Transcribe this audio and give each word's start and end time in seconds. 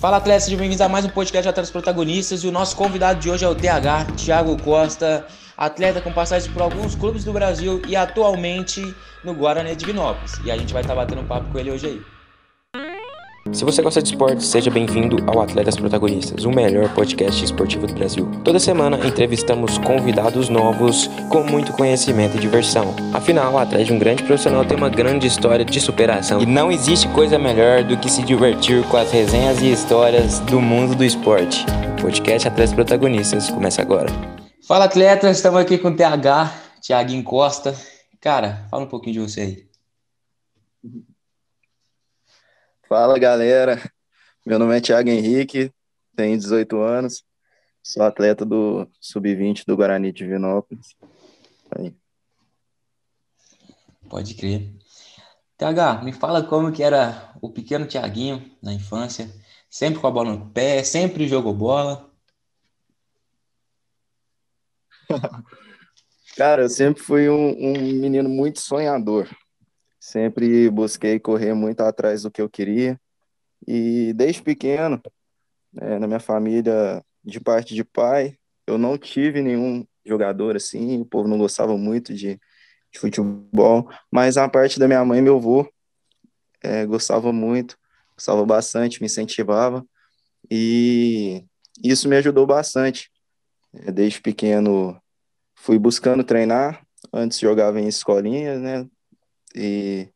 Fala 0.00 0.18
atletas, 0.18 0.44
sejam 0.44 0.60
bem-vindos 0.60 0.80
a 0.80 0.88
mais 0.88 1.04
um 1.04 1.08
podcast 1.08 1.42
de 1.42 1.48
Atletas 1.48 1.72
Protagonistas 1.72 2.44
e 2.44 2.46
o 2.46 2.52
nosso 2.52 2.76
convidado 2.76 3.18
de 3.18 3.28
hoje 3.28 3.44
é 3.44 3.48
o 3.48 3.54
TH, 3.54 4.04
Thiago 4.16 4.56
Costa, 4.62 5.26
atleta 5.56 6.00
com 6.00 6.12
passagem 6.12 6.52
por 6.52 6.62
alguns 6.62 6.94
clubes 6.94 7.24
do 7.24 7.32
Brasil 7.32 7.82
e 7.88 7.96
atualmente 7.96 8.94
no 9.24 9.34
Guarani 9.34 9.70
de 9.70 9.76
Divinópolis. 9.78 10.40
E 10.44 10.52
a 10.52 10.56
gente 10.56 10.72
vai 10.72 10.82
estar 10.82 10.94
tá 10.94 11.00
batendo 11.00 11.22
um 11.22 11.26
papo 11.26 11.50
com 11.50 11.58
ele 11.58 11.72
hoje 11.72 11.86
aí. 11.88 12.17
Se 13.50 13.64
você 13.64 13.80
gosta 13.80 14.02
de 14.02 14.10
esporte, 14.10 14.44
seja 14.44 14.70
bem-vindo 14.70 15.16
ao 15.26 15.40
Atletas 15.40 15.74
Protagonistas, 15.74 16.44
o 16.44 16.50
melhor 16.50 16.92
podcast 16.94 17.42
esportivo 17.42 17.86
do 17.86 17.94
Brasil. 17.94 18.30
Toda 18.44 18.60
semana 18.60 19.04
entrevistamos 19.06 19.78
convidados 19.78 20.50
novos 20.50 21.08
com 21.30 21.42
muito 21.42 21.72
conhecimento 21.72 22.36
e 22.36 22.40
diversão. 22.40 22.94
Afinal, 23.12 23.58
atrás 23.58 23.86
de 23.86 23.92
um 23.92 23.98
grande 23.98 24.22
profissional 24.22 24.64
tem 24.66 24.76
uma 24.76 24.90
grande 24.90 25.26
história 25.26 25.64
de 25.64 25.80
superação. 25.80 26.42
E 26.42 26.46
não 26.46 26.70
existe 26.70 27.08
coisa 27.08 27.38
melhor 27.38 27.82
do 27.82 27.96
que 27.96 28.10
se 28.10 28.22
divertir 28.22 28.86
com 28.88 28.98
as 28.98 29.10
resenhas 29.10 29.60
e 29.62 29.72
histórias 29.72 30.40
do 30.40 30.60
mundo 30.60 30.94
do 30.94 31.04
esporte. 31.04 31.64
O 31.98 32.02
podcast 32.02 32.46
Atletas 32.46 32.74
Protagonistas 32.74 33.50
começa 33.50 33.80
agora. 33.80 34.08
Fala, 34.66 34.84
atletas, 34.84 35.38
estamos 35.38 35.58
aqui 35.58 35.78
com 35.78 35.88
o 35.88 35.96
TH, 35.96 36.52
Thiaguinho 36.82 37.24
Costa. 37.24 37.74
Cara, 38.20 38.66
fala 38.70 38.84
um 38.84 38.88
pouquinho 38.88 39.14
de 39.14 39.20
você 39.20 39.40
aí. 39.40 39.68
Fala 42.88 43.18
galera, 43.18 43.78
meu 44.46 44.58
nome 44.58 44.74
é 44.74 44.80
Thiago 44.80 45.10
Henrique, 45.10 45.70
tenho 46.16 46.38
18 46.38 46.80
anos, 46.80 47.22
sou 47.82 48.02
atleta 48.02 48.46
do 48.46 48.88
Sub-20 48.98 49.64
do 49.66 49.76
Guarani 49.76 50.10
de 50.10 50.26
Vinópolis. 50.26 50.96
Aí. 51.70 51.94
Pode 54.08 54.34
crer. 54.34 54.72
TH, 55.58 56.02
me 56.02 56.14
fala 56.14 56.42
como 56.42 56.72
que 56.72 56.82
era 56.82 57.34
o 57.42 57.50
pequeno 57.50 57.86
Thiaguinho 57.86 58.50
na 58.62 58.72
infância, 58.72 59.30
sempre 59.68 60.00
com 60.00 60.06
a 60.06 60.10
bola 60.10 60.34
no 60.34 60.48
pé, 60.48 60.82
sempre 60.82 61.28
jogou 61.28 61.52
bola. 61.52 62.10
Cara, 66.38 66.62
eu 66.62 66.70
sempre 66.70 67.02
fui 67.02 67.28
um, 67.28 67.50
um 67.50 67.72
menino 68.00 68.30
muito 68.30 68.60
sonhador. 68.60 69.28
Sempre 70.08 70.70
busquei 70.70 71.20
correr 71.20 71.52
muito 71.52 71.82
atrás 71.82 72.22
do 72.22 72.30
que 72.30 72.40
eu 72.40 72.48
queria. 72.48 72.98
E 73.66 74.14
desde 74.14 74.40
pequeno, 74.40 75.02
né, 75.70 75.98
na 75.98 76.06
minha 76.06 76.18
família, 76.18 77.04
de 77.22 77.38
parte 77.38 77.74
de 77.74 77.84
pai, 77.84 78.38
eu 78.66 78.78
não 78.78 78.96
tive 78.96 79.42
nenhum 79.42 79.86
jogador 80.06 80.56
assim, 80.56 80.98
o 80.98 81.04
povo 81.04 81.28
não 81.28 81.36
gostava 81.36 81.76
muito 81.76 82.14
de, 82.14 82.40
de 82.90 82.98
futebol, 82.98 83.86
mas 84.10 84.38
a 84.38 84.48
parte 84.48 84.78
da 84.78 84.88
minha 84.88 85.04
mãe 85.04 85.18
e 85.18 85.22
meu 85.22 85.36
avô 85.36 85.70
é, 86.62 86.86
gostava 86.86 87.30
muito, 87.30 87.76
gostava 88.14 88.46
bastante, 88.46 89.02
me 89.02 89.06
incentivava, 89.06 89.86
e 90.50 91.44
isso 91.84 92.08
me 92.08 92.16
ajudou 92.16 92.46
bastante. 92.46 93.10
É, 93.74 93.92
desde 93.92 94.22
pequeno 94.22 94.98
fui 95.54 95.78
buscando 95.78 96.24
treinar, 96.24 96.82
antes 97.12 97.38
jogava 97.38 97.78
em 97.78 97.88
escolinhas, 97.88 98.58
né, 98.58 98.88
e 99.54 100.08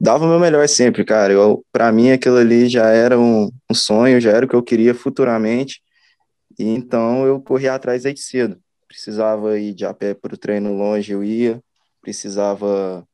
dava 0.00 0.24
o 0.24 0.28
meu 0.28 0.40
melhor 0.40 0.66
sempre, 0.68 1.04
cara. 1.04 1.32
Eu, 1.32 1.64
para 1.70 1.92
mim 1.92 2.10
aquilo 2.10 2.36
ali 2.36 2.68
já 2.68 2.88
era 2.88 3.18
um, 3.18 3.50
um, 3.70 3.74
sonho, 3.74 4.20
já 4.20 4.30
era 4.30 4.46
o 4.46 4.48
que 4.48 4.56
eu 4.56 4.62
queria 4.62 4.94
futuramente. 4.94 5.82
E 6.58 6.64
então 6.64 7.26
eu 7.26 7.40
corria 7.40 7.74
atrás 7.74 8.02
desde 8.02 8.22
cedo. 8.22 8.58
Precisava 8.88 9.58
ir 9.58 9.74
de 9.74 9.84
a 9.84 9.94
pé 9.94 10.14
para 10.14 10.34
o 10.34 10.38
treino 10.38 10.76
longe, 10.76 11.12
eu 11.12 11.22
ia. 11.22 11.62
Precisava 12.00 13.06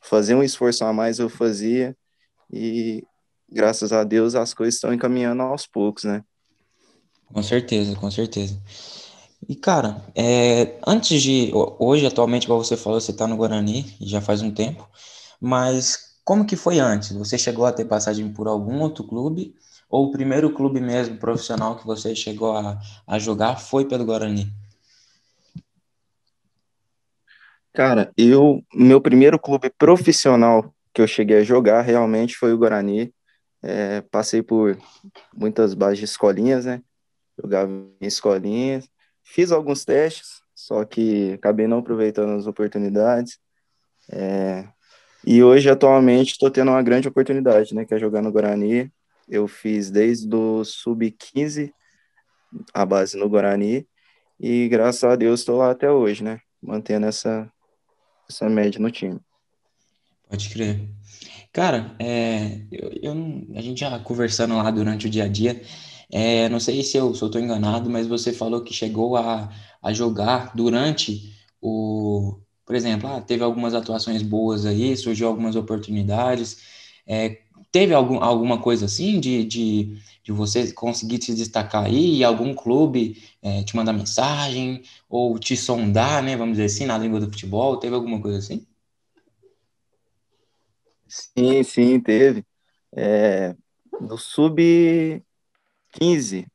fazer 0.00 0.34
um 0.34 0.42
esforço 0.42 0.84
a 0.84 0.92
mais, 0.92 1.18
eu 1.18 1.28
fazia. 1.28 1.96
E 2.52 3.04
graças 3.50 3.92
a 3.92 4.02
Deus 4.02 4.34
as 4.34 4.54
coisas 4.54 4.74
estão 4.74 4.92
encaminhando 4.92 5.42
aos 5.42 5.66
poucos, 5.66 6.04
né? 6.04 6.24
Com 7.32 7.42
certeza, 7.42 7.94
com 7.96 8.10
certeza. 8.10 8.60
E, 9.48 9.56
cara, 9.56 10.02
é, 10.14 10.78
antes 10.86 11.20
de. 11.20 11.50
Hoje, 11.78 12.06
atualmente, 12.06 12.44
igual 12.44 12.62
você 12.62 12.76
falou, 12.76 13.00
você 13.00 13.10
está 13.10 13.26
no 13.26 13.36
Guarani, 13.36 13.96
já 14.00 14.20
faz 14.20 14.40
um 14.40 14.52
tempo, 14.52 14.88
mas 15.40 16.20
como 16.24 16.46
que 16.46 16.54
foi 16.56 16.78
antes? 16.78 17.12
Você 17.12 17.36
chegou 17.36 17.66
a 17.66 17.72
ter 17.72 17.84
passagem 17.84 18.32
por 18.32 18.46
algum 18.46 18.80
outro 18.80 19.04
clube? 19.04 19.54
Ou 19.88 20.06
o 20.06 20.10
primeiro 20.12 20.54
clube 20.54 20.80
mesmo 20.80 21.18
profissional 21.18 21.76
que 21.76 21.84
você 21.86 22.14
chegou 22.14 22.56
a, 22.56 22.80
a 23.06 23.18
jogar 23.18 23.56
foi 23.56 23.84
pelo 23.84 24.04
Guarani? 24.04 24.50
Cara, 27.72 28.12
eu. 28.16 28.62
Meu 28.72 29.00
primeiro 29.00 29.38
clube 29.38 29.70
profissional 29.70 30.72
que 30.94 31.02
eu 31.02 31.06
cheguei 31.06 31.38
a 31.38 31.44
jogar 31.44 31.82
realmente 31.82 32.36
foi 32.36 32.52
o 32.52 32.58
Guarani. 32.58 33.12
É, 33.62 34.00
passei 34.02 34.42
por 34.42 34.78
muitas 35.34 35.74
bases 35.74 35.98
de 35.98 36.04
escolinhas, 36.04 36.64
né? 36.64 36.80
Jogava 37.38 37.70
em 37.70 38.06
escolinhas 38.06 38.91
Fiz 39.24 39.52
alguns 39.52 39.84
testes, 39.84 40.42
só 40.54 40.84
que 40.84 41.32
acabei 41.34 41.66
não 41.66 41.78
aproveitando 41.78 42.36
as 42.36 42.46
oportunidades. 42.46 43.38
É, 44.10 44.68
e 45.24 45.42
hoje, 45.42 45.70
atualmente, 45.70 46.32
estou 46.32 46.50
tendo 46.50 46.70
uma 46.70 46.82
grande 46.82 47.08
oportunidade, 47.08 47.74
né? 47.74 47.84
Que 47.84 47.94
é 47.94 47.98
jogar 47.98 48.22
no 48.22 48.32
Guarani. 48.32 48.92
Eu 49.28 49.46
fiz 49.46 49.90
desde 49.90 50.34
o 50.34 50.64
sub-15 50.64 51.72
a 52.74 52.84
base 52.84 53.16
no 53.16 53.28
Guarani. 53.28 53.86
E 54.38 54.68
graças 54.68 55.04
a 55.04 55.14
Deus 55.14 55.40
estou 55.40 55.58
lá 55.58 55.70
até 55.70 55.90
hoje, 55.90 56.24
né? 56.24 56.40
Mantendo 56.60 57.06
essa, 57.06 57.50
essa 58.28 58.48
média 58.48 58.80
no 58.80 58.90
time. 58.90 59.20
Pode 60.28 60.48
crer. 60.50 60.88
Cara, 61.52 61.94
é, 61.98 62.62
eu, 62.72 62.90
eu, 63.02 63.12
a 63.54 63.60
gente 63.60 63.80
já 63.80 63.98
conversando 64.00 64.56
lá 64.56 64.70
durante 64.70 65.06
o 65.06 65.10
dia 65.10 65.24
a 65.24 65.28
dia, 65.28 65.62
é, 66.12 66.48
não 66.50 66.60
sei 66.60 66.82
se 66.82 66.96
eu 66.98 67.10
estou 67.12 67.40
enganado, 67.40 67.88
mas 67.90 68.06
você 68.06 68.32
falou 68.34 68.62
que 68.62 68.74
chegou 68.74 69.16
a, 69.16 69.50
a 69.82 69.92
jogar 69.94 70.54
durante 70.54 71.32
o. 71.60 72.38
Por 72.66 72.76
exemplo, 72.76 73.08
ah, 73.08 73.20
teve 73.20 73.42
algumas 73.42 73.74
atuações 73.74 74.22
boas 74.22 74.66
aí, 74.66 74.96
surgiu 74.96 75.28
algumas 75.28 75.56
oportunidades. 75.56 76.58
É, 77.06 77.40
teve 77.72 77.94
algum, 77.94 78.22
alguma 78.22 78.60
coisa 78.60 78.84
assim 78.86 79.18
de, 79.20 79.44
de, 79.44 79.98
de 80.22 80.32
você 80.32 80.72
conseguir 80.72 81.22
se 81.22 81.34
destacar 81.34 81.84
aí 81.86 82.16
e 82.18 82.24
algum 82.24 82.54
clube 82.54 83.22
é, 83.42 83.62
te 83.64 83.74
mandar 83.76 83.92
mensagem 83.94 84.82
ou 85.08 85.38
te 85.38 85.56
sondar, 85.56 86.22
né? 86.22 86.36
Vamos 86.36 86.52
dizer 86.58 86.66
assim, 86.66 86.86
na 86.86 86.98
língua 86.98 87.20
do 87.20 87.26
futebol? 87.26 87.76
Teve 87.78 87.94
alguma 87.94 88.20
coisa 88.20 88.38
assim? 88.38 88.66
Sim, 91.08 91.62
sim, 91.62 92.00
teve. 92.00 92.44
É, 92.94 93.54
no 94.00 94.18
sub 94.18 94.60
15, 95.92 96.46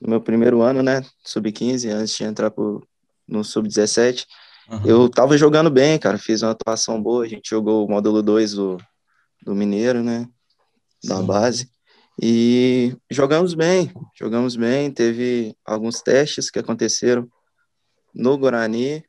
no 0.00 0.10
meu 0.10 0.20
primeiro 0.20 0.62
ano, 0.62 0.82
né, 0.82 1.02
sub-15, 1.24 1.90
antes 1.90 2.16
de 2.16 2.24
entrar 2.24 2.50
pro, 2.50 2.86
no 3.26 3.42
sub-17, 3.42 4.26
uhum. 4.68 4.86
eu 4.86 5.08
tava 5.08 5.36
jogando 5.36 5.70
bem, 5.70 5.98
cara, 5.98 6.18
fiz 6.18 6.42
uma 6.42 6.52
atuação 6.52 7.02
boa, 7.02 7.24
a 7.24 7.28
gente 7.28 7.48
jogou 7.48 7.86
o 7.86 7.90
módulo 7.90 8.22
2 8.22 8.52
do, 8.52 8.76
do 9.42 9.54
Mineiro, 9.54 10.02
né, 10.02 10.28
da 11.04 11.18
Sim. 11.18 11.26
base, 11.26 11.70
e 12.20 12.96
jogamos 13.10 13.54
bem, 13.54 13.92
jogamos 14.18 14.56
bem, 14.56 14.90
teve 14.90 15.54
alguns 15.64 16.00
testes 16.00 16.50
que 16.50 16.58
aconteceram 16.58 17.28
no 18.14 18.38
Guarani, 18.38 19.04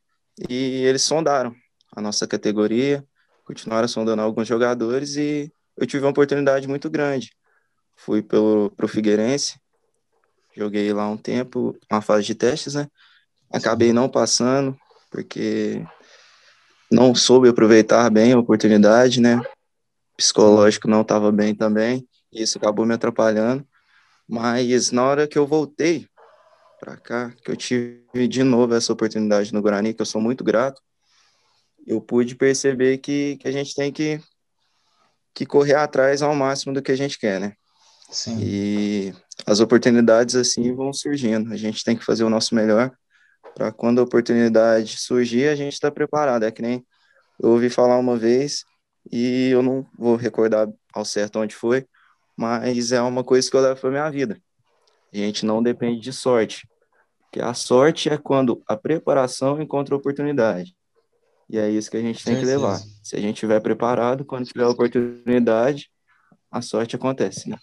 e 0.49 0.83
eles 0.85 1.01
sondaram 1.03 1.55
a 1.95 2.01
nossa 2.01 2.27
categoria, 2.27 3.03
continuaram 3.45 3.87
sondando 3.87 4.21
alguns 4.21 4.47
jogadores, 4.47 5.15
e 5.15 5.51
eu 5.77 5.87
tive 5.87 6.03
uma 6.03 6.11
oportunidade 6.11 6.67
muito 6.67 6.89
grande, 6.89 7.31
fui 7.97 8.21
pelo, 8.21 8.71
pro 8.77 8.87
Figueirense, 8.87 9.59
joguei 10.55 10.93
lá 10.93 11.09
um 11.09 11.17
tempo, 11.17 11.77
uma 11.91 12.01
fase 12.01 12.25
de 12.25 12.35
testes, 12.35 12.75
né? 12.75 12.87
Acabei 13.51 13.91
não 13.91 14.07
passando, 14.07 14.77
porque 15.11 15.83
não 16.91 17.13
soube 17.13 17.49
aproveitar 17.49 18.09
bem 18.09 18.33
a 18.33 18.39
oportunidade, 18.39 19.19
né? 19.19 19.41
Psicológico 20.15 20.87
não 20.87 21.01
estava 21.01 21.31
bem 21.31 21.53
também, 21.53 22.07
e 22.31 22.43
isso 22.43 22.57
acabou 22.57 22.85
me 22.85 22.93
atrapalhando. 22.93 23.67
Mas 24.27 24.91
na 24.91 25.03
hora 25.03 25.27
que 25.27 25.37
eu 25.37 25.45
voltei 25.45 26.07
para 26.79 26.97
cá, 26.97 27.31
que 27.43 27.51
eu 27.51 27.55
tive 27.55 28.27
de 28.27 28.43
novo 28.43 28.73
essa 28.73 28.93
oportunidade 28.93 29.53
no 29.53 29.61
Guarani, 29.61 29.93
que 29.93 30.01
eu 30.01 30.05
sou 30.05 30.21
muito 30.21 30.43
grato, 30.43 30.81
eu 31.85 32.01
pude 32.01 32.35
perceber 32.35 32.97
que, 32.97 33.37
que 33.37 33.47
a 33.47 33.51
gente 33.51 33.73
tem 33.73 33.91
que, 33.91 34.19
que 35.33 35.45
correr 35.45 35.75
atrás 35.75 36.21
ao 36.21 36.35
máximo 36.35 36.73
do 36.73 36.81
que 36.81 36.91
a 36.91 36.97
gente 36.97 37.17
quer, 37.17 37.39
né? 37.39 37.56
Sim. 38.09 38.37
E 38.41 39.13
as 39.45 39.59
oportunidades 39.59 40.35
assim 40.35 40.73
vão 40.73 40.93
surgindo. 40.93 41.53
A 41.53 41.57
gente 41.57 41.83
tem 41.83 41.95
que 41.95 42.05
fazer 42.05 42.23
o 42.23 42.29
nosso 42.29 42.55
melhor 42.55 42.91
para 43.53 43.71
quando 43.71 43.99
a 43.99 44.03
oportunidade 44.03 44.97
surgir, 44.97 45.47
a 45.47 45.55
gente 45.55 45.73
está 45.73 45.91
preparado. 45.91 46.43
É 46.43 46.51
que 46.51 46.61
nem 46.61 46.85
eu 47.41 47.49
ouvi 47.49 47.69
falar 47.69 47.97
uma 47.97 48.15
vez 48.15 48.63
e 49.11 49.49
eu 49.49 49.61
não 49.61 49.85
vou 49.97 50.15
recordar 50.15 50.67
ao 50.93 51.05
certo 51.05 51.39
onde 51.39 51.55
foi, 51.55 51.85
mas 52.35 52.91
é 52.91 53.01
uma 53.01 53.23
coisa 53.23 53.49
que 53.49 53.55
eu 53.55 53.61
levo 53.61 53.79
para 53.79 53.89
minha 53.89 54.09
vida. 54.09 54.39
A 55.13 55.17
gente 55.17 55.45
não 55.45 55.63
depende 55.63 56.01
de 56.01 56.13
sorte, 56.13 56.67
porque 57.23 57.41
a 57.41 57.53
sorte 57.53 58.09
é 58.09 58.17
quando 58.17 58.61
a 58.67 58.75
preparação 58.75 59.61
encontra 59.61 59.95
a 59.95 59.97
oportunidade. 59.97 60.75
E 61.49 61.57
é 61.57 61.69
isso 61.69 61.89
que 61.89 61.97
a 61.97 62.01
gente 62.01 62.23
tem 62.23 62.37
que 62.37 62.45
levar. 62.45 62.77
Se 63.01 63.15
a 63.15 63.19
gente 63.19 63.35
estiver 63.35 63.59
preparado, 63.61 64.25
quando 64.25 64.45
tiver 64.45 64.65
a 64.65 64.69
oportunidade, 64.69 65.89
a 66.51 66.61
sorte 66.61 66.95
acontece, 66.95 67.49
né? 67.49 67.57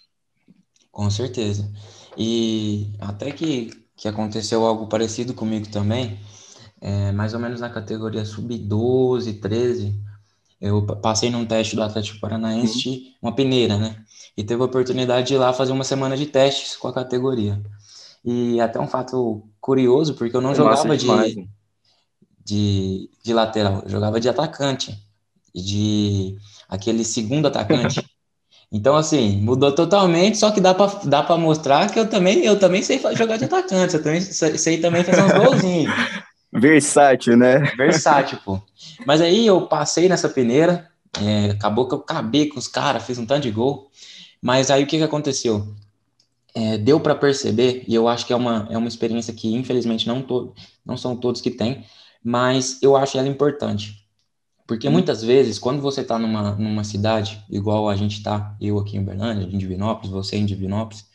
Com 0.95 1.09
certeza. 1.09 1.69
E 2.17 2.89
até 2.99 3.29
que, 3.29 3.69
que 3.97 4.07
aconteceu 4.07 4.65
algo 4.65 4.87
parecido 4.87 5.33
comigo 5.33 5.67
também, 5.67 6.17
é, 6.79 7.11
mais 7.11 7.33
ou 7.33 7.39
menos 7.41 7.59
na 7.59 7.69
categoria 7.69 8.23
sub-12, 8.23 9.41
13, 9.41 9.93
eu 10.61 10.85
passei 10.85 11.29
num 11.29 11.45
teste 11.45 11.75
do 11.75 11.83
Atlético 11.83 12.21
Paranaense, 12.21 12.87
uhum. 12.87 13.13
uma 13.23 13.35
peneira, 13.35 13.77
né? 13.77 14.05
E 14.37 14.43
teve 14.43 14.61
a 14.61 14.65
oportunidade 14.65 15.27
de 15.27 15.33
ir 15.33 15.37
lá 15.37 15.51
fazer 15.51 15.73
uma 15.73 15.83
semana 15.83 16.15
de 16.15 16.27
testes 16.27 16.77
com 16.77 16.87
a 16.87 16.93
categoria. 16.93 17.61
E 18.23 18.61
até 18.61 18.79
um 18.79 18.87
fato 18.87 19.43
curioso, 19.59 20.15
porque 20.15 20.33
eu 20.33 20.41
não 20.41 20.51
é 20.51 20.55
jogava 20.55 20.95
de, 20.95 21.49
de, 22.41 23.09
de 23.21 23.33
lateral, 23.33 23.81
eu 23.83 23.89
jogava 23.89 24.17
de 24.17 24.29
atacante, 24.29 24.97
de 25.53 26.37
aquele 26.69 27.03
segundo 27.03 27.49
atacante. 27.49 28.01
Então, 28.71 28.95
assim, 28.95 29.37
mudou 29.37 29.71
totalmente, 29.71 30.37
só 30.37 30.51
que 30.51 30.59
dá 30.59 30.73
para 30.73 30.99
dá 31.05 31.23
pra 31.23 31.37
mostrar 31.37 31.89
que 31.91 31.99
eu 31.99 32.09
também, 32.09 32.43
eu 32.43 32.59
também 32.59 32.81
sei 32.81 32.99
jogar 33.15 33.37
de 33.37 33.45
atacante, 33.45 33.95
eu 33.95 34.03
também 34.03 34.21
sei, 34.21 34.57
sei 34.57 34.77
também 34.79 35.03
fazer 35.03 35.21
uns 35.21 35.31
golzinhos. 35.31 35.93
Versátil, 36.51 37.35
né? 37.35 37.59
Versátil, 37.75 38.39
pô. 38.43 38.61
Mas 39.05 39.21
aí 39.21 39.45
eu 39.45 39.67
passei 39.67 40.07
nessa 40.07 40.29
peneira, 40.29 40.89
é, 41.21 41.51
acabou 41.51 41.87
que 41.87 41.93
eu 41.93 41.99
acabei 41.99 42.47
com 42.47 42.57
os 42.57 42.67
caras, 42.67 43.03
fiz 43.03 43.17
um 43.17 43.25
tanto 43.25 43.43
de 43.43 43.51
gol. 43.51 43.89
Mas 44.41 44.71
aí 44.71 44.83
o 44.83 44.87
que, 44.87 44.97
que 44.97 45.03
aconteceu? 45.03 45.67
É, 46.53 46.77
deu 46.77 46.99
para 46.99 47.13
perceber, 47.13 47.83
e 47.87 47.93
eu 47.93 48.07
acho 48.07 48.25
que 48.25 48.31
é 48.31 48.35
uma, 48.35 48.67
é 48.71 48.77
uma 48.77 48.87
experiência 48.87 49.33
que 49.33 49.53
infelizmente 49.53 50.07
não, 50.07 50.21
to, 50.21 50.53
não 50.85 50.95
são 50.95 51.15
todos 51.15 51.41
que 51.41 51.51
têm, 51.51 51.83
mas 52.23 52.79
eu 52.81 52.95
acho 52.95 53.17
ela 53.17 53.27
importante. 53.27 54.04
Porque 54.67 54.87
hum. 54.87 54.91
muitas 54.91 55.23
vezes, 55.23 55.59
quando 55.59 55.81
você 55.81 56.01
está 56.01 56.17
numa, 56.17 56.51
numa 56.55 56.83
cidade, 56.83 57.43
igual 57.49 57.87
a 57.89 57.95
gente 57.95 58.17
está, 58.17 58.55
eu 58.59 58.79
aqui 58.79 58.97
em 58.97 58.99
Uberlândia, 58.99 59.45
em 59.45 59.57
Divinópolis, 59.57 60.09
você 60.09 60.37
em 60.37 60.45
Divinópolis, 60.45 61.05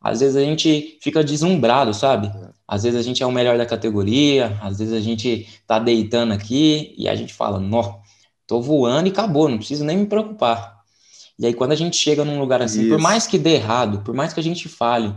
às 0.00 0.20
vezes 0.20 0.36
a 0.36 0.40
gente 0.40 0.98
fica 1.00 1.22
deslumbrado, 1.22 1.94
sabe? 1.94 2.30
Às 2.66 2.82
vezes 2.82 2.98
a 2.98 3.02
gente 3.02 3.22
é 3.22 3.26
o 3.26 3.30
melhor 3.30 3.56
da 3.56 3.64
categoria, 3.64 4.58
às 4.60 4.78
vezes 4.78 4.92
a 4.92 5.00
gente 5.00 5.46
tá 5.66 5.78
deitando 5.78 6.32
aqui 6.32 6.94
e 6.98 7.08
a 7.08 7.14
gente 7.14 7.32
fala, 7.32 7.60
nó, 7.60 8.00
tô 8.46 8.60
voando 8.60 9.08
e 9.08 9.12
acabou, 9.12 9.48
não 9.48 9.58
preciso 9.58 9.84
nem 9.84 9.98
me 9.98 10.06
preocupar. 10.06 10.82
E 11.38 11.46
aí 11.46 11.54
quando 11.54 11.72
a 11.72 11.76
gente 11.76 11.96
chega 11.96 12.24
num 12.24 12.40
lugar 12.40 12.60
assim, 12.60 12.82
Isso. 12.82 12.90
por 12.90 12.98
mais 12.98 13.26
que 13.26 13.38
dê 13.38 13.54
errado, 13.54 14.02
por 14.02 14.14
mais 14.14 14.32
que 14.32 14.40
a 14.40 14.42
gente 14.42 14.68
fale, 14.68 15.14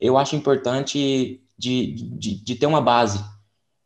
eu 0.00 0.16
acho 0.16 0.36
importante 0.36 1.40
de, 1.58 1.92
de, 2.18 2.42
de 2.42 2.54
ter 2.54 2.66
uma 2.66 2.80
base, 2.80 3.22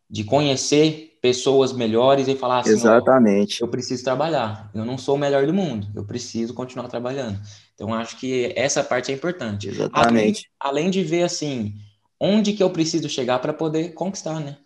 de 0.09 0.25
conhecer 0.25 1.14
pessoas 1.25 1.73
melhores 1.73 2.29
e 2.29 2.37
falar 2.37 2.59
assim, 2.59 2.73
Exatamente. 2.73 3.63
eu 3.63 3.69
preciso 3.69 4.05
trabalhar. 4.05 4.71
Eu 4.75 4.85
não 4.85 4.99
sou 4.99 5.15
o 5.15 5.19
melhor 5.19 5.47
do 5.47 5.55
mundo, 5.55 5.89
eu 5.97 6.05
preciso 6.05 6.53
continuar 6.53 6.87
trabalhando. 6.87 7.41
Então 7.73 7.95
acho 7.95 8.19
que 8.19 8.53
essa 8.55 8.85
parte 8.85 9.11
é 9.11 9.15
importante. 9.15 9.69
Exatamente. 9.69 10.51
Além, 10.61 10.83
além 10.83 10.91
de 10.91 11.03
ver 11.03 11.23
assim, 11.23 11.77
onde 12.21 12.53
que 12.53 12.63
eu 12.63 12.69
preciso 12.69 13.09
chegar 13.09 13.39
para 13.39 13.55
poder 13.55 13.95
conquistar, 13.95 14.39
né? 14.39 14.59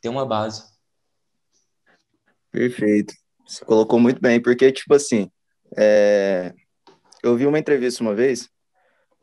Ter 0.00 0.08
uma 0.08 0.26
base. 0.26 0.64
Perfeito. 2.50 3.14
Você 3.46 3.64
colocou 3.64 4.00
muito 4.00 4.20
bem, 4.20 4.42
porque 4.42 4.72
tipo 4.72 4.94
assim, 4.94 5.30
é... 5.76 6.52
eu 7.22 7.36
vi 7.36 7.46
uma 7.46 7.60
entrevista 7.60 8.02
uma 8.02 8.16
vez 8.16 8.50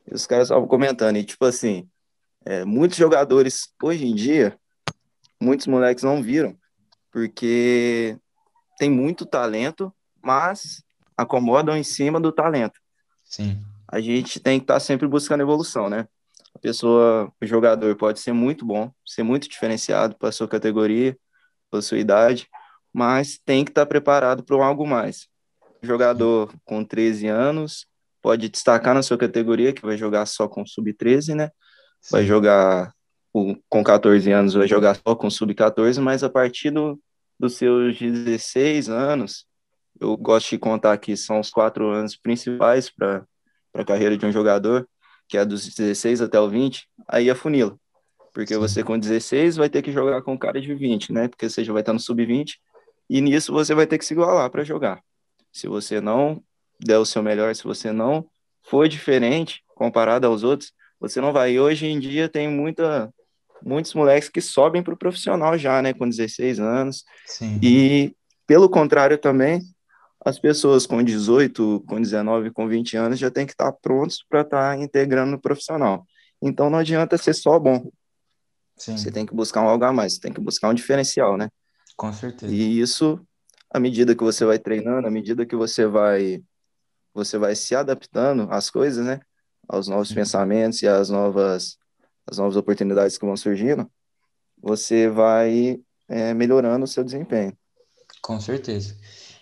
e 0.10 0.16
os 0.16 0.26
caras 0.26 0.46
estavam 0.48 0.70
comentando 0.70 1.18
e 1.18 1.26
tipo 1.26 1.44
assim, 1.44 1.86
é, 2.46 2.64
muitos 2.64 2.98
jogadores 2.98 3.74
hoje 3.84 4.06
em 4.06 4.16
dia, 4.16 4.58
muitos 5.38 5.68
moleques 5.68 6.06
não 6.06 6.24
viram 6.24 6.61
porque 7.12 8.18
tem 8.78 8.90
muito 8.90 9.26
talento, 9.26 9.94
mas 10.24 10.84
acomodam 11.16 11.78
em 11.78 11.84
cima 11.84 12.20
do 12.20 12.32
talento. 12.32 12.80
Sim. 13.24 13.62
A 13.88 14.00
gente 14.00 14.40
tem 14.40 14.60
que 14.60 14.64
estar 14.64 14.76
tá 14.76 14.80
sempre 14.80 15.08
buscando 15.08 15.42
evolução, 15.42 15.90
né? 15.90 16.08
A 16.54 16.60
pessoa, 16.60 17.32
o 17.42 17.46
jogador 17.46 17.96
pode 17.96 18.20
ser 18.20 18.34
muito 18.34 18.66
bom, 18.66 18.92
ser 19.06 19.24
muito 19.24 19.48
diferenciado 19.48 20.16
para 20.18 20.32
sua 20.32 20.48
categoria, 20.48 21.18
para 21.70 21.82
sua 21.82 21.98
idade, 21.98 22.48
mas 22.94 23.40
tem 23.46 23.64
que 23.64 23.72
estar 23.72 23.82
tá 23.82 23.88
preparado 23.88 24.44
para 24.44 24.66
algo 24.66 24.86
mais. 24.86 25.28
O 25.82 25.86
jogador 25.86 26.54
com 26.66 26.84
13 26.84 27.28
anos 27.28 27.88
pode 28.22 28.50
destacar 28.50 28.94
na 28.94 29.02
sua 29.02 29.18
categoria, 29.18 29.74
que 29.74 29.82
vai 29.82 29.98
jogar 29.98 30.26
só 30.26 30.48
com 30.48 30.66
sub-13, 30.66 31.34
né? 31.36 31.50
Vai 32.10 32.26
jogar 32.26 32.94
com 33.70 33.84
14 33.84 34.32
anos 34.32 34.54
vai 34.54 34.68
jogar 34.68 34.96
só 34.96 35.16
com 35.16 35.30
sub-14, 35.30 36.02
mas 36.02 36.24
a 36.24 36.30
partir 36.30 36.70
do, 36.72 37.00
dos 37.40 37.56
seus 37.56 37.98
16 37.98 38.90
anos, 38.90 39.46
eu 40.00 40.18
gosto 40.18 40.50
de 40.50 40.58
contar 40.58 40.98
que 40.98 41.16
são 41.16 41.40
os 41.40 41.50
quatro 41.50 41.90
anos 41.90 42.16
principais 42.16 42.90
para 42.90 43.26
a 43.74 43.86
carreira 43.86 44.18
de 44.18 44.26
um 44.26 44.32
jogador, 44.32 44.88
que 45.28 45.38
é 45.38 45.46
dos 45.46 45.74
16 45.74 46.22
até 46.22 46.40
o 46.40 46.50
20, 46.50 46.88
aí 47.08 47.30
é 47.30 47.36
funila. 47.36 47.78
Porque 48.34 48.54
Sim. 48.54 48.60
você 48.60 48.84
com 48.84 48.98
16 49.00 49.58
vai 49.58 49.70
ter 49.70 49.82
que 49.82 49.92
jogar 49.92 50.22
com 50.22 50.38
cara 50.38 50.60
de 50.60 50.74
20, 50.74 51.14
né? 51.14 51.28
Porque 51.28 51.50
você 51.50 51.64
já 51.64 51.72
vai 51.72 51.82
estar 51.82 51.94
no 51.94 52.00
sub-20, 52.00 52.56
e 53.10 53.22
nisso 53.22 53.52
você 53.52 53.74
vai 53.74 53.88
ter 53.88 53.98
que 53.98 54.06
se 54.06 54.14
igualar 54.14 54.50
para 54.50 54.64
jogar. 54.64 55.02
Se 55.52 55.68
você 55.68 56.00
não 56.02 56.42
der 56.80 56.98
o 56.98 57.06
seu 57.06 57.22
melhor, 57.22 57.54
se 57.56 57.64
você 57.64 57.92
não 57.92 58.26
for 58.64 58.88
diferente 58.88 59.64
comparado 59.76 60.28
aos 60.28 60.44
outros, 60.44 60.74
você 61.00 61.20
não 61.20 61.34
vai. 61.34 61.54
E 61.54 61.60
hoje 61.60 61.88
em 61.88 62.00
dia 62.00 62.30
tem 62.30 62.48
muita 62.48 63.14
muitos 63.64 63.94
moleques 63.94 64.30
que 64.30 64.42
sobem 64.42 64.84
para 64.84 64.94
o 64.94 64.98
profissional 64.98 65.58
já, 65.58 65.82
né, 65.82 65.94
com 65.94 66.08
16 66.08 66.60
anos. 66.60 67.04
Sim. 67.26 67.60
E, 67.62 68.16
pelo 68.48 68.70
contrário 68.70 69.18
também, 69.18 69.62
as 70.24 70.40
pessoas 70.40 70.86
com 70.86 71.04
18, 71.04 71.84
com 71.88 72.00
19, 72.00 72.52
com 72.52 72.68
20 72.68 72.96
anos 72.96 73.20
já 73.20 73.32
tem 73.32 73.46
que 73.46 73.54
estar 73.54 73.72
tá 73.72 73.78
prontos 73.82 74.24
para 74.30 74.42
estar 74.42 74.76
tá 74.76 74.82
integrando 74.82 75.32
no 75.32 75.42
profissional. 75.42 76.06
Então 76.42 76.70
não 76.70 76.80
adianta 76.80 77.18
ser 77.18 77.34
só 77.34 77.60
bom. 77.60 77.92
Sim. 78.78 78.98
Você 78.98 79.12
tem 79.12 79.26
que 79.26 79.34
buscar 79.34 79.62
um 79.62 79.70
algo 79.70 79.84
a 79.84 79.94
mais, 79.94 80.14
você 80.14 80.22
tem 80.22 80.34
que 80.34 80.42
buscar 80.42 80.70
um 80.70 80.74
diferencial, 80.74 81.38
né? 81.38 81.50
Com 81.96 82.12
certeza. 82.14 82.54
E 82.54 82.80
isso, 82.80 83.20
à 83.70 83.80
medida 83.80 84.16
que 84.16 84.24
você 84.24 84.46
vai 84.46 84.58
treinando, 84.58 85.08
à 85.08 85.12
medida 85.12 85.46
que 85.46 85.56
você 85.56 85.86
vai 85.86 86.42
você 87.14 87.38
vai 87.38 87.56
se 87.56 87.76
adaptando 87.76 88.48
às 88.50 88.70
coisas, 88.70 89.06
né? 89.06 89.20
Aos 89.68 89.88
novos 89.88 90.10
Sim. 90.10 90.16
pensamentos 90.16 90.82
e 90.82 90.88
às 90.88 91.10
novas 91.10 91.78
as 92.32 92.38
novas 92.38 92.56
oportunidades 92.56 93.18
que 93.18 93.26
vão 93.26 93.36
surgindo, 93.36 93.92
você 94.62 95.10
vai 95.10 95.82
é, 96.08 96.34
melhorando 96.34 96.86
o 96.86 96.88
seu 96.88 97.04
desempenho. 97.04 97.56
Com 98.22 98.40
certeza. 98.40 98.96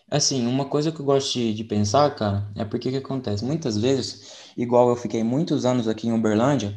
Assim, 0.10 0.48
uma 0.48 0.66
coisa 0.66 0.92
que 0.92 1.00
eu 1.00 1.06
gosto 1.06 1.34
de, 1.34 1.54
de 1.54 1.64
pensar, 1.64 2.16
cara, 2.16 2.52
é 2.56 2.66
porque 2.66 2.90
que 2.90 2.98
acontece? 2.98 3.46
Muitas 3.46 3.78
vezes, 3.78 4.52
igual 4.58 4.90
eu 4.90 4.96
fiquei 4.96 5.24
muitos 5.24 5.66
anos 5.66 5.88
aqui 5.88 6.08
em 6.08 6.14
Uberlândia, 6.14 6.76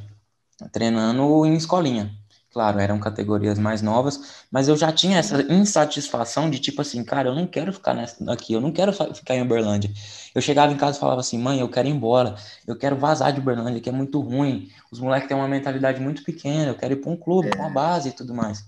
treinando 0.70 1.46
em 1.46 1.54
escolinha. 1.54 2.14
Claro, 2.52 2.78
eram 2.78 2.98
categorias 2.98 3.58
mais 3.58 3.80
novas, 3.80 4.44
mas 4.50 4.68
eu 4.68 4.76
já 4.76 4.92
tinha 4.92 5.18
essa 5.18 5.40
insatisfação 5.50 6.50
de 6.50 6.58
tipo 6.58 6.82
assim, 6.82 7.02
cara, 7.02 7.30
eu 7.30 7.34
não 7.34 7.46
quero 7.46 7.72
ficar 7.72 7.94
nessa, 7.94 8.30
aqui, 8.30 8.52
eu 8.52 8.60
não 8.60 8.70
quero 8.70 8.92
ficar 8.92 9.34
em 9.34 9.40
Uberlândia. 9.40 9.90
Eu 10.34 10.42
chegava 10.42 10.70
em 10.70 10.76
casa 10.76 10.98
e 10.98 11.00
falava 11.00 11.20
assim, 11.20 11.38
mãe, 11.38 11.60
eu 11.60 11.68
quero 11.70 11.88
ir 11.88 11.92
embora, 11.92 12.34
eu 12.66 12.76
quero 12.76 12.94
vazar 12.94 13.32
de 13.32 13.40
Uberlândia, 13.40 13.80
que 13.80 13.88
é 13.88 13.92
muito 13.92 14.20
ruim. 14.20 14.70
Os 14.90 15.00
moleques 15.00 15.28
têm 15.28 15.36
uma 15.36 15.48
mentalidade 15.48 15.98
muito 15.98 16.22
pequena, 16.22 16.72
eu 16.72 16.74
quero 16.74 16.92
ir 16.92 16.96
para 16.96 17.10
um 17.10 17.16
clube, 17.16 17.48
para 17.48 17.60
uma 17.60 17.70
é. 17.70 17.72
base 17.72 18.10
e 18.10 18.12
tudo 18.12 18.34
mais. 18.34 18.62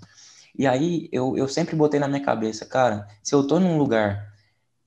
E 0.58 0.66
aí 0.66 1.08
eu, 1.12 1.36
eu 1.36 1.46
sempre 1.46 1.76
botei 1.76 2.00
na 2.00 2.08
minha 2.08 2.22
cabeça, 2.22 2.64
cara, 2.64 3.06
se 3.22 3.34
eu 3.34 3.46
tô 3.46 3.60
num 3.60 3.76
lugar 3.76 4.32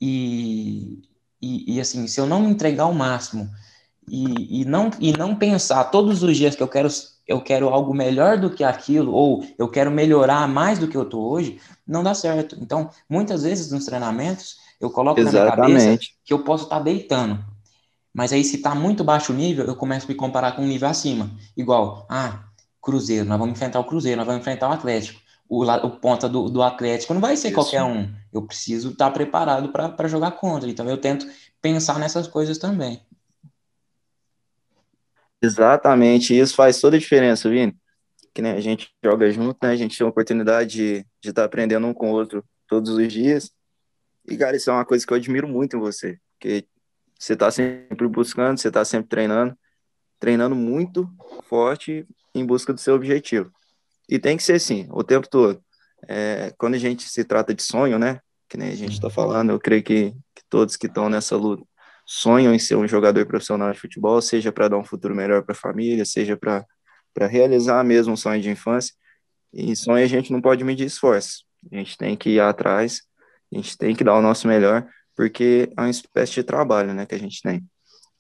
e, 0.02 1.04
e, 1.40 1.76
e 1.76 1.80
assim, 1.80 2.08
se 2.08 2.20
eu 2.20 2.26
não 2.26 2.42
me 2.42 2.50
entregar 2.50 2.88
o 2.88 2.96
máximo 2.96 3.48
e, 4.10 4.62
e, 4.62 4.66
não, 4.66 4.90
e 5.00 5.12
não 5.12 5.36
pensar 5.36 5.84
todos 5.86 6.24
os 6.24 6.36
dias 6.36 6.56
que 6.56 6.64
eu 6.64 6.68
quero 6.68 6.90
eu 7.28 7.42
quero 7.42 7.68
algo 7.70 7.94
melhor 7.94 8.38
do 8.38 8.50
que 8.50 8.64
aquilo, 8.64 9.14
ou 9.14 9.46
eu 9.58 9.68
quero 9.68 9.92
melhorar 9.92 10.48
mais 10.48 10.80
do 10.80 10.88
que 10.88 10.96
eu 10.96 11.04
estou 11.04 11.30
hoje, 11.30 11.60
não 11.86 12.02
dá 12.02 12.14
certo. 12.14 12.58
Então, 12.62 12.90
muitas 13.10 13.44
vezes 13.44 13.72
nos 13.72 13.86
treinamentos, 13.86 14.56
eu 14.80 14.90
coloco 14.90 15.20
Exatamente. 15.20 15.58
na 15.58 15.68
minha 15.68 15.80
cabeça 15.80 16.12
que 16.24 16.34
eu 16.34 16.40
posso 16.40 16.64
estar 16.64 16.78
tá 16.78 16.84
deitando. 16.84 17.44
Mas 18.14 18.32
aí, 18.32 18.44
se 18.44 18.56
está 18.56 18.74
muito 18.74 19.04
baixo 19.04 19.34
o 19.34 19.36
nível, 19.36 19.66
eu 19.66 19.76
começo 19.76 20.06
a 20.06 20.10
me 20.10 20.16
comparar 20.16 20.54
com 20.54 20.64
um 20.64 20.68
nível 20.68 20.88
acima. 20.88 21.30
Igual, 21.56 22.08
ah, 22.10 22.46
Cruzeiro, 22.82 23.26
nós 23.26 23.38
vamos 23.38 23.54
enfrentar 23.54 23.80
o 23.80 23.84
Cruzeiro, 23.84 24.18
nós 24.18 24.26
vamos 24.26 24.42
enfrentar 24.42 24.70
o 24.70 24.72
Atlético. 24.72 25.20
O, 25.50 25.64
o 25.64 25.90
ponta 25.92 26.28
do, 26.28 26.50
do 26.50 26.64
Atlético 26.64 27.14
não 27.14 27.22
vai 27.22 27.38
ser 27.38 27.50
Isso. 27.50 27.56
qualquer 27.56 27.84
um. 27.84 28.12
Eu 28.34 28.42
preciso 28.42 28.90
estar 28.90 29.06
tá 29.06 29.12
preparado 29.12 29.70
para 29.70 30.08
jogar 30.08 30.32
contra. 30.32 30.70
Então, 30.70 30.90
eu 30.90 30.98
tento 30.98 31.28
pensar 31.62 32.00
nessas 32.00 32.28
coisas 32.28 32.58
também. 32.58 33.02
Exatamente, 35.42 36.38
isso 36.38 36.56
faz 36.56 36.80
toda 36.80 36.96
a 36.96 37.00
diferença, 37.00 37.50
Vini. 37.50 37.76
Que 38.34 38.42
né, 38.42 38.54
a 38.54 38.60
gente 38.60 38.90
joga 39.04 39.30
junto, 39.32 39.58
né? 39.62 39.72
A 39.72 39.76
gente 39.76 39.98
tem 39.98 40.06
a 40.06 40.10
oportunidade 40.10 41.06
de 41.22 41.30
estar 41.30 41.42
tá 41.42 41.46
aprendendo 41.46 41.88
um 41.88 41.94
com 41.94 42.12
o 42.12 42.14
outro 42.14 42.44
todos 42.68 42.92
os 42.92 43.12
dias. 43.12 43.52
E, 44.28 44.36
cara, 44.38 44.58
isso 44.58 44.70
é 44.70 44.74
uma 44.74 44.86
coisa 44.86 45.06
que 45.06 45.14
eu 45.14 45.18
admiro 45.18 45.48
muito 45.48 45.78
em 45.78 45.80
você, 45.80 46.20
porque 46.34 46.68
você 47.18 47.34
está 47.34 47.50
sempre 47.50 48.08
buscando, 48.08 48.58
você 48.58 48.68
está 48.68 48.84
sempre 48.84 49.08
treinando, 49.08 49.58
treinando 50.20 50.56
muito 50.56 51.10
forte 51.48 52.06
em 52.36 52.46
busca 52.46 52.74
do 52.74 52.80
seu 52.80 52.96
objetivo. 52.96 53.52
E 54.10 54.20
tem 54.20 54.38
que 54.38 54.44
ser 54.44 54.54
assim, 54.54 54.88
o 54.92 55.04
tempo 55.04 55.28
todo. 55.30 55.64
É, 56.08 56.54
quando 56.58 56.76
a 56.76 56.80
gente 56.80 57.10
se 57.10 57.24
trata 57.24 57.54
de 57.54 57.64
sonho, 57.64 57.98
né? 57.98 58.20
Que 58.50 58.58
nem 58.58 58.70
a 58.70 58.76
gente 58.76 58.94
está 58.94 59.10
falando, 59.10 59.52
eu 59.52 59.60
creio 59.60 59.84
que, 59.84 60.12
que 60.36 60.44
todos 60.50 60.76
que 60.76 60.88
estão 60.88 61.10
nessa 61.10 61.36
luta 61.36 61.64
sonham 62.08 62.56
em 62.56 62.60
ser 62.60 62.78
um 62.78 62.88
jogador 62.88 63.26
profissional 63.26 63.72
de 63.74 63.80
futebol, 63.80 64.22
seja 64.22 64.50
para 64.50 64.70
dar 64.70 64.78
um 64.78 64.84
futuro 64.84 65.14
melhor 65.14 65.44
para 65.44 65.52
a 65.52 65.56
família, 65.56 66.06
seja 66.06 66.38
para 66.38 66.66
realizar 67.28 67.84
mesmo 67.84 68.14
um 68.14 68.18
sonho 68.18 68.42
de 68.42 68.50
infância. 68.50 68.96
E 69.54 69.76
sonho 69.76 70.04
a 70.04 70.08
gente 70.08 70.32
não 70.32 70.42
pode 70.42 70.64
medir 70.64 70.86
esforço. 70.86 71.44
A 71.70 71.76
gente 71.76 71.98
tem 71.98 72.16
que 72.16 72.30
ir 72.30 72.40
atrás, 72.40 73.02
a 73.52 73.58
gente 73.58 73.78
tem 73.78 73.94
que 73.94 74.06
dar 74.06 74.16
o 74.16 74.22
nosso 74.22 74.48
melhor, 74.48 74.88
porque 75.16 75.70
é 75.76 75.82
uma 75.82 75.90
espécie 75.90 76.36
de 76.36 76.44
trabalho 76.44 76.94
né, 76.94 77.06
que 77.06 77.16
a 77.16 77.20
gente 77.20 77.42
tem. 77.42 77.62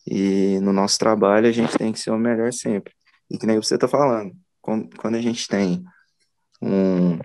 E 0.06 0.60
no 0.60 0.74
nosso 0.74 1.00
trabalho 1.00 1.48
a 1.48 1.51
gente 1.51 1.77
tem 1.77 1.94
que 1.94 2.00
ser 2.00 2.12
o 2.12 2.17
melhor 2.17 2.51
sempre. 2.51 2.94
E 3.29 3.38
que 3.38 3.46
nem 3.46 3.56
você 3.56 3.75
está 3.75 3.88
falando, 3.88 4.36
quando 4.62 5.15
a 5.15 5.22
gente 5.22 5.48
tem 5.48 5.84
um, 6.62 7.20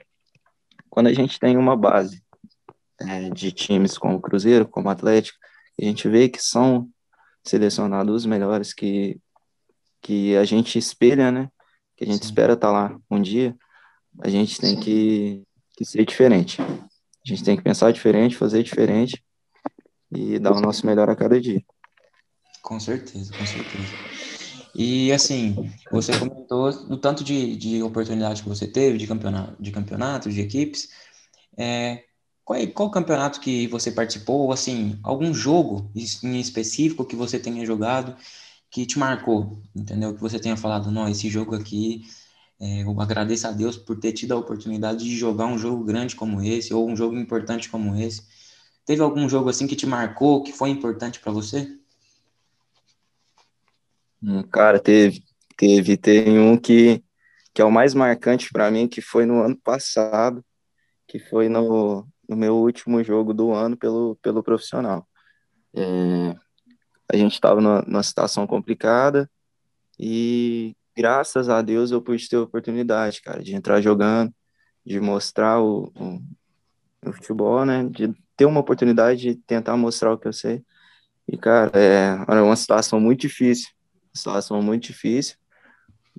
quando 0.89 1.09
a 1.09 1.13
gente 1.13 1.41
tem 1.41 1.57
uma 1.57 1.77
base 1.77 2.23
é, 3.01 3.31
de 3.31 3.51
times 3.51 3.99
como 3.99 4.17
o 4.17 4.21
Cruzeiro, 4.21 4.69
como 4.69 4.89
o 4.89 4.91
Atlético, 4.91 5.39
a 5.85 5.89
gente 5.89 6.09
vê 6.09 6.29
que 6.29 6.41
são 6.41 6.89
selecionados 7.45 8.15
os 8.15 8.27
melhores 8.27 8.73
que, 8.73 9.21
que 10.01 10.37
a 10.37 10.45
gente 10.45 10.79
espelha, 10.79 11.31
né? 11.31 11.49
Que 11.97 12.05
a 12.05 12.07
gente 12.07 12.25
Sim. 12.25 12.29
espera 12.31 12.53
estar 12.55 12.69
tá 12.69 12.73
lá 12.73 12.99
um 13.11 13.21
dia, 13.21 13.57
a 14.21 14.29
gente 14.29 14.61
tem 14.61 14.79
que, 14.79 15.43
que 15.77 15.85
ser 15.85 16.05
diferente. 16.05 16.61
A 16.61 17.29
gente 17.29 17.45
tem 17.45 17.57
que 17.57 17.63
pensar 17.63 17.93
diferente, 17.93 18.37
fazer 18.37 18.63
diferente 18.63 19.23
e 20.11 20.39
dar 20.39 20.53
o 20.53 20.61
nosso 20.61 20.87
melhor 20.87 21.09
a 21.09 21.17
cada 21.17 21.41
dia. 21.41 21.63
Com 22.63 22.79
certeza, 22.79 23.33
com 23.37 23.47
certeza. 23.47 23.93
E 24.75 25.13
assim, 25.13 25.71
você 25.91 26.19
comentou 26.19 26.73
do 26.89 26.97
tanto 26.97 27.23
de, 27.23 27.57
de 27.57 27.83
oportunidade 27.83 28.43
que 28.43 28.49
você 28.49 28.67
teve 28.67 28.99
de 28.99 29.07
campeonato, 29.07 29.63
de 29.63 29.71
campeonatos, 29.71 30.35
de 30.35 30.41
equipes. 30.41 30.89
É, 31.57 32.05
qual, 32.45 32.59
é, 32.59 32.67
qual 32.67 32.91
campeonato 32.91 33.41
que 33.41 33.67
você 33.69 33.91
participou? 33.91 34.53
Assim, 34.53 34.99
algum 35.03 35.33
jogo 35.33 35.91
em 36.23 36.41
específico 36.41 37.05
que 37.05 37.17
você 37.17 37.39
tenha 37.39 37.65
jogado 37.65 38.17
que 38.71 38.87
te 38.87 38.99
marcou, 38.99 39.61
entendeu? 39.77 40.15
Que 40.15 40.21
você 40.21 40.39
tenha 40.39 40.57
falado, 40.57 40.91
não, 40.91 41.07
esse 41.07 41.29
jogo 41.29 41.55
aqui, 41.55 42.05
é, 42.59 42.83
eu 42.83 43.01
agradeço 43.01 43.47
a 43.47 43.51
Deus 43.51 43.77
por 43.77 43.99
ter 43.99 44.13
tido 44.13 44.33
a 44.33 44.39
oportunidade 44.39 45.05
de 45.05 45.15
jogar 45.17 45.47
um 45.47 45.59
jogo 45.59 45.85
grande 45.85 46.17
como 46.17 46.41
esse, 46.43 46.73
ou 46.73 46.89
um 46.89 46.97
jogo 46.97 47.17
importante 47.17 47.69
como 47.69 47.95
esse. 47.97 48.23
Teve 48.87 49.03
algum 49.03 49.29
jogo 49.29 49.51
assim 49.51 49.67
que 49.67 49.77
te 49.77 49.87
marcou, 49.87 50.43
que 50.43 50.53
foi 50.53 50.71
importante 50.71 51.21
para 51.21 51.31
você? 51.31 51.79
Hum, 54.23 54.43
cara, 54.45 54.81
teve, 54.81 55.23
teve, 55.57 55.97
tem 55.97 56.39
um 56.39 56.57
que, 56.57 57.05
que 57.53 57.61
é 57.61 57.65
o 57.65 57.71
mais 57.71 57.93
marcante 57.93 58.49
para 58.53 58.71
mim, 58.71 58.89
que 58.89 59.03
foi 59.03 59.27
no 59.27 59.43
ano 59.43 59.57
passado, 59.57 60.43
que 61.07 61.19
foi 61.19 61.49
no, 61.49 62.07
no 62.33 62.37
meu 62.37 62.57
último 62.57 63.03
jogo 63.05 63.35
do 63.35 63.53
ano 63.53 63.77
pelo, 63.77 64.17
pelo 64.23 64.43
profissional. 64.43 65.07
É, 65.75 66.35
a 67.13 67.17
gente 67.17 67.35
estava 67.35 67.61
numa, 67.61 67.83
numa 67.83 68.03
situação 68.03 68.47
complicada 68.47 69.31
e 69.99 70.75
graças 70.97 71.49
a 71.49 71.61
Deus 71.61 71.91
eu 71.91 72.01
pude 72.01 72.29
ter 72.29 72.37
a 72.37 72.43
oportunidade, 72.43 73.21
cara, 73.21 73.43
de 73.43 73.55
entrar 73.55 73.81
jogando, 73.81 74.35
de 74.85 74.99
mostrar 74.99 75.61
o, 75.61 75.93
o, 75.95 76.23
o 77.07 77.13
futebol, 77.13 77.65
né, 77.65 77.85
de 77.85 78.15
ter 78.37 78.47
uma 78.47 78.61
oportunidade 78.61 79.21
de 79.21 79.35
tentar 79.35 79.77
mostrar 79.77 80.13
o 80.13 80.19
que 80.19 80.27
eu 80.27 80.33
sei. 80.33 80.65
E, 81.29 81.37
cara, 81.37 81.71
é, 81.79 82.15
uma 82.43 82.57
situação 82.57 82.99
muito 82.99 83.21
difícil, 83.21 83.71
situação 84.13 84.61
muito 84.63 84.85
difícil. 84.85 85.37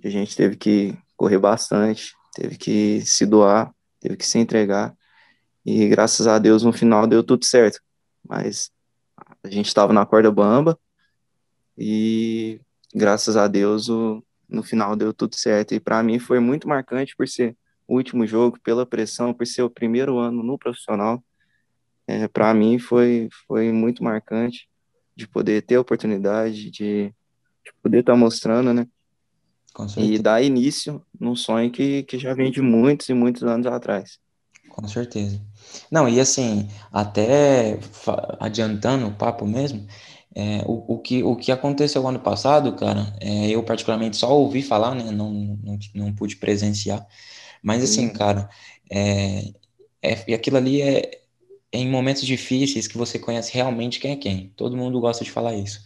A 0.03 0.10
gente 0.10 0.36
teve 0.36 0.55
que 0.55 0.98
correr 1.17 1.39
bastante, 1.39 2.13
teve 2.36 2.58
que 2.58 3.01
se 3.01 3.25
doar, 3.25 3.74
teve 4.00 4.15
que 4.15 4.25
se 4.25 4.38
entregar. 4.38 4.96
E 5.65 5.88
graças 5.88 6.27
a 6.27 6.38
Deus 6.39 6.63
no 6.63 6.74
final 6.74 7.08
deu 7.08 7.24
tudo 7.24 7.46
certo. 7.46 7.79
Mas 8.27 8.72
a 9.43 9.50
gente 9.50 9.67
estava 9.67 9.93
na 9.93 10.05
corda 10.05 10.32
bamba 10.32 10.77
e 11.77 12.60
graças 12.93 13.38
a 13.38 13.48
Deus 13.48 13.89
o, 13.89 14.24
no 14.48 14.63
final 14.63 14.96
deu 14.96 15.13
tudo 15.13 15.36
certo. 15.36 15.74
E 15.74 15.79
para 15.79 16.01
mim 16.03 16.20
foi 16.20 16.39
muito 16.39 16.67
marcante 16.67 17.15
por 17.15 17.27
ser 17.27 17.55
o 17.88 17.96
último 17.96 18.25
jogo, 18.25 18.60
pela 18.63 18.86
pressão, 18.86 19.34
por 19.34 19.46
ser 19.46 19.63
o 19.63 19.70
primeiro 19.70 20.17
ano 20.17 20.43
no 20.43 20.58
profissional. 20.58 21.24
É, 22.08 22.27
para 22.27 22.53
mim 22.53 22.79
foi, 22.79 23.29
foi 23.48 23.72
muito 23.72 24.03
marcante 24.03 24.67
de 25.15 25.27
poder 25.27 25.62
ter 25.62 25.75
a 25.75 25.82
oportunidade 25.82 26.70
de 26.70 27.13
de 27.63 27.74
poder 27.82 28.00
estar 28.00 28.13
tá 28.13 28.17
mostrando, 28.17 28.74
né? 28.74 28.88
E 29.98 30.20
dar 30.20 30.41
início 30.43 31.03
num 31.20 31.36
sonho 31.36 31.72
que, 31.72 32.03
que 32.03 32.20
já 32.20 32.34
vem 32.34 32.51
de 32.51 32.62
muitos 32.62 33.10
e 33.10 33.13
muitos 33.13 33.43
anos 33.43 33.65
atrás. 33.65 34.20
Com 34.70 34.88
certeza. 34.88 35.41
Não, 35.89 36.08
e 36.08 36.20
assim, 36.20 36.68
até 36.92 37.77
adiantando 38.39 39.08
o 39.08 39.13
papo 39.13 39.46
mesmo, 39.46 39.86
é, 40.36 40.63
o, 40.65 40.96
o, 40.96 41.00
que, 41.00 41.24
o 41.24 41.36
que 41.36 41.51
aconteceu 41.51 42.08
ano 42.08 42.20
passado, 42.20 42.74
cara, 42.74 43.13
é, 43.22 43.50
eu 43.50 43.62
particularmente 43.63 44.18
só 44.18 44.36
ouvi 44.36 44.62
falar, 44.63 44.96
né? 44.96 45.12
Não, 45.12 45.32
não, 45.32 45.80
não 45.94 46.13
pude 46.13 46.38
presenciar. 46.38 47.06
Mas 47.62 47.84
assim, 47.84 48.10
cara, 48.10 48.50
é, 48.92 49.53
é, 50.01 50.24
e 50.27 50.34
aquilo 50.34 50.58
ali 50.58 50.82
é, 50.82 51.20
é 51.72 51.77
em 51.77 51.89
momentos 51.89 52.25
difíceis 52.25 52.88
que 52.88 52.98
você 52.98 53.20
conhece 53.20 53.53
realmente 53.53 54.00
quem 54.00 54.12
é 54.12 54.15
quem. 54.15 54.51
Todo 54.56 54.77
mundo 54.77 55.00
gosta 55.00 55.24
de 55.24 55.32
falar 55.32 55.53
isso. 55.56 55.82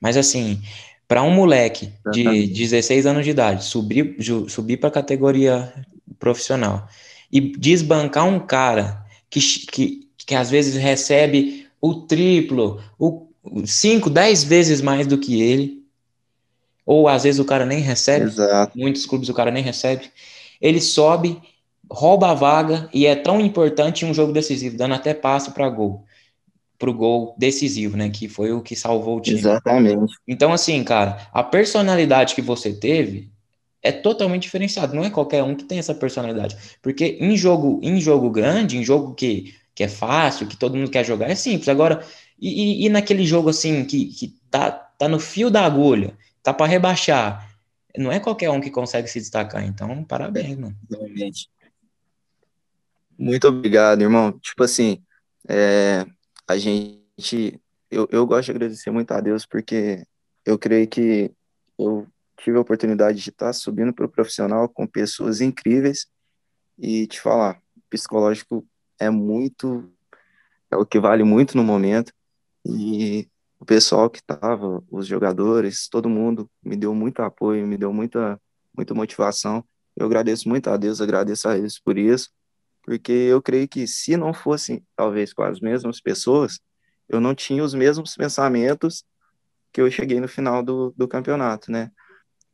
Mas 0.00 0.16
assim, 0.16 0.60
para 1.06 1.22
um 1.22 1.30
moleque 1.30 1.92
de 2.12 2.48
16 2.48 3.06
anos 3.06 3.24
de 3.24 3.30
idade 3.30 3.64
subir, 3.64 4.16
subir 4.48 4.78
para 4.78 4.88
a 4.88 4.92
categoria 4.92 5.72
profissional 6.18 6.88
e 7.30 7.40
desbancar 7.40 8.26
um 8.26 8.40
cara 8.40 9.03
que, 9.34 9.66
que, 9.66 10.08
que 10.18 10.34
às 10.34 10.50
vezes 10.50 10.76
recebe 10.76 11.66
o 11.80 11.94
triplo, 11.94 12.80
o 12.98 13.26
5, 13.64 14.08
10 14.08 14.44
vezes 14.44 14.80
mais 14.80 15.06
do 15.06 15.18
que 15.18 15.42
ele, 15.42 15.82
ou 16.86 17.08
às 17.08 17.24
vezes 17.24 17.40
o 17.40 17.44
cara 17.44 17.66
nem 17.66 17.80
recebe, 17.80 18.26
Exato. 18.26 18.78
muitos 18.78 19.04
clubes 19.06 19.28
o 19.28 19.34
cara 19.34 19.50
nem 19.50 19.62
recebe, 19.62 20.10
ele 20.60 20.80
sobe, 20.80 21.40
rouba 21.90 22.30
a 22.30 22.34
vaga 22.34 22.88
e 22.92 23.06
é 23.06 23.14
tão 23.14 23.40
importante 23.40 24.04
em 24.04 24.10
um 24.10 24.14
jogo 24.14 24.32
decisivo, 24.32 24.76
dando 24.76 24.94
até 24.94 25.12
passo 25.12 25.52
para 25.52 25.68
gol 25.68 26.04
pro 26.76 26.92
gol 26.92 27.34
decisivo, 27.38 27.96
né? 27.96 28.10
Que 28.10 28.28
foi 28.28 28.52
o 28.52 28.60
que 28.60 28.74
salvou 28.74 29.16
o 29.16 29.20
time. 29.20 29.38
Exatamente. 29.38 30.12
Então, 30.26 30.52
assim, 30.52 30.82
cara, 30.82 31.28
a 31.32 31.42
personalidade 31.42 32.34
que 32.34 32.42
você 32.42 32.72
teve 32.72 33.30
é 33.84 33.92
totalmente 33.92 34.44
diferenciada. 34.44 34.94
Não 34.94 35.04
é 35.04 35.10
qualquer 35.10 35.42
um 35.42 35.54
que 35.54 35.64
tem 35.64 35.78
essa 35.78 35.94
personalidade. 35.94 36.56
Porque 36.80 37.18
em 37.20 37.36
jogo, 37.36 37.78
em 37.82 38.00
jogo 38.00 38.30
grande, 38.30 38.78
em 38.78 38.82
jogo 38.82 39.14
que, 39.14 39.54
que 39.74 39.84
é 39.84 39.88
fácil, 39.88 40.48
que 40.48 40.56
todo 40.56 40.74
mundo 40.74 40.90
quer 40.90 41.04
jogar, 41.04 41.28
é 41.28 41.34
simples. 41.34 41.68
Agora, 41.68 42.02
e, 42.40 42.86
e 42.86 42.88
naquele 42.88 43.26
jogo 43.26 43.50
assim 43.50 43.84
que, 43.84 44.06
que 44.06 44.34
tá, 44.50 44.70
tá 44.70 45.06
no 45.06 45.20
fio 45.20 45.50
da 45.50 45.66
agulha, 45.66 46.16
tá 46.42 46.54
para 46.54 46.66
rebaixar. 46.66 47.54
Não 47.96 48.10
é 48.10 48.18
qualquer 48.18 48.48
um 48.48 48.60
que 48.60 48.70
consegue 48.70 49.06
se 49.06 49.20
destacar. 49.20 49.62
Então, 49.62 50.02
parabéns, 50.02 50.56
mano. 50.56 50.74
Realmente. 50.90 51.50
Muito 53.18 53.46
obrigado, 53.46 54.00
irmão. 54.00 54.32
Tipo 54.40 54.64
assim, 54.64 55.02
é, 55.46 56.06
a 56.48 56.56
gente, 56.56 57.60
eu, 57.90 58.08
eu 58.10 58.26
gosto 58.26 58.46
de 58.46 58.52
agradecer 58.52 58.90
muito 58.90 59.12
a 59.12 59.20
Deus 59.20 59.44
porque 59.44 60.06
eu 60.44 60.58
creio 60.58 60.88
que 60.88 61.30
eu 61.78 62.06
tive 62.36 62.56
a 62.56 62.60
oportunidade 62.60 63.20
de 63.20 63.30
estar 63.30 63.52
subindo 63.52 63.92
para 63.92 64.06
o 64.06 64.08
profissional 64.08 64.68
com 64.68 64.86
pessoas 64.86 65.40
incríveis 65.40 66.06
e 66.78 67.06
te 67.06 67.20
falar, 67.20 67.60
psicológico 67.88 68.66
é 68.98 69.10
muito, 69.10 69.90
é 70.70 70.76
o 70.76 70.86
que 70.86 70.98
vale 70.98 71.24
muito 71.24 71.56
no 71.56 71.64
momento 71.64 72.12
e 72.66 73.28
o 73.60 73.64
pessoal 73.64 74.10
que 74.10 74.18
estava, 74.18 74.82
os 74.90 75.06
jogadores, 75.06 75.88
todo 75.88 76.08
mundo 76.08 76.50
me 76.62 76.76
deu 76.76 76.94
muito 76.94 77.20
apoio, 77.22 77.66
me 77.66 77.76
deu 77.76 77.92
muita, 77.92 78.40
muita 78.76 78.94
motivação. 78.94 79.64
Eu 79.96 80.06
agradeço 80.06 80.48
muito 80.48 80.68
a 80.68 80.76
Deus, 80.76 81.00
agradeço 81.00 81.48
a 81.48 81.56
eles 81.56 81.78
por 81.78 81.96
isso 81.96 82.30
porque 82.84 83.12
eu 83.12 83.40
creio 83.40 83.66
que 83.66 83.86
se 83.86 84.16
não 84.16 84.32
fosse, 84.32 84.84
talvez, 84.94 85.32
com 85.32 85.42
as 85.42 85.58
mesmas 85.58 86.00
pessoas, 86.00 86.60
eu 87.08 87.20
não 87.20 87.34
tinha 87.34 87.64
os 87.64 87.74
mesmos 87.74 88.14
pensamentos 88.14 89.04
que 89.72 89.80
eu 89.80 89.90
cheguei 89.90 90.20
no 90.20 90.28
final 90.28 90.62
do, 90.62 90.94
do 90.96 91.08
campeonato, 91.08 91.72
né? 91.72 91.90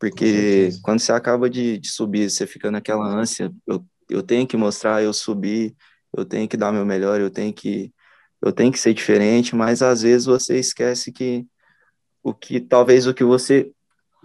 Porque 0.01 0.71
quando 0.83 0.99
você 0.99 1.13
acaba 1.13 1.51
de, 1.51 1.79
de, 1.79 1.91
subir, 1.91 2.31
você 2.31 2.47
fica 2.47 2.71
naquela 2.71 3.07
ânsia, 3.07 3.53
eu, 3.67 3.85
eu 4.09 4.23
tenho 4.23 4.47
que 4.47 4.57
mostrar, 4.57 5.03
eu 5.03 5.13
subi, 5.13 5.77
eu 6.17 6.25
tenho 6.25 6.49
que 6.49 6.57
dar 6.57 6.73
meu 6.73 6.87
melhor, 6.87 7.21
eu 7.21 7.31
tenho 7.31 7.53
que 7.53 7.93
eu 8.43 8.51
tenho 8.51 8.73
que 8.73 8.79
ser 8.79 8.95
diferente, 8.95 9.55
mas 9.55 9.83
às 9.83 10.01
vezes 10.01 10.25
você 10.25 10.59
esquece 10.59 11.13
que 11.13 11.47
o 12.23 12.33
que 12.33 12.59
talvez 12.59 13.07
o 13.07 13.13
que 13.13 13.23
você 13.23 13.71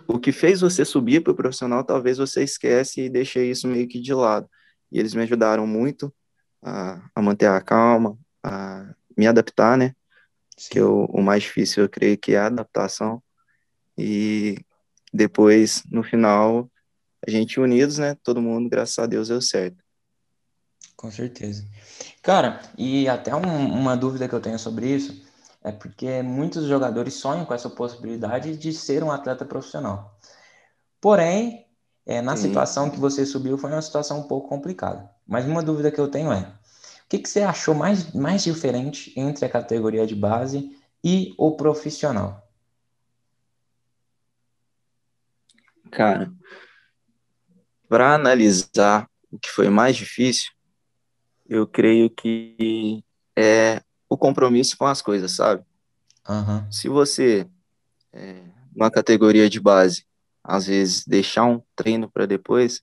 o 0.08 0.18
que 0.18 0.32
fez 0.32 0.62
você 0.62 0.86
subir 0.86 1.22
para 1.22 1.34
o 1.34 1.36
profissional, 1.36 1.84
talvez 1.84 2.18
você 2.18 2.44
esquece 2.44 3.02
e 3.02 3.10
deixe 3.10 3.44
isso 3.44 3.68
meio 3.68 3.88
que 3.88 4.00
de 4.00 4.14
lado 4.14 4.50
e 4.92 5.00
eles 5.00 5.14
me 5.14 5.24
ajudaram 5.24 5.68
muito 5.68 6.14
a, 6.64 7.02
a 7.14 7.22
manter 7.22 7.48
a 7.48 7.60
calma, 7.60 8.18
a 8.42 8.94
me 9.18 9.28
adaptar, 9.28 9.78
né? 9.78 9.94
Sim. 10.58 10.70
Que 10.72 10.80
eu, 10.80 11.06
o 11.10 11.22
mais 11.22 11.44
difícil 11.44 11.84
eu 11.84 11.90
creio 11.90 12.18
que 12.18 12.34
é 12.34 12.38
a 12.38 12.46
adaptação. 12.46 13.22
E 13.98 14.58
depois, 15.16 15.84
no 15.92 16.04
final, 16.04 16.70
a 17.28 17.32
gente 17.32 17.60
unidos, 17.60 17.98
né? 18.00 18.16
Todo 18.24 18.42
mundo, 18.42 18.70
graças 18.70 19.00
a 19.00 19.08
Deus, 19.08 19.30
deu 19.30 19.42
certo. 19.42 19.78
Com 20.96 21.12
certeza. 21.12 21.66
Cara, 22.22 22.62
e 22.78 23.08
até 23.08 23.36
um, 23.36 23.68
uma 23.74 23.96
dúvida 23.98 24.28
que 24.28 24.36
eu 24.36 24.42
tenho 24.42 24.58
sobre 24.60 24.88
isso 24.96 25.24
É 25.64 25.72
porque 25.72 26.22
muitos 26.24 26.66
jogadores 26.68 27.16
sonham 27.16 27.46
com 27.46 27.54
essa 27.54 27.70
possibilidade 27.70 28.58
de 28.58 28.74
ser 28.74 29.04
um 29.04 29.12
atleta 29.12 29.46
profissional. 29.46 30.18
Porém, 31.02 31.68
é, 32.06 32.22
na 32.22 32.36
Sim. 32.36 32.44
situação 32.50 32.90
que 32.92 33.00
você 33.00 33.26
subiu, 33.26 33.58
foi 33.58 33.72
uma 33.72 33.82
situação 33.82 34.20
um 34.22 34.24
pouco 34.28 34.50
complicada. 34.50 35.10
Mas 35.28 35.46
uma 35.46 35.64
dúvida 35.64 35.92
que 35.92 36.00
eu 36.00 36.10
tenho 36.10 36.32
é: 36.32 36.42
o 36.42 37.10
que, 37.10 37.20
que 37.20 37.30
você 37.30 37.42
achou 37.42 37.76
mais, 37.76 38.14
mais 38.14 38.44
diferente 38.44 39.14
entre 39.18 39.46
a 39.46 39.50
categoria 39.50 40.08
de 40.08 40.16
base 40.16 40.72
e 41.04 41.34
o 41.38 41.54
profissional? 41.58 42.45
Cara, 45.96 46.30
para 47.88 48.14
analisar 48.14 49.10
o 49.32 49.40
que 49.40 49.50
foi 49.50 49.70
mais 49.70 49.96
difícil, 49.96 50.52
eu 51.48 51.66
creio 51.66 52.10
que 52.10 53.02
é 53.34 53.82
o 54.10 54.18
compromisso 54.18 54.78
com 54.78 54.86
as 54.86 55.02
coisas, 55.02 55.32
sabe? 55.32 55.64
Uhum. 56.28 56.70
Se 56.70 56.90
você, 56.90 57.48
é, 58.12 58.44
uma 58.76 58.92
categoria 58.92 59.50
de 59.50 59.58
base, 59.58 60.06
às 60.44 60.68
vezes 60.68 61.06
deixar 61.06 61.46
um 61.46 61.62
treino 61.78 62.12
para 62.12 62.26
depois, 62.26 62.82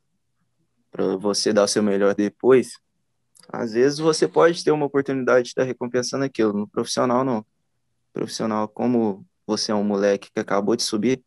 para 0.91 1.15
você 1.17 1.53
dar 1.53 1.65
o 1.65 1.69
seu 1.69 1.83
melhor 1.83 2.15
depois, 2.15 2.79
às 3.53 3.73
vezes 3.73 3.99
você 3.99 4.27
pode 4.27 4.65
ter 4.65 4.71
uma 4.71 4.87
oportunidade 4.87 5.43
de 5.43 5.49
estar 5.49 5.65
recompensando 5.65 6.25
aquilo. 6.25 6.55
No 6.55 6.67
profissional, 6.67 7.25
não. 7.25 7.45
profissional, 8.11 8.67
como 8.69 9.27
você 9.47 9.71
é 9.71 9.75
um 9.75 9.85
moleque 9.85 10.31
que 10.33 10.41
acabou 10.41 10.77
de 10.77 10.83
subir, 10.83 11.23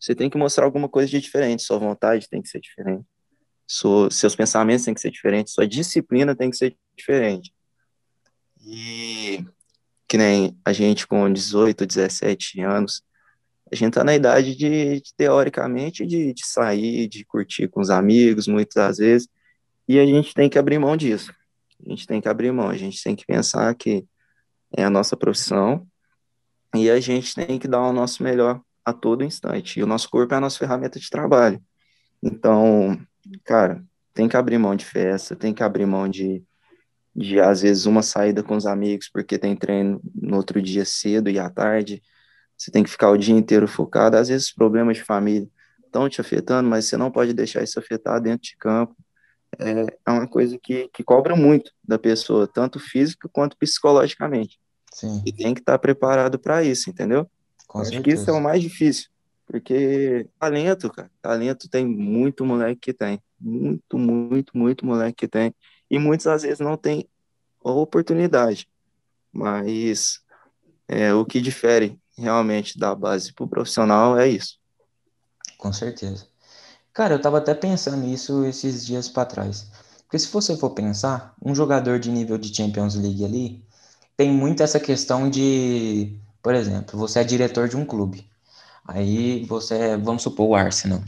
você 0.00 0.14
tem 0.14 0.30
que 0.30 0.38
mostrar 0.38 0.64
alguma 0.64 0.88
coisa 0.88 1.10
de 1.10 1.20
diferente. 1.20 1.62
Sua 1.62 1.78
vontade 1.78 2.28
tem 2.28 2.40
que 2.40 2.48
ser 2.48 2.60
diferente. 2.60 3.04
Sua, 3.66 4.10
seus 4.10 4.34
pensamentos 4.34 4.84
têm 4.84 4.94
que 4.94 5.00
ser 5.00 5.10
diferentes. 5.10 5.52
Sua 5.52 5.68
disciplina 5.68 6.34
tem 6.34 6.50
que 6.50 6.56
ser 6.56 6.76
diferente. 6.96 7.52
E 8.64 9.44
que 10.08 10.16
nem 10.16 10.58
a 10.64 10.72
gente 10.72 11.06
com 11.06 11.30
18, 11.32 11.86
17 11.86 12.62
anos, 12.62 13.02
a 13.70 13.76
gente 13.76 13.94
tá 13.94 14.02
na 14.02 14.14
idade 14.14 14.56
de, 14.56 15.00
de 15.00 15.14
teoricamente, 15.16 16.04
de, 16.04 16.32
de 16.32 16.46
sair, 16.46 17.06
de 17.06 17.24
curtir 17.24 17.68
com 17.68 17.80
os 17.80 17.90
amigos, 17.90 18.48
muitas 18.48 18.98
vezes, 18.98 19.28
e 19.86 19.98
a 20.00 20.06
gente 20.06 20.34
tem 20.34 20.48
que 20.48 20.58
abrir 20.58 20.78
mão 20.78 20.96
disso. 20.96 21.32
A 21.86 21.88
gente 21.88 22.06
tem 22.06 22.20
que 22.20 22.28
abrir 22.28 22.50
mão, 22.50 22.68
a 22.68 22.76
gente 22.76 23.02
tem 23.02 23.14
que 23.14 23.24
pensar 23.24 23.72
que 23.74 24.04
é 24.76 24.82
a 24.82 24.90
nossa 24.90 25.16
profissão 25.16 25.86
e 26.74 26.90
a 26.90 26.98
gente 26.98 27.34
tem 27.34 27.58
que 27.58 27.68
dar 27.68 27.80
o 27.82 27.92
nosso 27.92 28.22
melhor 28.22 28.60
a 28.90 28.92
todo 28.94 29.24
instante. 29.24 29.78
E 29.78 29.82
o 29.82 29.86
nosso 29.86 30.08
corpo 30.08 30.34
é 30.34 30.36
a 30.36 30.40
nossa 30.40 30.58
ferramenta 30.58 30.98
de 30.98 31.08
trabalho. 31.08 31.62
Então, 32.22 32.98
cara, 33.44 33.82
tem 34.12 34.28
que 34.28 34.36
abrir 34.36 34.58
mão 34.58 34.76
de 34.76 34.84
festa, 34.84 35.34
tem 35.34 35.54
que 35.54 35.62
abrir 35.62 35.86
mão 35.86 36.08
de, 36.08 36.44
de 37.14 37.40
às 37.40 37.62
vezes, 37.62 37.86
uma 37.86 38.02
saída 38.02 38.42
com 38.42 38.56
os 38.56 38.66
amigos 38.66 39.08
porque 39.08 39.38
tem 39.38 39.56
treino 39.56 40.00
no 40.14 40.36
outro 40.36 40.60
dia 40.60 40.84
cedo 40.84 41.30
e 41.30 41.38
à 41.38 41.48
tarde. 41.48 42.02
Você 42.56 42.70
tem 42.70 42.82
que 42.82 42.90
ficar 42.90 43.10
o 43.10 43.16
dia 43.16 43.34
inteiro 43.34 43.66
focado. 43.66 44.16
Às 44.16 44.28
vezes, 44.28 44.52
problemas 44.52 44.98
de 44.98 45.04
família 45.04 45.48
estão 45.84 46.08
te 46.08 46.20
afetando, 46.20 46.68
mas 46.68 46.84
você 46.84 46.96
não 46.96 47.10
pode 47.10 47.32
deixar 47.32 47.62
isso 47.62 47.78
afetar 47.78 48.20
dentro 48.20 48.42
de 48.42 48.56
campo. 48.56 48.94
É, 49.58 49.86
é 50.06 50.10
uma 50.10 50.28
coisa 50.28 50.58
que, 50.62 50.88
que 50.92 51.02
cobra 51.02 51.34
muito 51.34 51.72
da 51.82 51.98
pessoa, 51.98 52.46
tanto 52.46 52.78
física 52.78 53.28
quanto 53.32 53.56
psicologicamente. 53.56 54.60
Sim. 54.92 55.22
E 55.24 55.32
tem 55.32 55.54
que 55.54 55.60
estar 55.60 55.78
preparado 55.78 56.38
para 56.38 56.62
isso, 56.62 56.90
entendeu? 56.90 57.28
Com 57.70 57.78
Acho 57.78 57.90
certeza. 57.90 58.02
que 58.02 58.20
isso 58.20 58.28
é 58.28 58.32
o 58.32 58.40
mais 58.40 58.60
difícil. 58.60 59.08
Porque 59.46 60.26
talento, 60.40 60.90
cara, 60.90 61.08
talento 61.22 61.68
tem 61.68 61.86
muito 61.86 62.44
moleque 62.44 62.80
que 62.80 62.92
tem. 62.92 63.22
Muito, 63.40 63.96
muito, 63.96 64.58
muito 64.58 64.84
moleque 64.84 65.18
que 65.18 65.28
tem. 65.28 65.54
E 65.88 65.96
muitas 65.96 66.26
às 66.26 66.42
vezes 66.42 66.58
não 66.58 66.76
tem 66.76 67.08
oportunidade. 67.62 68.68
Mas 69.32 70.20
é, 70.88 71.14
o 71.14 71.24
que 71.24 71.40
difere 71.40 71.96
realmente 72.18 72.76
da 72.76 72.92
base 72.92 73.32
para 73.32 73.44
o 73.44 73.48
profissional 73.48 74.18
é 74.18 74.28
isso. 74.28 74.58
Com 75.56 75.72
certeza. 75.72 76.26
Cara, 76.92 77.14
eu 77.14 77.20
tava 77.20 77.38
até 77.38 77.54
pensando 77.54 77.98
nisso 77.98 78.44
esses 78.44 78.84
dias 78.84 79.08
para 79.08 79.26
trás. 79.26 79.70
Porque 80.02 80.18
se 80.18 80.26
você 80.26 80.56
for 80.56 80.70
pensar, 80.70 81.36
um 81.40 81.54
jogador 81.54 82.00
de 82.00 82.10
nível 82.10 82.36
de 82.36 82.52
Champions 82.52 82.96
League 82.96 83.24
ali 83.24 83.64
tem 84.16 84.32
muito 84.32 84.60
essa 84.60 84.80
questão 84.80 85.30
de 85.30 86.18
por 86.42 86.54
exemplo, 86.54 86.98
você 86.98 87.20
é 87.20 87.24
diretor 87.24 87.68
de 87.68 87.76
um 87.76 87.84
clube. 87.84 88.28
Aí 88.86 89.44
você, 89.44 89.74
é, 89.74 89.96
vamos 89.96 90.22
supor, 90.22 90.48
o 90.48 90.54
Arsenal. 90.54 91.00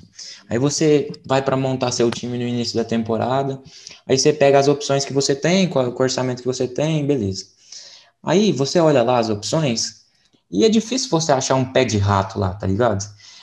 Aí 0.49 0.59
você 0.59 1.11
vai 1.25 1.43
para 1.43 1.57
montar 1.57 1.91
seu 1.91 2.11
time 2.11 2.39
no 2.39 2.45
início 2.45 2.77
da 2.77 2.85
temporada. 2.85 3.61
Aí 4.07 4.17
você 4.19 4.33
pega 4.33 4.59
as 4.59 4.69
opções 4.69 5.05
que 5.05 5.13
você 5.13 5.35
tem, 5.35 5.69
com 5.69 5.81
o 5.81 6.03
orçamento 6.03 6.43
que 6.43 6.47
você 6.47 6.69
tem, 6.69 7.07
beleza. 7.07 7.47
Aí 8.23 8.53
você 8.53 8.79
olha 8.79 9.03
lá 9.03 9.19
as 9.19 9.29
opções 9.29 10.03
e 10.51 10.65
é 10.65 10.69
difícil 10.69 11.09
você 11.11 11.33
achar 11.33 11.55
um 11.55 11.73
pé 11.73 11.85
de 11.85 11.99
rato 11.99 12.39
lá, 12.39 12.55
tá 12.55 12.67
ligado? 12.67 13.03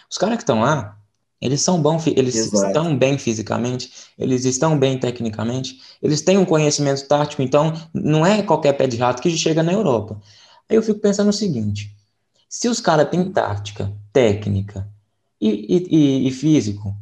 Os 0.09 0.17
caras 0.17 0.37
que 0.37 0.43
estão 0.43 0.61
lá, 0.61 0.97
eles 1.41 1.61
são 1.61 1.81
bons, 1.81 2.05
eles 2.07 2.35
Exato. 2.35 2.67
estão 2.67 2.97
bem 2.97 3.17
fisicamente, 3.17 3.91
eles 4.17 4.45
estão 4.45 4.77
bem 4.77 4.97
tecnicamente, 4.97 5.79
eles 6.01 6.21
têm 6.21 6.37
um 6.37 6.45
conhecimento 6.45 7.07
tático, 7.07 7.41
então 7.41 7.73
não 7.93 8.25
é 8.25 8.41
qualquer 8.43 8.73
pé 8.73 8.87
de 8.87 8.97
rato 8.97 9.21
que 9.21 9.35
chega 9.35 9.63
na 9.63 9.73
Europa. 9.73 10.21
Aí 10.69 10.75
eu 10.75 10.83
fico 10.83 10.99
pensando 10.99 11.29
o 11.29 11.33
seguinte: 11.33 11.95
se 12.47 12.67
os 12.67 12.79
caras 12.79 13.09
têm 13.09 13.31
tática, 13.31 13.91
técnica 14.13 14.87
e, 15.41 15.87
e, 15.89 16.27
e 16.27 16.31
físico, 16.31 16.95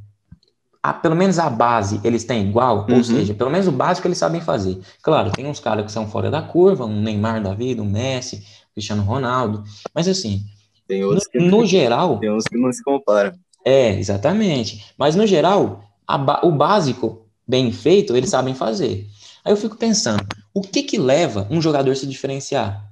a, 0.81 0.93
pelo 0.93 1.15
menos 1.15 1.37
a 1.37 1.49
base 1.49 1.99
eles 2.03 2.23
têm 2.23 2.47
igual, 2.47 2.85
uhum. 2.89 2.97
ou 2.97 3.03
seja, 3.03 3.33
pelo 3.33 3.49
menos 3.49 3.67
o 3.67 3.71
básico 3.71 4.07
eles 4.07 4.17
sabem 4.17 4.39
fazer. 4.39 4.79
Claro, 5.01 5.31
tem 5.31 5.45
uns 5.45 5.59
caras 5.59 5.85
que 5.85 5.91
são 5.91 6.07
fora 6.07 6.31
da 6.31 6.41
curva, 6.41 6.85
um 6.85 7.01
Neymar 7.01 7.43
da 7.43 7.53
vida, 7.53 7.81
um 7.81 7.89
Messi, 7.89 8.45
Cristiano 8.73 9.03
Ronaldo, 9.03 9.63
mas 9.93 10.07
assim, 10.07 10.45
no, 10.89 11.19
que, 11.19 11.39
no, 11.39 11.65
geral. 11.65 12.19
Tem 12.19 12.31
uns 12.31 12.45
que 12.45 12.57
não 12.57 12.71
se 12.71 12.81
comparam. 12.83 13.33
É, 13.65 13.97
exatamente. 13.99 14.85
Mas 14.97 15.15
no 15.15 15.27
geral, 15.27 15.83
a, 16.07 16.45
o 16.45 16.51
básico 16.51 17.27
bem 17.45 17.71
feito 17.71 18.15
eles 18.15 18.29
sabem 18.29 18.53
fazer. 18.53 19.05
Aí 19.43 19.51
eu 19.51 19.57
fico 19.57 19.75
pensando, 19.75 20.25
o 20.53 20.61
que 20.61 20.83
que 20.83 20.97
leva 20.97 21.47
um 21.49 21.61
jogador 21.61 21.91
a 21.91 21.95
se 21.95 22.07
diferenciar? 22.07 22.86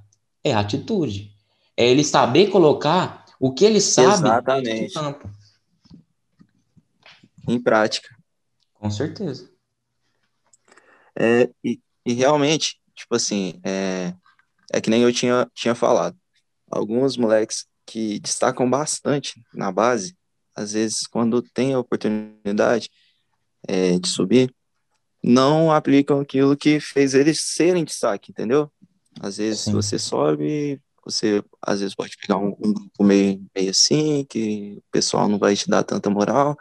É 0.46 0.54
atitude. 0.54 1.34
É 1.76 1.84
ele 1.84 2.04
saber 2.04 2.50
colocar 2.50 3.24
o 3.38 3.52
que 3.52 3.64
ele 3.64 3.80
sabe 3.80 4.14
Exatamente. 4.14 4.94
no 4.94 5.02
campo. 5.02 5.30
Em 7.48 7.60
prática. 7.60 8.16
Com 8.74 8.90
certeza. 8.90 9.50
É, 11.18 11.50
e, 11.64 11.80
e, 12.04 12.12
realmente, 12.12 12.80
tipo 12.94 13.16
assim, 13.16 13.60
é, 13.64 14.14
é 14.72 14.80
que 14.80 14.90
nem 14.90 15.02
eu 15.02 15.12
tinha, 15.12 15.50
tinha 15.52 15.74
falado. 15.74 16.16
Alguns 16.70 17.16
moleques 17.16 17.66
que 17.84 18.20
destacam 18.20 18.68
bastante 18.68 19.42
na 19.52 19.72
base, 19.72 20.16
às 20.54 20.72
vezes, 20.72 21.06
quando 21.06 21.42
tem 21.42 21.74
a 21.74 21.78
oportunidade 21.78 22.90
é, 23.66 23.98
de 23.98 24.08
subir, 24.08 24.54
não 25.22 25.72
aplicam 25.72 26.20
aquilo 26.20 26.56
que 26.56 26.78
fez 26.78 27.14
eles 27.14 27.40
serem 27.40 27.84
destaque, 27.84 28.30
entendeu? 28.30 28.70
Às 29.20 29.38
vezes 29.38 29.60
Sim. 29.60 29.72
você 29.72 29.98
sobe, 29.98 30.80
você 31.04 31.42
às 31.62 31.80
vezes 31.80 31.94
pode 31.94 32.16
pegar 32.16 32.38
um, 32.38 32.56
um, 32.60 32.72
grupo 32.72 33.04
meio, 33.04 33.44
meio 33.54 33.70
assim, 33.70 34.24
que 34.28 34.76
o 34.78 34.90
pessoal 34.90 35.28
não 35.28 35.38
vai 35.38 35.54
te 35.54 35.68
dar 35.68 35.82
tanta 35.84 36.10
moral, 36.10 36.56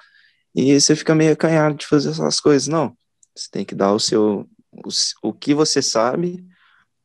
e 0.53 0.79
você 0.79 0.95
fica 0.95 1.13
meio 1.13 1.33
acanhado 1.33 1.75
de 1.75 1.85
fazer 1.85 2.11
essas 2.11 2.39
coisas. 2.39 2.67
Não, 2.67 2.95
você 3.35 3.49
tem 3.51 3.65
que 3.65 3.75
dar 3.75 3.91
o 3.91 3.99
seu, 3.99 4.47
o, 4.71 4.89
o 5.29 5.33
que 5.33 5.53
você 5.53 5.81
sabe 5.81 6.45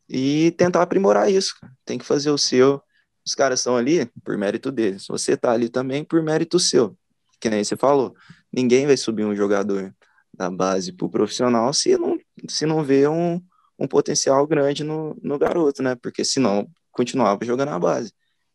e 0.08 0.52
tentar 0.52 0.82
aprimorar 0.82 1.30
isso. 1.30 1.54
Tem 1.84 1.98
que 1.98 2.04
fazer 2.04 2.30
o 2.30 2.38
seu. 2.38 2.80
Os 3.26 3.34
caras 3.34 3.60
estão 3.60 3.76
ali 3.76 4.06
por 4.24 4.38
mérito 4.38 4.70
deles. 4.70 5.06
Você 5.08 5.32
está 5.32 5.50
ali 5.52 5.68
também 5.68 6.04
por 6.04 6.22
mérito 6.22 6.58
seu. 6.60 6.96
Que 7.40 7.50
nem 7.50 7.64
você 7.64 7.76
falou, 7.76 8.14
ninguém 8.52 8.86
vai 8.86 8.96
subir 8.96 9.24
um 9.24 9.34
jogador 9.34 9.94
da 10.32 10.50
base 10.50 10.92
para 10.92 11.06
o 11.06 11.10
profissional 11.10 11.72
se 11.72 11.96
não, 11.96 12.18
se 12.48 12.66
não 12.66 12.84
vê 12.84 13.08
um, 13.08 13.42
um 13.80 13.88
potencial 13.88 14.46
grande 14.46 14.84
no, 14.84 15.16
no 15.22 15.38
garoto, 15.38 15.82
né? 15.82 15.94
Porque 15.94 16.22
senão 16.22 16.68
continuava 16.92 17.44
jogando 17.44 17.70
na 17.70 17.78
base. 17.78 18.12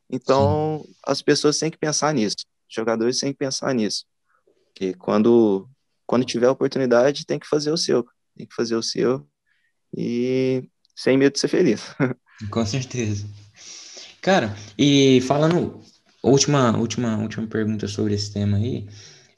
Então, 0.07 0.83
Sim. 0.85 0.93
as 1.07 1.21
pessoas 1.23 1.57
têm 1.57 1.71
que 1.71 1.79
pensar 1.79 2.13
nisso. 2.13 2.35
Os 2.69 2.75
jogadores 2.75 3.19
têm 3.19 3.31
que 3.31 3.39
pensar 3.39 3.73
nisso. 3.73 4.05
Que 4.75 4.93
quando, 4.93 5.67
quando 6.05 6.23
tiver 6.23 6.47
oportunidade, 6.47 7.25
tem 7.25 7.39
que 7.39 7.47
fazer 7.47 7.71
o 7.71 7.77
seu. 7.77 8.05
Tem 8.38 8.45
que 8.45 8.53
fazer 8.53 8.75
o 8.75 8.83
seu 8.83 9.27
e 9.97 10.69
sem 10.95 11.17
medo 11.17 11.33
de 11.33 11.39
ser 11.39 11.47
feliz. 11.47 11.81
Com 12.51 12.65
certeza. 12.65 13.25
Cara, 14.21 14.55
e 14.77 15.21
falando, 15.21 15.81
última, 16.21 16.77
última, 16.77 17.17
última 17.17 17.47
pergunta 17.47 17.88
sobre 17.88 18.13
esse 18.13 18.31
tema 18.31 18.57
aí. 18.57 18.88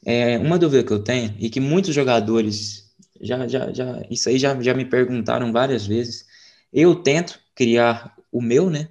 É, 0.05 0.37
uma 0.37 0.57
dúvida 0.57 0.83
que 0.83 0.91
eu 0.91 1.03
tenho 1.03 1.35
e 1.37 1.49
que 1.49 1.59
muitos 1.59 1.93
jogadores 1.93 2.86
já, 3.21 3.47
já, 3.47 3.71
já, 3.71 4.05
isso 4.09 4.29
aí 4.29 4.37
já, 4.37 4.59
já 4.61 4.73
me 4.73 4.85
perguntaram 4.85 5.51
várias 5.51 5.85
vezes. 5.85 6.25
Eu 6.71 6.95
tento 6.95 7.39
criar 7.55 8.15
o 8.31 8.41
meu, 8.41 8.69
né? 8.69 8.89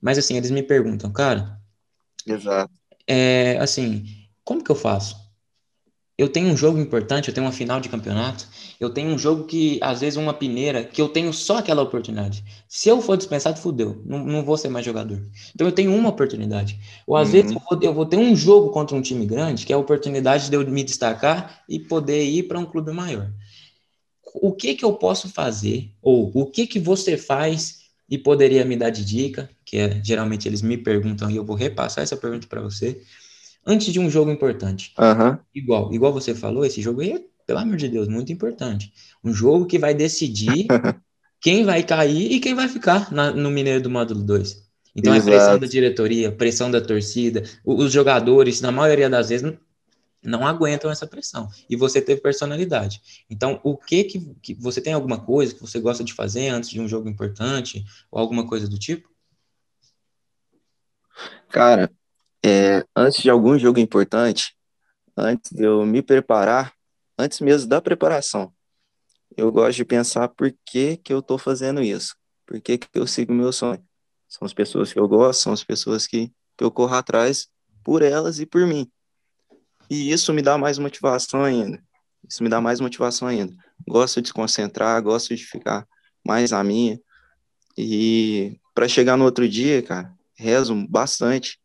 Mas 0.00 0.18
assim, 0.18 0.36
eles 0.36 0.50
me 0.50 0.62
perguntam, 0.62 1.12
cara. 1.12 1.58
Exato. 2.26 2.72
É, 3.06 3.58
assim, 3.58 4.04
como 4.44 4.62
que 4.62 4.70
eu 4.70 4.76
faço? 4.76 5.24
eu 6.16 6.28
tenho 6.28 6.48
um 6.48 6.56
jogo 6.56 6.78
importante, 6.78 7.28
eu 7.28 7.34
tenho 7.34 7.44
uma 7.44 7.52
final 7.52 7.80
de 7.80 7.88
campeonato, 7.88 8.46
eu 8.78 8.88
tenho 8.88 9.10
um 9.10 9.18
jogo 9.18 9.44
que, 9.44 9.80
às 9.82 10.00
vezes, 10.00 10.16
uma 10.16 10.32
peneira, 10.32 10.84
que 10.84 11.02
eu 11.02 11.08
tenho 11.08 11.32
só 11.32 11.58
aquela 11.58 11.82
oportunidade. 11.82 12.44
Se 12.68 12.88
eu 12.88 13.02
for 13.02 13.16
dispensado, 13.16 13.58
fudeu, 13.58 14.00
não, 14.04 14.24
não 14.24 14.44
vou 14.44 14.56
ser 14.56 14.68
mais 14.68 14.86
jogador. 14.86 15.20
Então 15.54 15.66
eu 15.66 15.72
tenho 15.72 15.92
uma 15.92 16.10
oportunidade. 16.10 16.78
Ou 17.04 17.16
às 17.16 17.28
uhum. 17.28 17.32
vezes 17.32 17.52
eu 17.52 17.60
vou, 17.68 17.82
eu 17.82 17.94
vou, 17.94 18.06
ter 18.06 18.16
um 18.16 18.36
jogo 18.36 18.70
contra 18.70 18.96
um 18.96 19.02
time 19.02 19.26
grande, 19.26 19.66
que 19.66 19.72
é 19.72 19.76
a 19.76 19.78
oportunidade 19.78 20.48
de 20.48 20.56
eu 20.56 20.64
me 20.68 20.84
destacar 20.84 21.62
e 21.68 21.80
poder 21.80 22.24
ir 22.24 22.44
para 22.44 22.60
um 22.60 22.64
clube 22.64 22.92
maior. 22.92 23.28
O 24.34 24.52
que 24.52 24.74
que 24.74 24.84
eu 24.84 24.94
posso 24.94 25.28
fazer, 25.28 25.90
ou 26.02 26.30
o 26.34 26.46
que 26.46 26.66
que 26.66 26.80
você 26.80 27.16
faz 27.16 27.84
e 28.10 28.18
poderia 28.18 28.64
me 28.64 28.76
dar 28.76 28.90
de 28.90 29.04
dica, 29.04 29.48
que 29.64 29.78
é, 29.78 30.00
geralmente 30.02 30.48
eles 30.48 30.60
me 30.60 30.76
perguntam 30.76 31.30
e 31.30 31.36
eu 31.36 31.44
vou 31.44 31.56
repassar 31.56 32.02
essa 32.02 32.16
pergunta 32.16 32.46
para 32.46 32.60
você 32.60 33.00
antes 33.64 33.92
de 33.92 33.98
um 33.98 34.10
jogo 34.10 34.30
importante. 34.30 34.92
Uhum. 34.98 35.38
Igual, 35.54 35.94
igual 35.94 36.12
você 36.12 36.34
falou, 36.34 36.64
esse 36.64 36.82
jogo 36.82 37.00
aí 37.00 37.12
é, 37.12 37.22
pelo 37.46 37.60
amor 37.60 37.76
de 37.76 37.88
Deus, 37.88 38.08
muito 38.08 38.32
importante. 38.32 38.92
Um 39.22 39.32
jogo 39.32 39.66
que 39.66 39.78
vai 39.78 39.94
decidir 39.94 40.66
quem 41.40 41.64
vai 41.64 41.82
cair 41.82 42.32
e 42.32 42.40
quem 42.40 42.54
vai 42.54 42.68
ficar 42.68 43.12
na, 43.12 43.30
no 43.30 43.50
Mineiro 43.50 43.82
do 43.82 43.90
Módulo 43.90 44.22
2. 44.22 44.64
Então 44.96 45.14
Exato. 45.14 45.30
é 45.30 45.32
pressão 45.32 45.58
da 45.58 45.66
diretoria, 45.66 46.32
pressão 46.32 46.70
da 46.70 46.80
torcida, 46.80 47.42
os 47.64 47.92
jogadores, 47.92 48.60
na 48.60 48.70
maioria 48.70 49.10
das 49.10 49.28
vezes, 49.28 49.52
não, 50.24 50.46
aguentam 50.46 50.90
essa 50.90 51.06
pressão. 51.06 51.48
E 51.68 51.76
você 51.76 52.00
teve 52.00 52.20
personalidade. 52.20 53.24
Então, 53.28 53.60
o 53.62 53.76
que, 53.76 54.04
que 54.04 54.34
que 54.42 54.54
você 54.54 54.80
tem 54.80 54.92
alguma 54.92 55.20
coisa 55.20 55.54
que 55.54 55.60
você 55.60 55.78
gosta 55.78 56.02
de 56.02 56.14
fazer 56.14 56.48
antes 56.48 56.70
de 56.70 56.80
um 56.80 56.88
jogo 56.88 57.08
importante 57.08 57.84
ou 58.10 58.18
alguma 58.18 58.46
coisa 58.46 58.68
do 58.68 58.78
tipo? 58.78 59.08
Cara, 61.48 61.90
é, 62.44 62.84
antes 62.96 63.22
de 63.22 63.30
algum 63.30 63.58
jogo 63.58 63.78
importante, 63.78 64.56
antes 65.16 65.52
de 65.52 65.64
eu 65.64 65.84
me 65.86 66.02
preparar, 66.02 66.72
antes 67.18 67.40
mesmo 67.40 67.68
da 67.68 67.80
preparação, 67.80 68.52
eu 69.36 69.50
gosto 69.52 69.76
de 69.76 69.84
pensar 69.84 70.28
por 70.28 70.54
que, 70.64 70.96
que 70.96 71.12
eu 71.12 71.20
estou 71.20 71.38
fazendo 71.38 71.82
isso, 71.82 72.16
por 72.46 72.60
que, 72.60 72.78
que 72.78 72.88
eu 72.94 73.06
sigo 73.06 73.32
meu 73.32 73.52
sonho. 73.52 73.84
São 74.28 74.46
as 74.46 74.52
pessoas 74.52 74.92
que 74.92 74.98
eu 74.98 75.06
gosto, 75.06 75.42
são 75.42 75.52
as 75.52 75.62
pessoas 75.62 76.06
que, 76.06 76.28
que 76.56 76.64
eu 76.64 76.70
corro 76.70 76.94
atrás 76.94 77.48
por 77.84 78.02
elas 78.02 78.40
e 78.40 78.46
por 78.46 78.66
mim. 78.66 78.90
E 79.90 80.10
isso 80.10 80.32
me 80.32 80.42
dá 80.42 80.56
mais 80.56 80.78
motivação 80.78 81.42
ainda. 81.42 81.82
Isso 82.28 82.42
me 82.42 82.48
dá 82.48 82.60
mais 82.60 82.80
motivação 82.80 83.28
ainda. 83.28 83.54
Gosto 83.86 84.20
de 84.20 84.28
se 84.28 84.34
concentrar, 84.34 85.02
gosto 85.02 85.34
de 85.34 85.44
ficar 85.44 85.86
mais 86.24 86.52
a 86.52 86.62
minha. 86.64 86.98
E 87.76 88.58
para 88.74 88.88
chegar 88.88 89.16
no 89.16 89.24
outro 89.24 89.48
dia, 89.48 89.82
cara, 89.82 90.12
rezo 90.36 90.74
bastante 90.88 91.60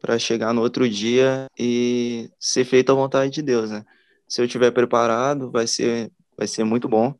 para 0.00 0.18
chegar 0.18 0.52
no 0.52 0.60
outro 0.60 0.88
dia 0.88 1.46
e 1.58 2.30
ser 2.38 2.64
feito 2.64 2.90
à 2.90 2.94
vontade 2.94 3.32
de 3.32 3.42
Deus, 3.42 3.70
né? 3.70 3.84
Se 4.28 4.40
eu 4.40 4.46
estiver 4.46 4.70
preparado, 4.70 5.50
vai 5.50 5.66
ser, 5.66 6.10
vai 6.36 6.48
ser 6.48 6.64
muito 6.64 6.88
bom 6.88 7.14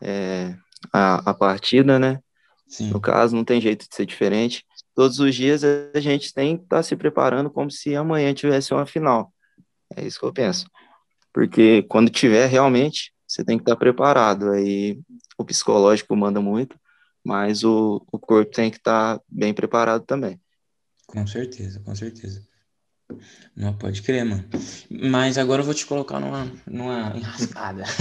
é, 0.00 0.56
a, 0.92 1.30
a 1.30 1.34
partida, 1.34 1.98
né? 1.98 2.20
Sim. 2.66 2.90
No 2.90 3.00
caso, 3.00 3.36
não 3.36 3.44
tem 3.44 3.60
jeito 3.60 3.88
de 3.88 3.94
ser 3.94 4.06
diferente. 4.06 4.64
Todos 4.94 5.18
os 5.20 5.34
dias 5.34 5.62
a 5.64 6.00
gente 6.00 6.32
tem 6.32 6.56
que 6.56 6.64
estar 6.64 6.76
tá 6.76 6.82
se 6.82 6.96
preparando 6.96 7.50
como 7.50 7.70
se 7.70 7.94
amanhã 7.94 8.32
tivesse 8.32 8.72
uma 8.72 8.86
final. 8.86 9.32
É 9.96 10.06
isso 10.06 10.18
que 10.18 10.26
eu 10.26 10.32
penso. 10.32 10.66
Porque 11.32 11.82
quando 11.84 12.10
tiver, 12.10 12.46
realmente, 12.46 13.12
você 13.26 13.44
tem 13.44 13.56
que 13.56 13.62
estar 13.62 13.76
preparado. 13.76 14.50
Aí 14.50 14.98
o 15.38 15.44
psicológico 15.44 16.16
manda 16.16 16.40
muito, 16.40 16.78
mas 17.24 17.62
o, 17.64 18.04
o 18.10 18.18
corpo 18.18 18.50
tem 18.50 18.70
que 18.70 18.78
estar 18.78 19.20
bem 19.28 19.54
preparado 19.54 20.04
também. 20.04 20.40
Com 21.06 21.26
certeza, 21.26 21.80
com 21.80 21.94
certeza. 21.94 22.46
Não 23.56 23.76
pode 23.76 24.02
crer, 24.02 24.24
mano. 24.24 24.44
Mas 24.90 25.36
agora 25.36 25.62
eu 25.62 25.66
vou 25.66 25.74
te 25.74 25.86
colocar 25.86 26.20
numa, 26.20 26.50
numa 26.66 27.16
enrascada. 27.16 27.84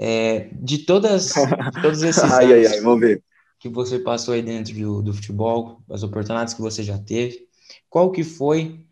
É, 0.00 0.48
de 0.52 0.78
todas, 0.84 1.32
de 1.34 1.82
todos 1.82 2.04
esses 2.04 2.22
ai, 2.32 2.52
ai, 2.52 2.66
ai, 2.68 2.80
vamos 2.80 3.00
ver. 3.00 3.20
que 3.58 3.68
você 3.68 3.98
passou 3.98 4.32
aí 4.32 4.40
dentro 4.40 4.72
do, 4.72 5.02
do 5.02 5.12
futebol, 5.12 5.82
as 5.90 6.04
oportunidades 6.04 6.54
que 6.54 6.60
você 6.60 6.84
já 6.84 6.96
teve, 6.96 7.48
qual 7.90 8.12
que 8.12 8.22
foi 8.22 8.86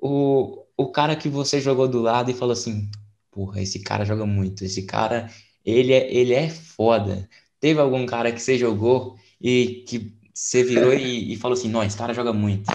o, 0.00 0.64
o 0.80 0.90
cara 0.90 1.14
que 1.14 1.28
você 1.28 1.60
jogou 1.60 1.86
do 1.86 2.00
lado 2.00 2.30
e 2.30 2.34
falou 2.34 2.52
assim, 2.52 2.90
porra, 3.30 3.60
esse 3.60 3.80
cara 3.80 4.04
joga 4.04 4.24
muito, 4.24 4.64
esse 4.64 4.86
cara, 4.86 5.30
ele 5.64 5.92
é, 5.92 6.12
ele 6.12 6.32
é 6.32 6.48
foda. 6.48 7.28
Teve 7.60 7.80
algum 7.80 8.06
cara 8.06 8.32
que 8.32 8.40
você 8.40 8.56
jogou 8.56 9.16
e 9.40 9.84
que 9.86 10.16
você 10.32 10.64
virou 10.64 10.94
e, 10.94 11.32
e 11.32 11.36
falou 11.36 11.56
assim, 11.56 11.68
não, 11.68 11.82
esse 11.82 11.98
cara 11.98 12.14
joga 12.14 12.32
muito. 12.32 12.70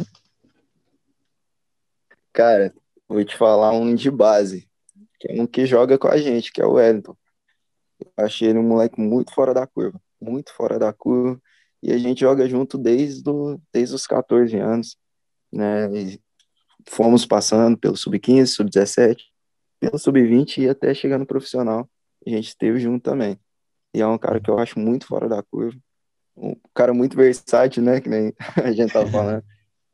Cara, 2.31 2.71
vou 3.07 3.23
te 3.23 3.35
falar 3.35 3.71
um 3.71 3.95
de 3.95 4.11
base, 4.11 4.69
que 5.19 5.31
é 5.31 5.41
um 5.41 5.47
que 5.47 5.65
joga 5.65 5.97
com 5.97 6.07
a 6.07 6.17
gente, 6.17 6.51
que 6.51 6.61
é 6.61 6.65
o 6.65 6.73
Wellington. 6.73 7.17
Eu 7.99 8.25
achei 8.25 8.49
ele 8.49 8.59
um 8.59 8.67
moleque 8.67 9.01
muito 9.01 9.33
fora 9.33 9.53
da 9.53 9.65
curva, 9.65 9.99
muito 10.21 10.53
fora 10.53 10.77
da 10.77 10.93
curva, 10.93 11.41
e 11.81 11.91
a 11.91 11.97
gente 11.97 12.19
joga 12.19 12.47
junto 12.47 12.77
desde, 12.77 13.23
do, 13.23 13.59
desde 13.73 13.95
os 13.95 14.05
14 14.05 14.55
anos, 14.57 14.95
né? 15.51 15.87
Fomos 16.87 17.25
passando 17.25 17.77
pelo 17.77 17.97
sub-15, 17.97 18.47
sub-17, 18.47 19.17
pelo 19.79 19.97
sub-20 19.97 20.59
e 20.59 20.69
até 20.69 20.93
chegar 20.93 21.17
no 21.17 21.25
profissional. 21.25 21.89
A 22.25 22.29
gente 22.29 22.47
esteve 22.47 22.79
junto 22.79 23.03
também. 23.03 23.39
E 23.93 24.01
é 24.01 24.07
um 24.07 24.17
cara 24.17 24.39
que 24.39 24.49
eu 24.49 24.59
acho 24.59 24.79
muito 24.79 25.07
fora 25.07 25.29
da 25.29 25.41
curva, 25.43 25.77
um 26.35 26.55
cara 26.73 26.93
muito 26.93 27.15
versátil, 27.15 27.81
né? 27.81 28.01
Que 28.01 28.09
nem 28.09 28.33
a 28.63 28.71
gente 28.71 28.91
tava 28.91 29.09
falando. 29.09 29.43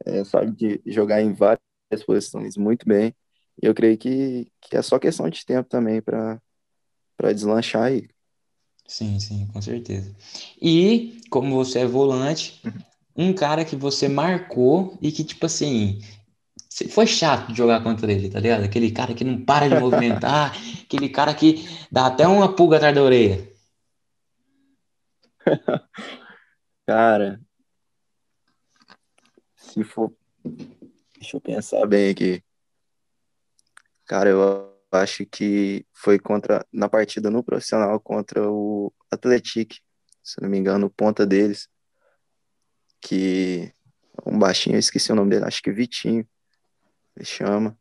É, 0.06 0.23
sabe 0.23 0.51
de 0.51 0.82
jogar 0.91 1.21
em 1.21 1.34
várias 1.34 1.62
posições 2.06 2.58
muito 2.58 2.88
bem. 2.88 3.13
E 3.62 3.67
eu 3.67 3.75
creio 3.75 3.97
que, 3.97 4.51
que 4.62 4.75
é 4.75 4.82
só 4.82 4.97
questão 4.97 5.30
de 5.30 5.45
tempo 5.45 5.69
também 5.69 6.01
para 6.01 6.39
deslanchar 7.34 7.84
aí. 7.84 8.08
Sim, 8.88 9.19
sim, 9.19 9.47
com 9.54 9.62
certeza. 9.62 10.13
E, 10.60 11.21
como 11.30 11.56
você 11.56 11.80
é 11.80 11.86
volante, 11.86 12.60
uhum. 12.65 13.30
um 13.30 13.34
cara 13.34 13.63
que 13.63 13.75
você 13.75 14.10
marcou 14.10 14.97
e 15.01 15.12
que, 15.12 15.23
tipo 15.23 15.45
assim, 15.45 16.01
foi 16.90 17.06
chato 17.06 17.52
de 17.52 17.58
jogar 17.58 17.84
contra 17.84 18.12
ele, 18.12 18.30
tá 18.30 18.40
ligado? 18.40 18.64
Aquele 18.64 18.92
cara 18.92 19.14
que 19.14 19.24
não 19.24 19.44
para 19.44 19.68
de 19.68 19.76
movimentar, 19.76 20.54
aquele 20.84 21.10
cara 21.10 21.34
que 21.34 21.68
dá 21.92 22.08
até 22.08 22.28
uma 22.28 22.56
pulga 22.56 22.78
atrás 22.78 22.96
da 22.96 23.04
orelha. 23.04 23.52
Cara, 26.86 27.40
se 29.56 29.84
for. 29.84 30.14
Deixa 31.16 31.38
eu 31.38 31.42
pensar 31.42 31.86
bem 31.86 32.10
aqui. 32.10 32.44
Cara, 34.06 34.30
eu 34.30 34.76
acho 34.92 35.26
que 35.26 35.86
foi 35.94 36.20
contra 36.20 36.66
na 36.72 36.90
partida 36.90 37.30
no 37.30 37.44
profissional 37.44 38.00
contra 38.00 38.50
o 38.50 38.92
Atlético, 39.10 39.76
se 40.24 40.42
não 40.42 40.50
me 40.50 40.58
engano, 40.58 40.90
ponta 40.90 41.26
deles, 41.26 41.70
que 43.00 43.74
um 44.26 44.38
baixinho, 44.38 44.76
eu 44.76 44.80
esqueci 44.80 45.12
o 45.12 45.16
nome 45.16 45.30
dele, 45.32 45.46
acho 45.46 45.62
que 45.62 45.72
Vitinho, 45.72 46.28
chama. 47.24 47.78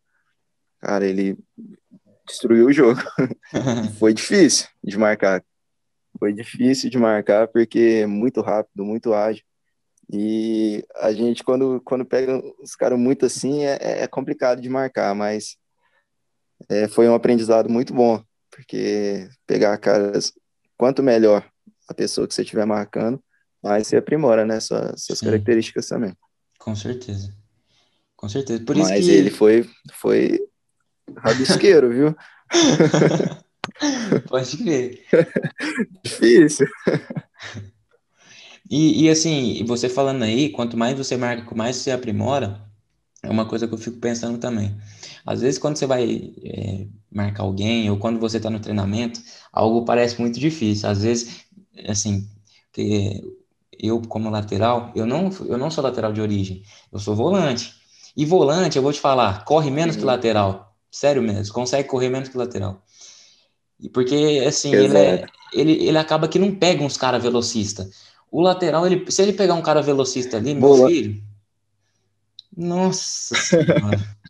Cara, 0.80 1.06
ele 1.06 1.38
destruiu 2.26 2.66
o 2.66 2.72
jogo. 2.72 3.00
foi 3.98 4.14
difícil 4.14 4.68
de 4.82 4.98
marcar. 4.98 5.44
Foi 6.18 6.32
difícil 6.32 6.90
de 6.90 6.98
marcar 6.98 7.48
porque 7.48 8.00
é 8.02 8.06
muito 8.06 8.40
rápido, 8.40 8.84
muito 8.84 9.14
ágil. 9.14 9.44
E 10.12 10.84
a 10.96 11.12
gente, 11.12 11.44
quando, 11.44 11.80
quando 11.84 12.04
pega 12.04 12.42
os 12.60 12.74
caras 12.74 12.98
muito 12.98 13.26
assim, 13.26 13.64
é, 13.64 14.02
é 14.02 14.06
complicado 14.08 14.60
de 14.60 14.68
marcar, 14.68 15.14
mas 15.14 15.56
é, 16.68 16.88
foi 16.88 17.08
um 17.08 17.14
aprendizado 17.14 17.70
muito 17.70 17.94
bom, 17.94 18.22
porque 18.50 19.28
pegar 19.46 19.78
caras, 19.78 20.32
quanto 20.76 21.02
melhor 21.02 21.48
a 21.88 21.94
pessoa 21.94 22.26
que 22.26 22.34
você 22.34 22.42
estiver 22.42 22.66
marcando, 22.66 23.22
mais 23.62 23.86
você 23.86 23.96
aprimora, 23.96 24.44
né, 24.44 24.58
suas, 24.58 25.04
suas 25.04 25.20
características 25.20 25.86
também. 25.86 26.14
Com 26.58 26.74
certeza. 26.74 27.32
Com 28.20 28.28
certeza. 28.28 28.62
Por 28.62 28.76
mas 28.76 29.02
que... 29.02 29.10
ele 29.10 29.30
foi, 29.30 29.66
foi 29.94 30.38
rabisqueiro, 31.16 31.88
viu? 31.88 32.14
Pode 34.28 34.58
crer. 34.58 35.06
Difícil. 36.04 36.68
E, 38.70 39.04
e 39.04 39.08
assim, 39.08 39.64
você 39.64 39.88
falando 39.88 40.22
aí, 40.22 40.50
quanto 40.50 40.76
mais 40.76 40.98
você 40.98 41.16
marca, 41.16 41.54
mais 41.54 41.76
você 41.76 41.92
aprimora, 41.92 42.60
é 43.22 43.30
uma 43.30 43.46
coisa 43.46 43.66
que 43.66 43.72
eu 43.72 43.78
fico 43.78 43.96
pensando 43.96 44.36
também. 44.36 44.76
Às 45.24 45.40
vezes, 45.40 45.58
quando 45.58 45.76
você 45.78 45.86
vai 45.86 46.34
é, 46.44 46.86
marcar 47.10 47.44
alguém, 47.44 47.90
ou 47.90 47.96
quando 47.98 48.20
você 48.20 48.36
está 48.36 48.50
no 48.50 48.60
treinamento, 48.60 49.18
algo 49.50 49.86
parece 49.86 50.20
muito 50.20 50.38
difícil. 50.38 50.90
Às 50.90 51.04
vezes, 51.04 51.46
assim, 51.88 52.28
eu, 53.78 54.02
como 54.02 54.28
lateral, 54.28 54.92
eu 54.94 55.06
não, 55.06 55.30
eu 55.46 55.56
não 55.56 55.70
sou 55.70 55.82
lateral 55.82 56.12
de 56.12 56.20
origem, 56.20 56.62
eu 56.92 56.98
sou 56.98 57.16
volante. 57.16 57.79
E 58.16 58.24
volante, 58.24 58.76
eu 58.76 58.82
vou 58.82 58.92
te 58.92 59.00
falar, 59.00 59.44
corre 59.44 59.70
menos 59.70 59.94
uhum. 59.94 60.00
que 60.00 60.06
lateral. 60.06 60.74
Sério 60.90 61.22
mesmo, 61.22 61.54
consegue 61.54 61.88
correr 61.88 62.08
menos 62.08 62.28
que 62.28 62.36
lateral. 62.36 62.82
Porque, 63.92 64.44
assim, 64.46 64.74
ele, 64.74 64.96
é, 64.96 65.26
ele, 65.52 65.72
ele 65.86 65.98
acaba 65.98 66.28
que 66.28 66.38
não 66.38 66.54
pega 66.54 66.82
uns 66.82 66.96
caras 66.96 67.22
velocista. 67.22 67.88
O 68.30 68.40
lateral, 68.40 68.86
ele, 68.86 69.10
se 69.10 69.22
ele 69.22 69.32
pegar 69.32 69.54
um 69.54 69.62
cara 69.62 69.80
velocista 69.80 70.36
ali, 70.36 70.54
meu 70.54 70.60
Boa. 70.60 70.88
filho. 70.88 71.22
Nossa 72.56 73.34
senhora. 73.36 73.98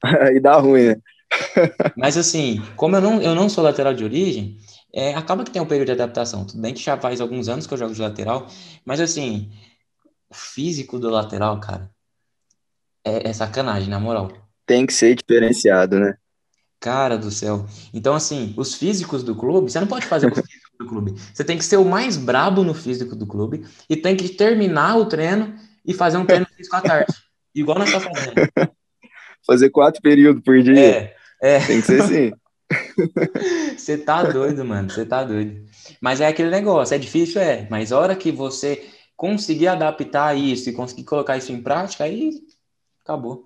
Aí 0.02 0.40
dá 0.40 0.56
ruim, 0.56 0.88
né? 0.88 1.02
Mas 1.96 2.16
assim, 2.16 2.62
como 2.76 2.96
eu 2.96 3.00
não, 3.00 3.20
eu 3.20 3.34
não 3.34 3.48
sou 3.48 3.62
lateral 3.62 3.92
de 3.92 4.04
origem, 4.04 4.58
é, 4.92 5.14
acaba 5.14 5.44
que 5.44 5.50
tem 5.50 5.60
um 5.60 5.66
período 5.66 5.86
de 5.86 5.92
adaptação. 5.92 6.44
Tudo 6.44 6.60
bem 6.60 6.72
que 6.72 6.82
já 6.82 6.96
faz 6.96 7.20
alguns 7.20 7.48
anos 7.48 7.66
que 7.66 7.74
eu 7.74 7.78
jogo 7.78 7.94
de 7.94 8.00
lateral, 8.00 8.46
mas 8.84 9.00
assim, 9.00 9.50
o 10.30 10.34
físico 10.34 10.98
do 10.98 11.10
lateral, 11.10 11.60
cara, 11.60 11.90
é, 13.04 13.28
é 13.28 13.32
sacanagem, 13.32 13.88
na 13.88 14.00
moral. 14.00 14.30
Tem 14.66 14.86
que 14.86 14.92
ser 14.92 15.14
diferenciado, 15.14 15.98
né? 15.98 16.14
Cara 16.80 17.16
do 17.16 17.30
céu. 17.30 17.66
Então, 17.92 18.14
assim, 18.14 18.54
os 18.56 18.74
físicos 18.74 19.22
do 19.22 19.34
clube, 19.34 19.70
você 19.70 19.80
não 19.80 19.86
pode 19.86 20.06
fazer 20.06 20.26
o 20.26 20.34
físico 20.34 20.76
do 20.78 20.86
clube. 20.86 21.14
Você 21.32 21.42
tem 21.42 21.58
que 21.58 21.64
ser 21.64 21.76
o 21.76 21.84
mais 21.84 22.16
brabo 22.16 22.62
no 22.62 22.74
físico 22.74 23.16
do 23.16 23.26
clube 23.26 23.64
e 23.88 23.96
tem 23.96 24.16
que 24.16 24.28
terminar 24.28 24.96
o 24.96 25.06
treino 25.06 25.54
e 25.84 25.92
fazer 25.92 26.18
um 26.18 26.26
treino 26.26 26.46
físico 26.56 26.76
à 26.76 26.80
tarde. 26.80 27.12
Igual 27.54 27.78
nós 27.78 27.88
estamos 27.88 28.08
tá 28.08 28.24
fazendo. 28.24 28.72
Fazer 29.44 29.70
quatro 29.70 30.00
períodos 30.02 30.42
por 30.42 30.62
dia. 30.62 30.78
É, 30.78 31.16
é. 31.42 31.60
Tem 31.60 31.80
que 31.80 31.86
ser 31.86 32.02
assim. 32.02 32.32
Você 33.76 33.96
tá 33.96 34.22
doido, 34.22 34.64
mano. 34.64 34.90
Você 34.90 35.04
tá 35.04 35.24
doido. 35.24 35.64
Mas 36.00 36.20
é 36.20 36.26
aquele 36.26 36.50
negócio, 36.50 36.94
é 36.94 36.98
difícil, 36.98 37.40
é. 37.40 37.66
Mas 37.70 37.90
a 37.90 37.98
hora 37.98 38.14
que 38.14 38.30
você 38.30 38.86
conseguir 39.16 39.68
adaptar 39.68 40.36
isso 40.36 40.68
e 40.68 40.72
conseguir 40.72 41.04
colocar 41.04 41.36
isso 41.36 41.50
em 41.50 41.60
prática, 41.60 42.04
aí 42.04 42.30
acabou. 43.08 43.42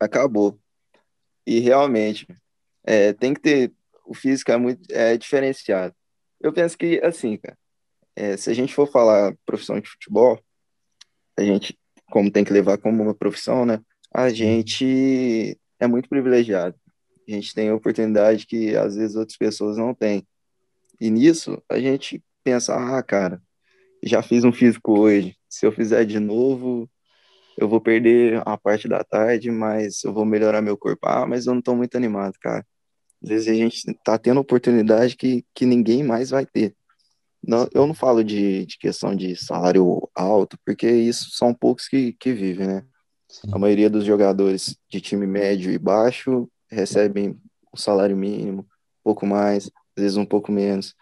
Acabou. 0.00 0.58
E 1.46 1.60
realmente, 1.60 2.26
é, 2.82 3.12
tem 3.12 3.32
que 3.32 3.40
ter. 3.40 3.72
O 4.04 4.12
físico 4.12 4.50
é 4.50 4.56
muito 4.56 4.84
é 4.90 5.16
diferenciado. 5.16 5.94
Eu 6.40 6.52
penso 6.52 6.76
que, 6.76 7.00
assim, 7.02 7.36
cara, 7.36 7.56
é, 8.16 8.36
se 8.36 8.50
a 8.50 8.54
gente 8.54 8.74
for 8.74 8.90
falar 8.90 9.34
profissão 9.46 9.80
de 9.80 9.88
futebol, 9.88 10.38
a 11.38 11.42
gente, 11.42 11.78
como 12.10 12.30
tem 12.30 12.44
que 12.44 12.52
levar 12.52 12.76
como 12.78 13.02
uma 13.02 13.14
profissão, 13.14 13.64
né? 13.64 13.80
A 14.12 14.28
gente 14.28 15.58
é 15.78 15.86
muito 15.86 16.08
privilegiado. 16.08 16.76
A 17.26 17.30
gente 17.30 17.54
tem 17.54 17.72
oportunidade 17.72 18.46
que 18.46 18.76
às 18.76 18.96
vezes 18.96 19.16
outras 19.16 19.38
pessoas 19.38 19.78
não 19.78 19.94
têm. 19.94 20.26
E 21.00 21.10
nisso, 21.10 21.62
a 21.68 21.78
gente 21.78 22.22
pensa, 22.42 22.74
ah, 22.74 23.02
cara, 23.02 23.42
já 24.02 24.22
fiz 24.22 24.44
um 24.44 24.52
físico 24.52 24.98
hoje. 24.98 25.36
Se 25.48 25.64
eu 25.64 25.72
fizer 25.72 26.04
de 26.04 26.20
novo, 26.20 26.88
eu 27.56 27.68
vou 27.68 27.80
perder 27.80 28.42
a 28.46 28.56
parte 28.56 28.88
da 28.88 29.04
tarde, 29.04 29.50
mas 29.50 30.02
eu 30.04 30.12
vou 30.12 30.24
melhorar 30.24 30.60
meu 30.60 30.76
corpo. 30.76 31.06
Ah, 31.06 31.26
mas 31.26 31.46
eu 31.46 31.52
não 31.52 31.60
estou 31.60 31.76
muito 31.76 31.96
animado, 31.96 32.34
cara. 32.40 32.66
Às 33.22 33.28
vezes 33.28 33.48
a 33.48 33.54
gente 33.54 33.90
está 33.90 34.18
tendo 34.18 34.40
oportunidade 34.40 35.16
que, 35.16 35.44
que 35.54 35.64
ninguém 35.64 36.02
mais 36.02 36.30
vai 36.30 36.44
ter. 36.44 36.74
Não, 37.46 37.68
eu 37.74 37.86
não 37.86 37.94
falo 37.94 38.24
de, 38.24 38.66
de 38.66 38.78
questão 38.78 39.14
de 39.14 39.36
salário 39.36 40.08
alto, 40.14 40.58
porque 40.64 40.90
isso 40.90 41.30
são 41.30 41.54
poucos 41.54 41.88
que, 41.88 42.12
que 42.14 42.32
vivem, 42.32 42.66
né? 42.66 42.84
Sim. 43.28 43.48
A 43.52 43.58
maioria 43.58 43.90
dos 43.90 44.04
jogadores 44.04 44.76
de 44.90 45.00
time 45.00 45.26
médio 45.26 45.70
e 45.70 45.78
baixo 45.78 46.48
recebem 46.70 47.38
um 47.72 47.76
salário 47.76 48.16
mínimo, 48.16 48.62
um 48.62 49.02
pouco 49.02 49.26
mais, 49.26 49.70
às 49.96 50.02
vezes 50.02 50.16
um 50.16 50.24
pouco 50.24 50.50
menos. 50.50 50.94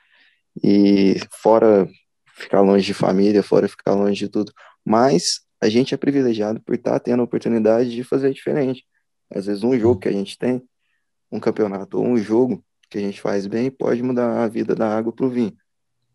E 0.62 1.16
fora 1.30 1.88
ficar 2.36 2.60
longe 2.60 2.86
de 2.86 2.94
família, 2.94 3.42
fora 3.42 3.68
ficar 3.68 3.94
longe 3.94 4.18
de 4.18 4.28
tudo. 4.28 4.52
Mas 4.84 5.40
a 5.62 5.68
gente 5.68 5.94
é 5.94 5.96
privilegiado 5.96 6.60
por 6.60 6.74
estar 6.74 6.90
tá 6.90 6.98
tendo 6.98 7.20
a 7.20 7.24
oportunidade 7.24 7.88
de 7.88 8.02
fazer 8.02 8.34
diferente. 8.34 8.84
Às 9.32 9.46
vezes 9.46 9.62
um 9.62 9.78
jogo 9.78 10.00
que 10.00 10.08
a 10.08 10.12
gente 10.12 10.36
tem, 10.36 10.60
um 11.30 11.38
campeonato 11.38 11.98
ou 11.98 12.04
um 12.04 12.16
jogo 12.16 12.64
que 12.90 12.98
a 12.98 13.00
gente 13.00 13.20
faz 13.20 13.46
bem 13.46 13.70
pode 13.70 14.02
mudar 14.02 14.42
a 14.42 14.48
vida 14.48 14.74
da 14.74 14.88
água 14.88 15.12
para 15.12 15.24
o 15.24 15.30
vinho. 15.30 15.56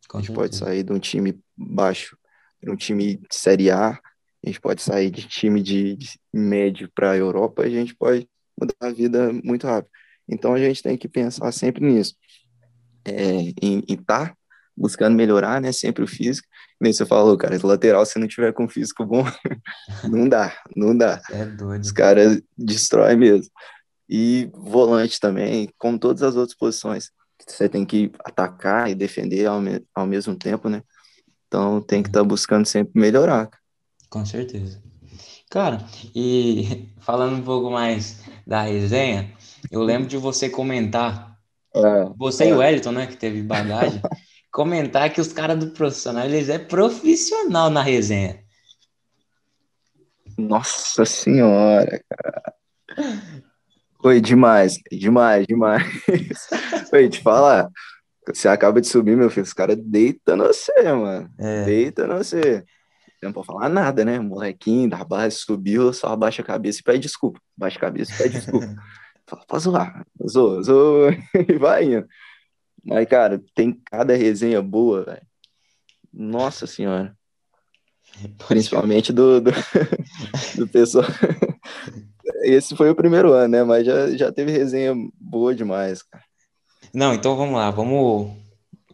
Com 0.10 0.18
a 0.18 0.20
gente 0.20 0.28
certeza. 0.28 0.34
pode 0.36 0.56
sair 0.58 0.84
de 0.84 0.92
um 0.92 1.00
time 1.00 1.40
baixo 1.56 2.18
para 2.60 2.74
um 2.74 2.76
time 2.76 3.16
de 3.16 3.36
Série 3.36 3.72
A, 3.72 3.92
a 3.92 4.00
gente 4.46 4.60
pode 4.60 4.82
sair 4.82 5.10
de 5.10 5.26
time 5.26 5.64
de, 5.64 5.96
de 5.96 6.20
médio 6.34 6.92
para 6.94 7.12
a 7.12 7.18
Europa, 7.18 7.64
a 7.64 7.70
gente 7.70 7.96
pode 7.96 8.28
mudar 8.60 8.76
a 8.82 8.92
vida 8.92 9.32
muito 9.32 9.66
rápido. 9.66 9.92
Então 10.28 10.54
a 10.54 10.60
gente 10.60 10.84
tem 10.84 10.98
que 10.98 11.08
pensar 11.08 11.54
sempre 11.54 11.86
nisso, 11.86 12.16
é, 13.06 13.54
em 13.62 13.82
estar 13.88 14.36
buscando 14.78 15.16
melhorar, 15.16 15.60
né, 15.60 15.72
sempre 15.72 16.04
o 16.04 16.08
físico. 16.08 16.48
Nem 16.80 16.94
você 16.94 17.06
falou, 17.06 17.36
cara, 17.38 17.58
lateral, 17.64 18.06
se 18.06 18.20
não 18.20 18.28
tiver 18.28 18.54
com 18.54 18.70
físico 18.70 19.04
bom, 19.06 19.26
não 20.10 20.30
dá, 20.30 20.56
não 20.76 20.96
dá. 20.96 21.22
É 21.32 21.46
doido. 21.46 21.82
Os 21.82 21.92
caras 21.92 22.40
destroem 22.58 23.18
mesmo. 23.18 23.52
E 24.08 24.50
volante 24.54 25.20
também, 25.20 25.70
como 25.78 25.98
todas 25.98 26.22
as 26.22 26.36
outras 26.36 26.56
posições 26.56 27.12
você 27.52 27.70
tem 27.70 27.86
que 27.86 28.12
atacar 28.26 28.90
e 28.90 28.96
defender 28.96 29.46
ao, 29.46 29.62
me 29.62 29.82
ao 29.94 30.06
mesmo 30.06 30.36
tempo, 30.36 30.70
né? 30.70 30.84
Então 31.48 31.82
tem 31.82 32.04
que 32.04 32.10
estar 32.10 32.20
tá 32.20 32.26
buscando 32.26 32.66
sempre 32.66 33.00
melhorar. 33.00 33.50
Com 34.10 34.26
certeza. 34.26 34.82
Cara, 35.50 35.84
e 36.14 36.90
falando 37.00 37.38
um 37.38 37.44
pouco 37.44 37.70
mais 37.70 38.22
da 38.46 38.64
resenha, 38.64 39.32
eu 39.72 39.82
lembro 39.82 40.08
de 40.08 40.18
você 40.18 40.50
comentar, 40.50 41.38
é, 41.74 42.10
você 42.18 42.46
é. 42.46 42.50
e 42.50 42.54
o 42.54 42.58
Wellington, 42.58 42.92
né, 42.92 43.08
que 43.08 43.16
teve 43.16 43.42
bagagem, 43.42 44.02
comentar 44.52 45.12
que 45.12 45.22
os 45.22 45.32
caras 45.32 45.58
do 45.60 45.72
profissional, 45.72 46.26
eles 46.26 46.50
é 46.50 46.60
profissional 46.60 47.70
na 47.70 47.82
resenha. 47.82 48.44
Nossa 50.38 51.06
senhora, 51.06 52.04
cara. 52.10 52.54
Foi 54.02 54.22
demais, 54.22 54.80
demais, 54.92 55.46
demais. 55.48 55.84
Foi, 56.90 57.10
te 57.10 57.22
falar, 57.22 57.70
você 58.26 58.48
acaba 58.48 58.80
de 58.80 58.88
subir, 58.88 59.18
meu 59.18 59.30
filho, 59.30 59.44
os 59.44 59.54
caras 59.54 59.78
deitam 59.78 60.38
no 60.38 60.46
você, 60.46 60.84
mano. 60.94 61.30
É. 61.40 61.66
Deita 61.66 62.06
no 62.06 62.18
você. 62.18 62.64
Não 63.22 63.34
pode 63.34 63.48
falar 63.48 63.68
nada, 63.68 64.06
né? 64.06 64.20
Molequinho 64.20 64.90
da 64.90 65.04
base 65.04 65.38
subiu, 65.38 65.92
só 65.92 66.10
abaixa 66.10 66.42
a 66.42 66.46
cabeça 66.46 66.80
e 66.80 66.84
pede 66.84 67.00
desculpa. 67.00 67.40
Abaixa 67.58 67.78
a 67.78 67.82
cabeça 67.82 68.14
e 68.14 68.18
pede 68.18 68.36
desculpa. 68.36 68.76
Fala, 69.26 69.44
pode 69.48 69.64
zoar. 69.64 70.06
Zoa, 70.30 70.64
zoa. 70.64 71.12
E 71.50 71.58
vai 71.58 71.84
indo. 71.86 72.08
Mas, 72.88 73.08
cara, 73.08 73.44
tem 73.54 73.74
cada 73.74 74.16
resenha 74.16 74.62
boa, 74.62 75.04
velho. 75.04 75.28
Nossa 76.14 76.66
senhora. 76.66 77.16
Principalmente 78.48 79.12
do, 79.12 79.42
do, 79.42 79.52
do 80.58 80.68
pessoal 80.70 81.06
esse 82.44 82.76
foi 82.76 82.90
o 82.90 82.96
primeiro 82.96 83.34
ano, 83.34 83.50
né? 83.50 83.64
Mas 83.64 83.86
já, 83.86 84.10
já 84.16 84.32
teve 84.32 84.52
resenha 84.52 84.94
boa 85.20 85.54
demais, 85.54 86.02
cara. 86.02 86.24
Não, 86.94 87.14
então 87.14 87.36
vamos 87.36 87.56
lá, 87.56 87.70
vamos. 87.70 88.32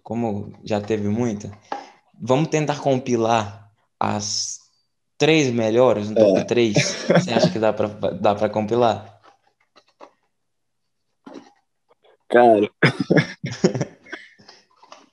Como 0.01 0.51
já 0.65 0.81
teve 0.81 1.07
muita, 1.07 1.49
vamos 2.19 2.49
tentar 2.49 2.79
compilar 2.79 3.71
as 3.97 4.59
três 5.17 5.49
melhores, 5.49 6.09
no 6.09 6.15
top 6.15 6.39
é. 6.39 6.43
3. 6.43 6.73
Você 7.07 7.31
acha 7.31 7.49
que 7.49 7.59
dá 7.59 7.71
pra, 7.71 7.87
dá 7.87 8.35
pra 8.35 8.49
compilar? 8.49 9.12
Cara. 12.33 12.69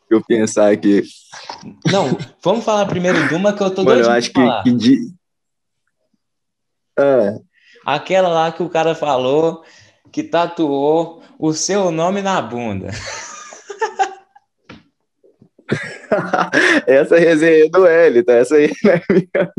eu 0.08 0.24
pensar 0.24 0.72
aqui. 0.72 1.02
Não, 1.92 2.16
vamos 2.42 2.64
falar 2.64 2.86
primeiro 2.86 3.28
de 3.28 3.34
uma 3.34 3.52
que 3.52 3.62
eu 3.62 3.70
tô 3.70 3.84
Mano, 3.84 4.00
eu 4.00 4.10
acho 4.10 4.32
que, 4.32 4.40
que 4.64 4.72
de... 4.72 5.12
ah, 6.98 7.38
Aquela 7.84 8.30
lá 8.30 8.50
que 8.50 8.62
o 8.62 8.70
cara 8.70 8.94
falou 8.94 9.62
que 10.10 10.22
tatuou 10.22 11.22
o 11.38 11.52
seu 11.52 11.90
nome 11.90 12.22
na 12.22 12.40
bunda. 12.40 12.88
essa 16.86 17.18
resenha 17.18 17.66
é 17.66 17.68
do 17.68 17.86
L, 17.86 18.22
tá? 18.22 18.32
Essa 18.32 18.54
aí 18.56 18.72
não 18.82 18.92
é 18.92 19.02
minha, 19.10 19.52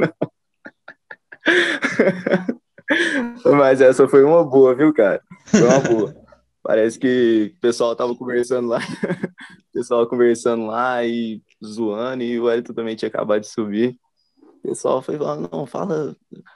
não. 3.45 3.56
Mas 3.56 3.82
essa 3.82 4.08
foi 4.08 4.24
uma 4.24 4.43
boa, 4.43 4.74
viu, 4.76 4.91
cara? 4.91 5.21
Foi 5.45 5.62
uma 5.62 5.80
boa. 5.80 6.20
Parece 6.63 7.00
que 7.00 7.54
o 7.58 7.60
pessoal 7.60 7.95
tava 7.95 8.15
conversando 8.15 8.67
lá, 8.67 8.80
o 9.69 9.74
pessoal 9.74 10.08
conversando 10.08 10.67
lá 10.67 11.04
e 11.04 11.41
zoando, 11.63 12.24
e 12.24 12.39
o 12.39 12.50
Elton 12.50 12.74
também 12.74 12.95
tinha 12.95 13.10
acabado 13.10 13.41
de 13.41 13.47
subir. 13.47 13.97
O 14.41 14.67
pessoal 14.67 15.02
foi 15.02 15.17
falando, 15.17 15.50
não, 15.52 15.65
fala, 15.65 16.15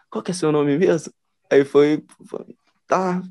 qual 0.10 0.24
que 0.24 0.32
é 0.32 0.34
seu 0.34 0.52
nome 0.52 0.78
mesmo? 0.78 1.12
Aí 1.52 1.66
foi, 1.66 2.04
tá. 2.88 3.22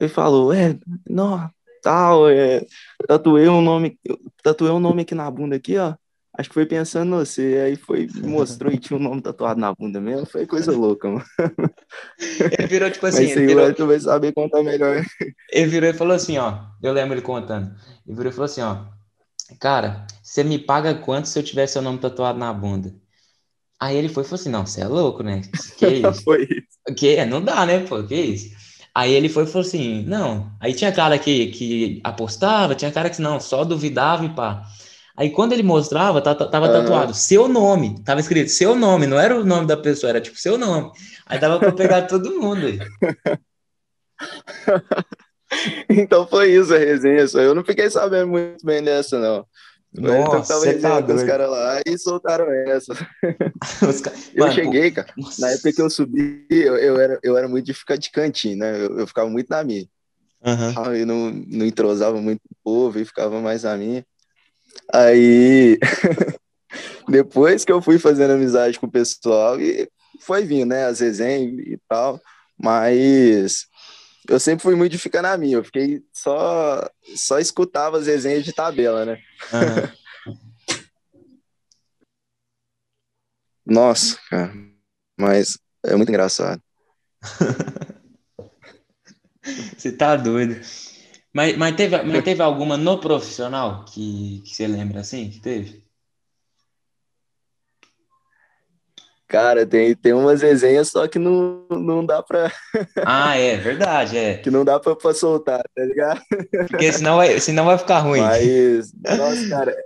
Ele 0.00 0.08
falou, 0.08 0.52
é, 0.52 0.76
não, 1.08 1.48
tal, 1.82 2.28
é, 2.28 2.66
tatuei 3.06 3.48
um 3.48 3.62
nome, 3.62 3.98
tatuei 4.42 4.70
um 4.70 4.80
nome 4.80 5.02
aqui 5.02 5.14
na 5.14 5.30
bunda 5.30 5.56
aqui, 5.56 5.76
ó. 5.78 5.94
Acho 6.32 6.48
que 6.48 6.54
foi 6.54 6.66
pensando 6.66 7.16
você, 7.16 7.62
aí 7.66 7.76
foi, 7.76 8.08
mostrou 8.22 8.72
e 8.72 8.78
tinha 8.78 8.98
um 8.98 9.02
nome 9.02 9.20
tatuado 9.20 9.60
na 9.60 9.74
bunda 9.74 10.00
mesmo, 10.00 10.26
foi 10.26 10.46
coisa 10.46 10.72
louca, 10.72 11.08
mano. 11.08 11.24
Ele 12.18 12.66
virou 12.66 12.90
tipo 12.90 13.06
assim. 13.06 13.22
Mas 13.22 13.36
ele 13.36 13.46
virou... 13.46 13.74
tu 13.74 13.86
vai 13.86 14.00
saber 14.00 14.32
contar 14.32 14.62
melhor. 14.62 15.04
Ele 15.52 15.66
virou 15.66 15.90
e 15.90 15.94
falou 15.94 16.14
assim, 16.14 16.38
ó. 16.38 16.58
Eu 16.82 16.92
lembro 16.92 17.14
ele 17.14 17.22
contando. 17.22 17.74
Ele 18.06 18.16
virou 18.16 18.30
e 18.30 18.34
falou 18.34 18.46
assim, 18.46 18.62
ó. 18.62 18.84
Cara, 19.58 20.06
você 20.22 20.44
me 20.44 20.58
paga 20.58 20.94
quanto 20.94 21.28
se 21.28 21.38
eu 21.38 21.42
tiver 21.42 21.66
seu 21.66 21.82
nome 21.82 21.98
tatuado 21.98 22.38
na 22.38 22.52
bunda? 22.52 22.94
Aí 23.80 23.96
ele 23.96 24.08
foi 24.08 24.22
e 24.22 24.26
falou 24.26 24.40
assim: 24.40 24.50
não, 24.50 24.66
você 24.66 24.82
é 24.82 24.86
louco, 24.86 25.22
né? 25.22 25.40
Que 25.78 25.86
isso? 26.06 26.22
foi 26.22 26.42
isso. 26.42 26.94
Que, 26.96 27.24
não 27.24 27.42
dá, 27.42 27.64
né, 27.64 27.80
pô? 27.80 28.02
Que 28.02 28.14
isso? 28.14 28.54
Aí 28.94 29.12
ele 29.12 29.28
foi 29.28 29.44
e 29.44 29.46
falou 29.46 29.66
assim: 29.66 30.02
não. 30.02 30.52
Aí 30.60 30.74
tinha 30.74 30.92
cara 30.92 31.18
que, 31.18 31.46
que 31.46 32.00
apostava, 32.04 32.74
tinha 32.74 32.92
cara 32.92 33.08
que 33.08 33.22
não, 33.22 33.40
só 33.40 33.64
duvidava 33.64 34.24
e 34.24 34.28
pá. 34.28 34.62
Aí 35.20 35.28
quando 35.28 35.52
ele 35.52 35.62
mostrava, 35.62 36.22
tava 36.22 36.48
tatuado 36.48 37.08
uhum. 37.08 37.14
seu 37.14 37.46
nome, 37.46 38.02
tava 38.02 38.20
escrito 38.20 38.50
seu 38.50 38.74
nome, 38.74 39.06
não 39.06 39.20
era 39.20 39.38
o 39.38 39.44
nome 39.44 39.66
da 39.66 39.76
pessoa, 39.76 40.08
era 40.08 40.18
tipo 40.18 40.38
seu 40.38 40.56
nome. 40.56 40.90
Aí 41.26 41.38
dava 41.38 41.58
pra 41.58 41.72
pegar 41.72 42.06
todo 42.06 42.40
mundo 42.40 42.66
então 45.90 46.26
foi 46.26 46.54
isso 46.54 46.74
a 46.74 46.78
resenha. 46.78 47.28
Só 47.28 47.38
eu 47.38 47.54
não 47.54 47.62
fiquei 47.62 47.90
sabendo 47.90 48.28
muito 48.28 48.64
bem 48.64 48.82
dessa, 48.82 49.18
não. 49.18 49.44
Nossa, 49.92 50.54
você 50.54 50.78
tá 50.78 51.02
com 51.02 51.12
os 51.12 51.22
caras 51.22 51.50
lá 51.50 51.82
e 51.86 51.98
soltaram 51.98 52.50
essa. 52.50 52.94
eu 54.34 54.46
Mano, 54.46 54.54
cheguei, 54.54 54.90
cara. 54.90 55.12
Nossa. 55.18 55.42
Na 55.42 55.52
época 55.52 55.70
que 55.70 55.82
eu 55.82 55.90
subi, 55.90 56.46
eu, 56.48 56.78
eu, 56.78 56.98
era, 56.98 57.18
eu 57.22 57.36
era 57.36 57.46
muito 57.46 57.66
de 57.66 57.74
ficar 57.74 57.96
de 57.96 58.10
cantinho, 58.10 58.56
né? 58.56 58.86
Eu, 58.86 59.00
eu 59.00 59.06
ficava 59.06 59.28
muito 59.28 59.50
na 59.50 59.62
minha. 59.62 59.86
Uhum. 60.42 60.94
Eu 60.94 61.06
não, 61.06 61.30
não 61.30 61.66
entrosava 61.66 62.18
muito 62.22 62.40
o 62.50 62.56
povo 62.64 62.98
e 62.98 63.04
ficava 63.04 63.38
mais 63.38 63.64
na 63.64 63.76
minha. 63.76 64.02
Aí, 64.92 65.78
depois 67.08 67.64
que 67.64 67.72
eu 67.72 67.80
fui 67.80 67.98
fazendo 67.98 68.32
amizade 68.32 68.78
com 68.78 68.86
o 68.86 68.90
pessoal, 68.90 69.60
e 69.60 69.88
foi 70.20 70.44
vindo, 70.44 70.68
né? 70.68 70.86
As 70.86 71.00
resenhas 71.00 71.58
e 71.66 71.78
tal. 71.88 72.20
Mas 72.58 73.66
eu 74.28 74.38
sempre 74.38 74.62
fui 74.62 74.76
muito 74.76 74.92
de 74.92 74.98
ficar 74.98 75.22
na 75.22 75.36
minha. 75.36 75.56
Eu 75.56 75.64
fiquei 75.64 76.02
só, 76.12 76.88
só 77.16 77.38
escutava 77.38 77.98
as 77.98 78.06
resenhas 78.06 78.44
de 78.44 78.52
tabela, 78.52 79.04
né? 79.04 79.18
Uhum. 79.52 80.00
Nossa, 83.66 84.18
cara. 84.28 84.52
Mas 85.18 85.58
é 85.84 85.96
muito 85.96 86.08
engraçado. 86.08 86.62
você 89.76 89.92
tá 89.92 90.16
doido. 90.16 90.60
Mas, 91.32 91.56
mas, 91.56 91.76
teve, 91.76 92.02
mas 92.02 92.24
teve 92.24 92.42
alguma 92.42 92.76
no 92.76 92.98
profissional 92.98 93.84
que, 93.84 94.42
que 94.44 94.54
você 94.54 94.66
lembra 94.66 95.00
assim? 95.00 95.30
Que 95.30 95.40
teve? 95.40 95.84
Cara, 99.28 99.64
tem, 99.64 99.94
tem 99.94 100.12
umas 100.12 100.42
resenhas, 100.42 100.88
só 100.88 101.06
que 101.06 101.16
não, 101.16 101.64
não 101.70 102.04
dá 102.04 102.20
pra. 102.20 102.50
Ah, 103.06 103.36
é, 103.36 103.56
verdade, 103.56 104.18
é. 104.18 104.38
que 104.38 104.50
não 104.50 104.64
dá 104.64 104.80
pra, 104.80 104.96
pra 104.96 105.14
soltar, 105.14 105.62
tá 105.72 105.84
ligado? 105.84 106.20
Porque 106.68 106.92
senão 106.92 107.16
vai, 107.16 107.38
senão 107.38 107.64
vai 107.64 107.78
ficar 107.78 108.00
ruim. 108.00 108.20
Mas, 108.20 108.92
nossa, 108.92 109.48
cara. 109.48 109.76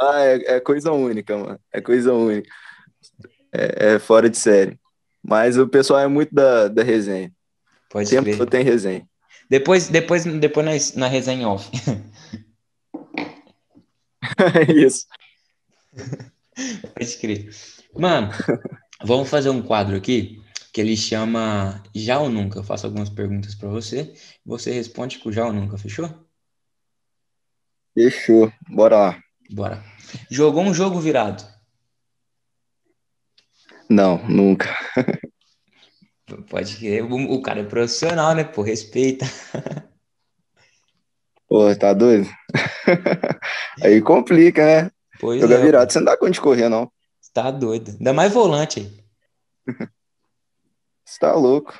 Ah, 0.00 0.20
é, 0.20 0.56
é 0.56 0.60
coisa 0.60 0.92
única, 0.92 1.36
mano. 1.36 1.60
É 1.70 1.80
coisa 1.82 2.14
única. 2.14 2.48
É, 3.52 3.94
é, 3.94 3.98
fora 3.98 4.30
de 4.30 4.38
série. 4.38 4.78
Mas 5.22 5.58
o 5.58 5.68
pessoal 5.68 6.00
é 6.00 6.08
muito 6.08 6.34
da, 6.34 6.68
da 6.68 6.82
resenha. 6.82 7.30
Pode 7.90 8.08
Sempre 8.08 8.34
crer. 8.34 8.48
tem 8.48 8.64
resenha. 8.64 9.06
Depois, 9.48 9.88
depois, 9.88 10.24
depois 10.24 10.94
na, 10.94 11.00
na 11.00 11.08
resenha 11.08 11.48
off. 11.48 11.70
Isso. 14.74 15.06
Pode 16.94 17.18
crer. 17.18 17.50
Mano, 17.94 18.30
vamos 19.04 19.28
fazer 19.28 19.50
um 19.50 19.62
quadro 19.62 19.96
aqui 19.96 20.42
que 20.72 20.80
ele 20.80 20.96
chama 20.96 21.82
Já 21.94 22.18
ou 22.18 22.28
Nunca. 22.28 22.58
Eu 22.58 22.64
faço 22.64 22.86
algumas 22.86 23.08
perguntas 23.08 23.54
para 23.54 23.68
você. 23.68 24.14
Você 24.44 24.72
responde 24.72 25.18
com 25.18 25.30
Já 25.30 25.46
ou 25.46 25.52
Nunca, 25.52 25.78
fechou? 25.78 26.08
Fechou. 27.94 28.52
Bora 28.68 28.96
lá. 28.96 29.22
Bora. 29.50 29.84
Jogou 30.30 30.62
um 30.62 30.74
jogo 30.74 30.98
virado? 30.98 31.44
Não, 33.88 34.26
nunca. 34.28 34.74
Pode 36.42 36.76
crer. 36.76 37.04
O, 37.04 37.42
cara 37.42 37.60
é 37.60 37.64
profissional, 37.64 38.34
né? 38.34 38.44
Pô, 38.44 38.62
respeita. 38.62 39.26
Pô, 41.48 41.74
tá 41.76 41.92
doido? 41.92 42.28
Aí 43.82 44.00
complica, 44.00 44.64
né? 44.64 44.90
Pois 45.20 45.40
Jogar 45.40 45.60
é, 45.60 45.62
virado, 45.62 45.92
você 45.92 45.98
não 45.98 46.06
dá 46.06 46.16
conta 46.16 46.32
de 46.32 46.40
correr, 46.40 46.68
não. 46.68 46.90
Tá 47.32 47.50
doido. 47.50 47.90
Ainda 47.98 48.12
mais 48.12 48.32
volante 48.32 48.80
aí. 48.80 49.04
Você 51.04 51.18
tá 51.18 51.34
louco. 51.34 51.74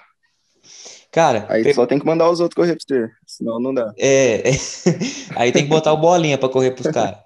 Cara. 1.11 1.47
Aí 1.49 1.63
pe... 1.63 1.73
só 1.73 1.87
tem 1.87 1.99
que 1.99 2.05
mandar 2.05 2.29
os 2.29 2.41
outros 2.41 2.57
correr 2.57 2.77
pra 2.77 2.85
você, 2.87 3.11
senão 3.27 3.61
não 3.61 3.73
dá. 3.73 3.93
É. 3.99 4.43
aí 5.37 5.53
tem 5.53 5.63
que 5.63 5.69
botar 5.69 5.93
o 5.93 5.97
bolinha 5.97 6.37
pra 6.37 6.49
correr 6.49 6.73
pros 6.73 6.93
caras. 6.93 7.19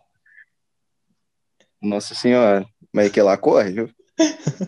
Nossa 1.80 2.14
senhora. 2.14 2.66
Mas 2.92 3.06
é 3.06 3.10
que 3.10 3.22
lá 3.22 3.36
corre, 3.36 3.72
viu? 3.72 3.90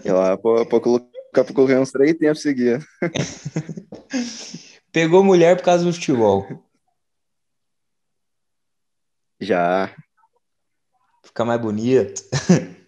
E 0.04 0.10
lá 0.10 0.36
pra, 0.36 0.64
pra 0.64 0.80
colocar 0.80 1.09
pra 1.32 1.44
correr 1.44 1.78
uns 1.78 1.90
três 1.90 2.14
tempos 2.16 2.42
seguidos. 2.42 2.84
Pegou 4.92 5.22
mulher 5.22 5.56
por 5.56 5.64
causa 5.64 5.84
do 5.84 5.92
futebol. 5.92 6.46
Já. 9.40 9.94
Fica 11.24 11.44
mais 11.44 11.60
bonito. 11.60 12.22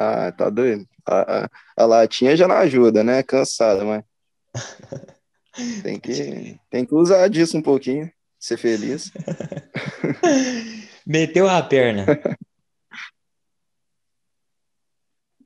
Ah, 0.00 0.30
tá 0.30 0.48
doido. 0.48 0.88
A, 1.04 1.46
a, 1.46 1.50
a 1.76 1.84
latinha 1.84 2.36
já 2.36 2.46
não 2.46 2.54
ajuda, 2.54 3.02
né? 3.02 3.20
Cansada, 3.24 3.84
mas. 3.84 4.04
Tem 5.82 5.98
que, 5.98 6.60
tem 6.70 6.86
que 6.86 6.94
usar 6.94 7.26
disso 7.26 7.58
um 7.58 7.62
pouquinho, 7.62 8.08
ser 8.38 8.56
feliz. 8.56 9.10
Meteu 11.04 11.48
a 11.48 11.60
perna. 11.60 12.06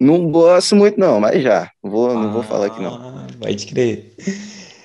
Não 0.02 0.30
gosto 0.30 0.74
muito, 0.74 0.98
não, 0.98 1.20
mas 1.20 1.42
já. 1.42 1.70
Vou, 1.82 2.10
ah, 2.10 2.14
não 2.14 2.32
vou 2.32 2.42
falar 2.42 2.66
aqui, 2.66 2.80
não. 2.80 2.94
Ah, 2.94 3.26
pode 3.40 3.66
crer. 3.66 4.14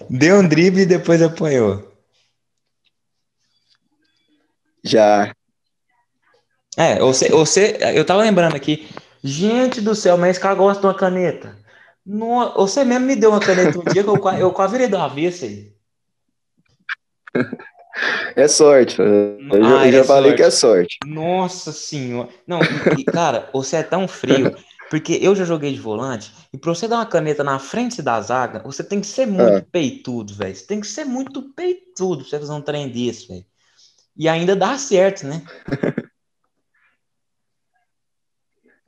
Deu 0.10 0.38
um 0.38 0.48
drible 0.48 0.82
e 0.82 0.86
depois 0.86 1.22
apanhou. 1.22 1.92
Já. 4.84 5.34
É, 6.78 7.00
você, 7.00 7.30
você, 7.30 7.78
eu 7.96 8.06
tava 8.06 8.22
lembrando 8.22 8.56
aqui, 8.56 8.88
Gente 9.24 9.82
do 9.82 9.96
céu, 9.96 10.18
mas 10.18 10.32
esse 10.32 10.40
cara 10.40 10.56
gosta 10.56 10.80
de 10.80 10.88
uma 10.88 10.94
caneta. 10.94 11.58
No, 12.06 12.54
você 12.54 12.86
mesmo 12.86 13.06
me 13.06 13.16
deu 13.16 13.32
uma 13.32 13.40
caneta 13.40 13.78
um 13.78 13.84
dia 13.84 14.04
que 14.04 14.10
eu, 14.10 14.16
eu 14.40 14.52
quase 14.52 14.72
virei 14.72 14.88
do 14.88 14.98
avesso 14.98 15.46
aí. 15.46 15.74
É 18.36 18.48
sorte. 18.48 19.02
Eu, 19.02 19.40
ah, 19.66 19.80
já, 19.80 19.88
é 19.88 19.92
já 19.92 20.04
falei 20.04 20.36
que 20.36 20.44
é 20.44 20.52
sorte. 20.52 21.00
Nossa 21.04 21.72
senhora. 21.72 22.30
Não, 22.46 22.60
e, 22.96 23.04
cara, 23.04 23.50
você 23.52 23.78
é 23.78 23.84
tão 23.84 24.08
frio. 24.08 24.56
Porque 24.90 25.20
eu 25.22 25.36
já 25.36 25.44
joguei 25.44 25.74
de 25.74 25.80
volante, 25.82 26.32
e 26.54 26.58
pra 26.58 26.74
você 26.74 26.88
dar 26.88 26.98
uma 26.98 27.06
caneta 27.06 27.44
na 27.44 27.60
frente 27.60 28.02
da 28.02 28.22
zaga, 28.22 28.64
você 28.64 28.84
tem 28.84 29.02
que 29.02 29.08
ser 29.08 29.26
muito 29.26 29.58
é. 29.58 29.62
peitudo, 29.62 30.34
velho. 30.34 30.56
Você 30.56 30.66
tem 30.66 30.80
que 30.80 30.88
ser 30.88 31.04
muito 31.04 31.54
peitudo 31.54 32.22
pra 32.22 32.30
você 32.30 32.40
fazer 32.40 32.54
um 32.54 32.62
trem 32.62 32.90
desse, 32.90 33.28
velho. 33.28 33.46
E 34.16 34.28
ainda 34.30 34.56
dá 34.56 34.78
certo, 34.78 35.26
né? 35.28 35.44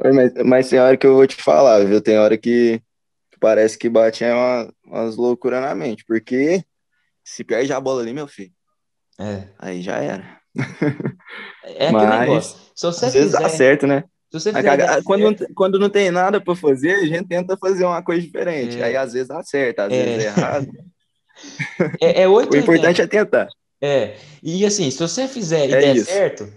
Mas, 0.01 0.33
mas 0.45 0.69
tem 0.69 0.79
hora 0.79 0.95
que 0.95 1.05
eu 1.05 1.13
vou 1.13 1.27
te 1.27 1.35
falar, 1.35 1.83
viu? 1.85 2.01
Tem 2.01 2.17
hora 2.17 2.37
que 2.37 2.81
parece 3.37 3.77
que 3.77 3.89
bate 3.89 4.23
uma, 4.23 4.73
umas 4.85 5.17
loucuras 5.17 5.61
na 5.61 5.75
mente, 5.75 6.05
porque 6.05 6.63
se 7.21 7.43
perde 7.43 7.73
a 7.73 7.81
bola 7.81 8.01
ali, 8.01 8.13
meu 8.13 8.27
filho, 8.27 8.53
é. 9.19 9.49
aí 9.59 9.81
já 9.81 9.97
era. 9.97 10.39
É 11.61 11.91
mas, 11.91 12.19
negócio. 12.19 12.57
Se 12.73 12.85
você 12.85 13.05
às 13.05 13.13
vezes 13.13 13.31
dá 13.33 13.47
certo, 13.49 13.85
né? 13.85 14.03
Fizer 14.31 15.03
quando, 15.03 15.21
não, 15.21 15.35
quando 15.55 15.79
não 15.79 15.89
tem 15.89 16.11
nada 16.11 16.39
para 16.39 16.55
fazer, 16.55 16.93
a 16.93 17.05
gente 17.05 17.27
tenta 17.27 17.57
fazer 17.57 17.83
uma 17.85 18.03
coisa 18.03 18.21
diferente. 18.21 18.79
É. 18.79 18.83
Aí 18.83 18.95
às 18.95 19.13
vezes 19.13 19.27
dá 19.27 19.41
certo, 19.43 19.79
às 19.79 19.91
é. 19.91 20.03
vezes 20.03 20.25
é 20.25 20.27
errado. 20.27 20.67
É, 22.01 22.23
é 22.23 22.27
8, 22.27 22.53
o 22.53 22.57
importante 22.57 23.01
é 23.01 23.07
tentar. 23.07 23.47
É. 23.81 24.17
E 24.43 24.65
assim, 24.65 24.91
se 24.91 24.99
você 24.99 25.25
fizer 25.25 25.69
e 25.69 25.73
é 25.73 25.79
der 25.79 25.95
isso. 25.95 26.11
certo, 26.11 26.51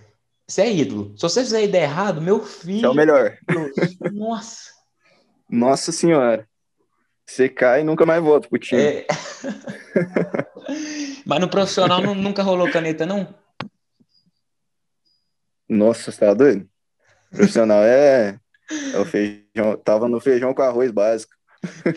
você 0.44 0.62
é 0.62 0.72
ídolo. 0.72 1.14
Se 1.16 1.22
você 1.22 1.44
fizer 1.44 1.62
ideia 1.62 1.84
errado, 1.84 2.20
meu 2.20 2.44
filho. 2.44 2.86
É 2.86 2.88
o 2.88 2.94
melhor. 2.94 3.38
Nossa. 4.12 4.70
Nossa 5.48 5.92
senhora. 5.92 6.48
Você 7.24 7.48
cai 7.48 7.82
e 7.82 7.84
nunca 7.84 8.04
mais 8.04 8.22
volta 8.22 8.48
pro 8.48 8.58
time. 8.58 8.82
É... 8.82 9.06
Mas 11.24 11.40
no 11.40 11.48
profissional 11.48 12.02
não, 12.02 12.14
nunca 12.14 12.42
rolou 12.42 12.70
caneta, 12.70 13.06
não? 13.06 13.32
Nossa, 15.68 16.10
você 16.10 16.18
tá 16.18 16.34
doido? 16.34 16.68
Profissional 17.32 17.82
é, 17.82 18.38
é 18.94 18.98
o 18.98 19.04
feijão. 19.04 19.76
Tava 19.84 20.08
no 20.08 20.20
feijão 20.20 20.54
com 20.54 20.62
arroz 20.62 20.90
básico. 20.90 21.32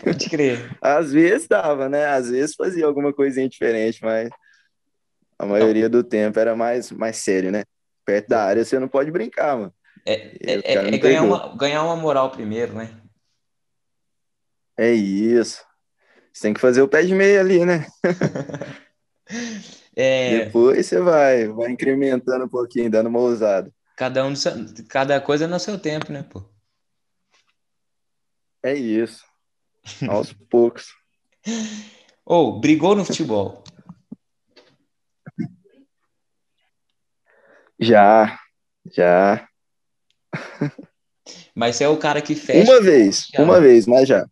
Pode 0.02 0.28
crer. 0.28 0.76
Às 0.80 1.12
vezes 1.12 1.48
tava, 1.48 1.88
né? 1.88 2.06
Às 2.06 2.30
vezes 2.30 2.54
fazia 2.54 2.86
alguma 2.86 3.12
coisinha 3.12 3.48
diferente, 3.48 4.00
mas 4.02 4.30
a 5.38 5.46
maioria 5.46 5.84
não. 5.84 5.90
do 5.90 6.04
tempo 6.04 6.38
era 6.38 6.54
mais, 6.56 6.90
mais 6.90 7.16
sério, 7.16 7.50
né? 7.50 7.64
perto 8.06 8.28
da 8.28 8.44
área 8.44 8.64
você 8.64 8.78
não 8.78 8.88
pode 8.88 9.10
brincar, 9.10 9.58
mano. 9.58 9.74
É, 10.06 10.14
é, 10.40 10.74
é 10.74 10.98
ganhar, 10.98 11.24
uma, 11.24 11.56
ganhar 11.56 11.82
uma 11.82 11.96
moral 11.96 12.30
primeiro, 12.30 12.72
né? 12.74 12.96
É 14.78 14.92
isso. 14.92 15.64
Você 16.32 16.42
tem 16.42 16.54
que 16.54 16.60
fazer 16.60 16.80
o 16.82 16.88
pé 16.88 17.02
de 17.02 17.12
meia 17.12 17.40
ali, 17.40 17.64
né? 17.64 17.86
é... 19.96 20.44
Depois 20.44 20.86
você 20.86 21.00
vai, 21.00 21.48
vai 21.48 21.72
incrementando 21.72 22.44
um 22.44 22.48
pouquinho, 22.48 22.90
dando 22.90 23.08
uma 23.08 23.18
ousada. 23.18 23.72
Cada, 23.96 24.26
um 24.26 24.34
cada 24.90 25.20
coisa 25.22 25.48
no 25.48 25.58
seu 25.58 25.78
tempo, 25.78 26.12
né, 26.12 26.22
pô? 26.22 26.44
É 28.62 28.74
isso. 28.74 29.24
Aos 30.06 30.32
poucos. 30.50 30.94
Ou, 32.24 32.56
oh, 32.56 32.60
brigou 32.60 32.94
no 32.94 33.06
futebol. 33.06 33.64
Já, 37.80 38.38
já. 38.92 39.48
Mas 41.54 41.76
você 41.76 41.84
é 41.84 41.88
o 41.88 41.96
cara 41.96 42.20
que 42.20 42.34
fecha. 42.34 42.70
Uma 42.70 42.82
vez, 42.82 43.28
já. 43.32 43.42
uma 43.42 43.60
vez, 43.60 43.86
mas 43.86 44.06
já. 44.06 44.28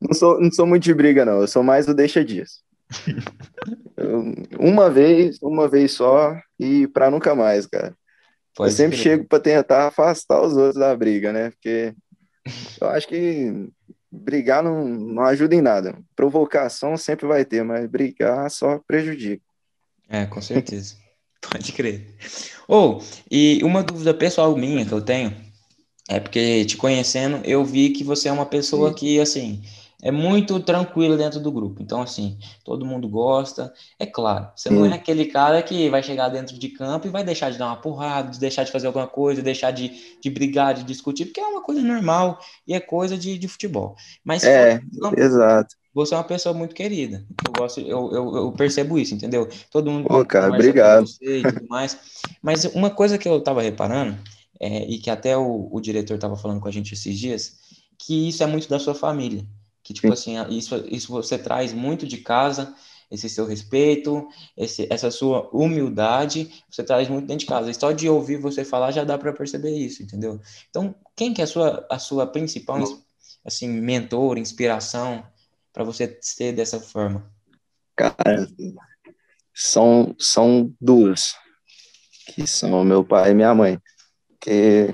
Não 0.00 0.14
sou, 0.14 0.40
não 0.40 0.50
sou 0.50 0.66
muito 0.66 0.82
de 0.82 0.94
briga, 0.94 1.24
não. 1.24 1.40
Eu 1.40 1.46
sou 1.46 1.62
mais 1.62 1.86
do 1.86 1.94
deixa 1.94 2.24
disso. 2.24 2.60
Uma 4.58 4.88
vez, 4.88 5.40
uma 5.42 5.66
vez 5.68 5.92
só 5.92 6.38
e 6.58 6.86
para 6.86 7.10
nunca 7.10 7.34
mais, 7.34 7.66
cara. 7.66 7.96
Pode 8.56 8.72
eu 8.72 8.76
sempre 8.76 8.96
chego 8.96 9.24
para 9.24 9.38
tentar 9.38 9.86
afastar 9.86 10.40
os 10.40 10.56
outros 10.56 10.76
da 10.76 10.96
briga, 10.96 11.32
né? 11.32 11.50
Porque 11.50 11.94
eu 12.80 12.88
acho 12.88 13.06
que 13.06 13.68
brigar 14.10 14.62
não, 14.62 14.88
não 14.88 15.22
ajuda 15.24 15.54
em 15.54 15.60
nada. 15.60 15.96
Provocação 16.16 16.96
sempre 16.96 17.26
vai 17.26 17.44
ter, 17.44 17.62
mas 17.62 17.86
brigar 17.88 18.50
só 18.50 18.80
prejudica. 18.86 19.42
É, 20.08 20.24
com 20.24 20.40
certeza. 20.40 20.96
Pode 21.40 21.72
crer. 21.72 22.16
Ou, 22.66 22.98
oh, 22.98 23.02
e 23.30 23.60
uma 23.62 23.82
dúvida 23.82 24.14
pessoal 24.14 24.56
minha 24.56 24.86
que 24.86 24.92
eu 24.92 25.02
tenho 25.02 25.36
é 26.08 26.18
porque 26.18 26.64
te 26.64 26.76
conhecendo, 26.76 27.40
eu 27.44 27.64
vi 27.64 27.90
que 27.90 28.02
você 28.02 28.28
é 28.28 28.32
uma 28.32 28.46
pessoa 28.46 28.88
Sim. 28.90 28.94
que, 28.94 29.20
assim, 29.20 29.62
é 30.02 30.10
muito 30.10 30.60
tranquila 30.60 31.16
dentro 31.16 31.40
do 31.40 31.50
grupo. 31.50 31.82
Então, 31.82 32.02
assim, 32.02 32.38
todo 32.64 32.84
mundo 32.84 33.08
gosta. 33.08 33.72
É 33.98 34.04
claro, 34.04 34.50
você 34.54 34.68
não 34.68 34.84
é 34.84 34.94
aquele 34.94 35.26
cara 35.26 35.62
que 35.62 35.88
vai 35.88 36.02
chegar 36.02 36.28
dentro 36.28 36.58
de 36.58 36.68
campo 36.68 37.06
e 37.06 37.10
vai 37.10 37.24
deixar 37.24 37.50
de 37.50 37.58
dar 37.58 37.66
uma 37.66 37.76
porrada, 37.76 38.30
de 38.30 38.38
deixar 38.38 38.64
de 38.64 38.72
fazer 38.72 38.86
alguma 38.86 39.06
coisa, 39.06 39.42
deixar 39.42 39.70
de, 39.70 39.92
de 40.20 40.30
brigar, 40.30 40.74
de 40.74 40.84
discutir, 40.84 41.26
porque 41.26 41.40
é 41.40 41.46
uma 41.46 41.62
coisa 41.62 41.80
normal 41.80 42.38
e 42.66 42.74
é 42.74 42.80
coisa 42.80 43.16
de, 43.16 43.38
de 43.38 43.48
futebol. 43.48 43.96
Mas, 44.24 44.44
é, 44.44 44.80
exato. 45.16 45.74
Você 45.94 46.12
é 46.12 46.18
uma 46.18 46.24
pessoa 46.24 46.54
muito 46.54 46.74
querida. 46.74 47.24
Eu 47.46 47.52
gosto, 47.58 47.80
eu, 47.80 48.12
eu, 48.12 48.36
eu 48.36 48.52
percebo 48.52 48.98
isso, 48.98 49.14
entendeu? 49.14 49.48
Todo 49.70 49.90
mundo. 49.90 50.06
Pô, 50.06 50.22
cara, 50.26 50.52
obrigado. 50.52 51.06
e 51.22 51.42
tudo 51.42 51.66
mais. 51.70 51.98
Mas 52.42 52.66
uma 52.66 52.90
coisa 52.90 53.16
que 53.16 53.26
eu 53.26 53.40
tava 53.40 53.62
reparando 53.62 54.14
é, 54.60 54.84
e 54.84 54.98
que 54.98 55.08
até 55.08 55.34
o, 55.38 55.70
o 55.72 55.80
diretor 55.80 56.16
estava 56.16 56.36
falando 56.36 56.60
com 56.60 56.68
a 56.68 56.70
gente 56.70 56.92
esses 56.92 57.18
dias, 57.18 57.56
que 57.98 58.28
isso 58.28 58.42
é 58.42 58.46
muito 58.46 58.68
da 58.68 58.78
sua 58.78 58.94
família. 58.94 59.42
Que, 59.86 59.94
tipo 59.94 60.08
Sim. 60.16 60.36
assim, 60.36 60.56
isso, 60.56 60.84
isso 60.88 61.12
você 61.12 61.38
traz 61.38 61.72
muito 61.72 62.08
de 62.08 62.16
casa, 62.16 62.74
esse 63.08 63.28
seu 63.28 63.46
respeito, 63.46 64.28
esse, 64.56 64.88
essa 64.90 65.12
sua 65.12 65.48
humildade, 65.52 66.52
você 66.68 66.82
traz 66.82 67.08
muito 67.08 67.28
dentro 67.28 67.44
de 67.44 67.46
casa. 67.46 67.70
E 67.70 67.74
só 67.74 67.92
de 67.92 68.08
ouvir 68.08 68.36
você 68.36 68.64
falar 68.64 68.90
já 68.90 69.04
dá 69.04 69.16
para 69.16 69.32
perceber 69.32 69.70
isso, 69.70 70.02
entendeu? 70.02 70.40
Então, 70.68 70.92
quem 71.14 71.32
que 71.32 71.40
é 71.40 71.44
a 71.44 71.46
sua, 71.46 71.86
a 71.88 72.00
sua 72.00 72.26
principal, 72.26 72.82
assim, 73.44 73.68
mentor, 73.68 74.38
inspiração 74.38 75.24
para 75.72 75.84
você 75.84 76.18
ser 76.20 76.52
dessa 76.52 76.80
forma? 76.80 77.30
Cara, 77.94 78.48
são, 79.54 80.16
são 80.18 80.74
duas, 80.80 81.36
que 82.34 82.44
são 82.44 82.84
meu 82.84 83.04
pai 83.04 83.30
e 83.30 83.34
minha 83.34 83.54
mãe 83.54 83.80
que 84.40 84.92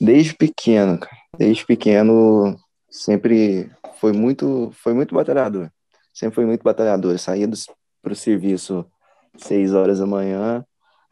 desde 0.00 0.34
pequeno, 0.34 0.98
cara, 0.98 1.16
desde 1.38 1.64
pequeno 1.64 2.58
sempre 2.90 3.70
foi 4.02 4.12
muito, 4.12 4.72
foi 4.72 4.92
muito 4.94 5.14
batalhador. 5.14 5.70
Sempre 6.12 6.34
foi 6.34 6.44
muito 6.44 6.64
batalhador. 6.64 7.16
saía 7.20 7.48
para 8.02 8.12
o 8.12 8.16
serviço 8.16 8.84
seis 9.36 9.72
horas 9.74 10.00
da 10.00 10.06
manhã, 10.06 10.66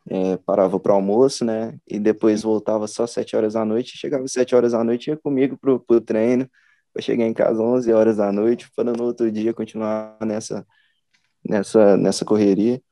é, 0.08 0.36
parava 0.38 0.80
para 0.80 0.92
almoço, 0.92 1.44
né? 1.44 1.78
E 1.86 2.00
depois 2.00 2.42
voltava 2.42 2.88
só 2.88 3.06
sete 3.06 3.36
horas 3.36 3.52
da 3.54 3.64
noite. 3.64 3.96
Chegava 3.96 4.26
sete 4.26 4.56
horas 4.56 4.72
da 4.72 4.82
noite 4.82 5.08
ia 5.08 5.16
comigo 5.16 5.56
pro, 5.56 5.78
pro 5.78 6.00
treino. 6.00 6.50
Eu 6.92 7.00
cheguei 7.00 7.26
em 7.26 7.32
casa 7.32 7.62
onze 7.62 7.92
horas 7.92 8.16
da 8.16 8.32
noite, 8.32 8.68
para 8.74 8.92
no 8.92 9.04
outro 9.04 9.30
dia 9.30 9.54
continuar 9.54 10.16
nessa 10.26 10.66
nessa 11.48 11.96
nessa 11.96 12.24
correria. 12.24 12.82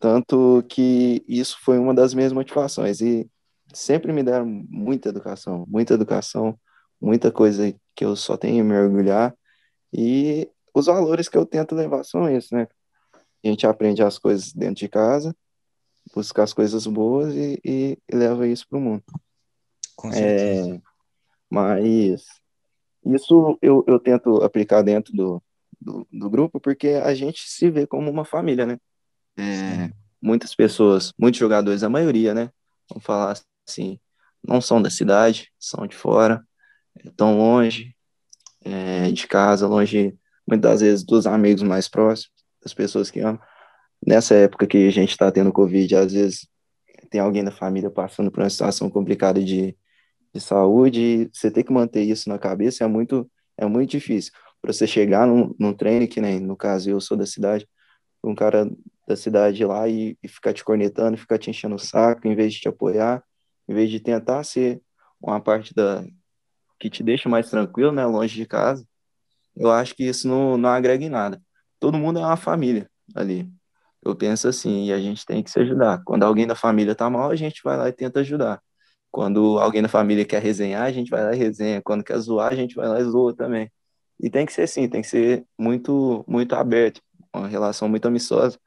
Tanto 0.00 0.64
que 0.70 1.22
isso 1.28 1.58
foi 1.62 1.78
uma 1.78 1.92
das 1.94 2.14
minhas 2.14 2.32
motivações. 2.32 3.02
E 3.02 3.28
sempre 3.74 4.10
me 4.12 4.22
deram 4.22 4.46
muita 4.46 5.10
educação, 5.10 5.66
muita 5.68 5.94
educação, 5.94 6.58
muita 7.00 7.30
coisa 7.30 7.74
que 7.94 8.04
eu 8.04 8.16
só 8.16 8.36
tenho 8.36 8.64
me 8.64 8.76
orgulhar. 8.76 9.34
E 9.92 10.48
os 10.74 10.86
valores 10.86 11.28
que 11.28 11.38
eu 11.38 11.46
tento 11.46 11.74
levar 11.74 12.04
são 12.04 12.28
esses, 12.28 12.50
né? 12.50 12.66
A 13.44 13.48
gente 13.48 13.66
aprende 13.66 14.02
as 14.02 14.18
coisas 14.18 14.52
dentro 14.52 14.76
de 14.76 14.88
casa, 14.88 15.36
busca 16.14 16.42
as 16.42 16.52
coisas 16.52 16.86
boas 16.86 17.34
e, 17.34 17.60
e, 17.64 17.98
e 18.08 18.16
leva 18.16 18.48
isso 18.48 18.66
para 18.68 18.78
o 18.78 18.80
mundo. 18.80 19.04
Com 19.94 20.10
certeza. 20.10 20.74
É, 20.76 20.80
mas 21.48 22.24
isso 23.04 23.58
eu, 23.60 23.84
eu 23.86 24.00
tento 24.00 24.42
aplicar 24.42 24.82
dentro 24.82 25.12
do, 25.12 25.42
do, 25.80 26.06
do, 26.10 26.30
grupo 26.30 26.58
porque 26.58 26.88
a 26.88 27.14
gente 27.14 27.48
se 27.48 27.70
vê 27.70 27.86
como 27.86 28.10
uma 28.10 28.24
família, 28.24 28.66
né? 28.66 28.78
É, 29.36 29.92
muitas 30.20 30.54
pessoas, 30.54 31.12
muitos 31.18 31.38
jogadores, 31.38 31.82
a 31.82 31.88
maioria, 31.88 32.34
né? 32.34 32.50
Vamos 32.88 33.04
falar 33.04 33.38
assim, 33.68 34.00
não 34.42 34.60
são 34.60 34.80
da 34.80 34.90
cidade, 34.90 35.52
são 35.58 35.86
de 35.86 35.94
fora, 35.94 36.42
estão 37.04 37.36
longe 37.36 37.94
é, 38.64 39.10
de 39.10 39.26
casa, 39.26 39.66
longe 39.66 40.16
muitas 40.46 40.80
vezes 40.80 41.04
dos 41.04 41.26
amigos 41.26 41.62
mais 41.62 41.88
próximos, 41.88 42.30
das 42.62 42.74
pessoas 42.74 43.10
que 43.10 43.20
amam. 43.20 43.40
Nessa 44.06 44.34
época 44.34 44.66
que 44.66 44.86
a 44.88 44.90
gente 44.90 45.10
está 45.10 45.30
tendo 45.32 45.52
Covid, 45.52 45.96
às 45.96 46.12
vezes 46.12 46.48
tem 47.10 47.20
alguém 47.20 47.44
da 47.44 47.50
família 47.50 47.90
passando 47.90 48.30
por 48.30 48.42
uma 48.42 48.50
situação 48.50 48.90
complicada 48.90 49.42
de, 49.42 49.76
de 50.32 50.40
saúde, 50.40 51.30
você 51.32 51.50
tem 51.50 51.64
que 51.64 51.72
manter 51.72 52.02
isso 52.02 52.28
na 52.28 52.38
cabeça 52.38 52.84
é 52.84 52.86
muito, 52.86 53.30
é 53.56 53.66
muito 53.66 53.90
difícil. 53.90 54.32
Para 54.60 54.72
você 54.72 54.86
chegar 54.86 55.26
num, 55.26 55.54
num 55.58 55.72
treino, 55.72 56.08
que 56.08 56.20
nem 56.20 56.40
no 56.40 56.56
caso 56.56 56.90
eu 56.90 57.00
sou 57.00 57.16
da 57.16 57.26
cidade, 57.26 57.68
um 58.22 58.34
cara 58.34 58.68
da 59.06 59.16
cidade 59.16 59.64
lá 59.64 59.88
e, 59.88 60.18
e 60.22 60.28
ficar 60.28 60.52
te 60.52 60.64
cornetando, 60.64 61.16
ficar 61.16 61.38
te 61.38 61.50
enchendo 61.50 61.74
o 61.74 61.78
saco, 61.78 62.26
em 62.26 62.34
vez 62.34 62.54
de 62.54 62.60
te 62.60 62.68
apoiar, 62.68 63.22
em 63.68 63.74
vez 63.74 63.90
de 63.90 64.00
tentar 64.00 64.42
ser 64.44 64.80
uma 65.20 65.40
parte 65.40 65.74
da 65.74 66.04
que 66.78 66.90
te 66.90 67.02
deixa 67.02 67.28
mais 67.28 67.50
tranquilo, 67.50 67.92
né, 67.92 68.04
longe 68.04 68.34
de 68.34 68.46
casa, 68.46 68.86
eu 69.56 69.70
acho 69.70 69.94
que 69.94 70.04
isso 70.04 70.28
não, 70.28 70.56
não 70.56 70.68
agrega 70.68 71.04
em 71.04 71.08
nada. 71.08 71.40
Todo 71.78 71.98
mundo 71.98 72.18
é 72.18 72.22
uma 72.22 72.36
família 72.36 72.90
ali. 73.14 73.48
Eu 74.02 74.14
penso 74.14 74.48
assim, 74.48 74.86
e 74.86 74.92
a 74.92 75.00
gente 75.00 75.24
tem 75.24 75.42
que 75.42 75.50
se 75.50 75.58
ajudar. 75.60 76.02
Quando 76.04 76.24
alguém 76.24 76.46
da 76.46 76.54
família 76.54 76.94
tá 76.94 77.08
mal, 77.08 77.30
a 77.30 77.36
gente 77.36 77.60
vai 77.64 77.76
lá 77.76 77.88
e 77.88 77.92
tenta 77.92 78.20
ajudar. 78.20 78.60
Quando 79.10 79.58
alguém 79.58 79.80
da 79.80 79.88
família 79.88 80.24
quer 80.24 80.42
resenhar, 80.42 80.82
a 80.82 80.92
gente 80.92 81.10
vai 81.10 81.22
lá 81.22 81.34
e 81.34 81.38
resenha. 81.38 81.80
Quando 81.80 82.04
quer 82.04 82.18
zoar, 82.18 82.52
a 82.52 82.56
gente 82.56 82.74
vai 82.74 82.88
lá 82.88 83.00
e 83.00 83.04
zoa 83.04 83.34
também. 83.34 83.70
E 84.20 84.28
tem 84.28 84.44
que 84.44 84.52
ser 84.52 84.62
assim, 84.62 84.88
tem 84.88 85.02
que 85.02 85.08
ser 85.08 85.46
muito, 85.58 86.24
muito 86.28 86.54
aberto, 86.54 87.00
uma 87.34 87.48
relação 87.48 87.88
muito 87.88 88.06
amistosa, 88.06 88.58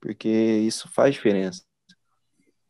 porque 0.00 0.28
isso 0.28 0.88
faz 0.92 1.14
diferença. 1.14 1.62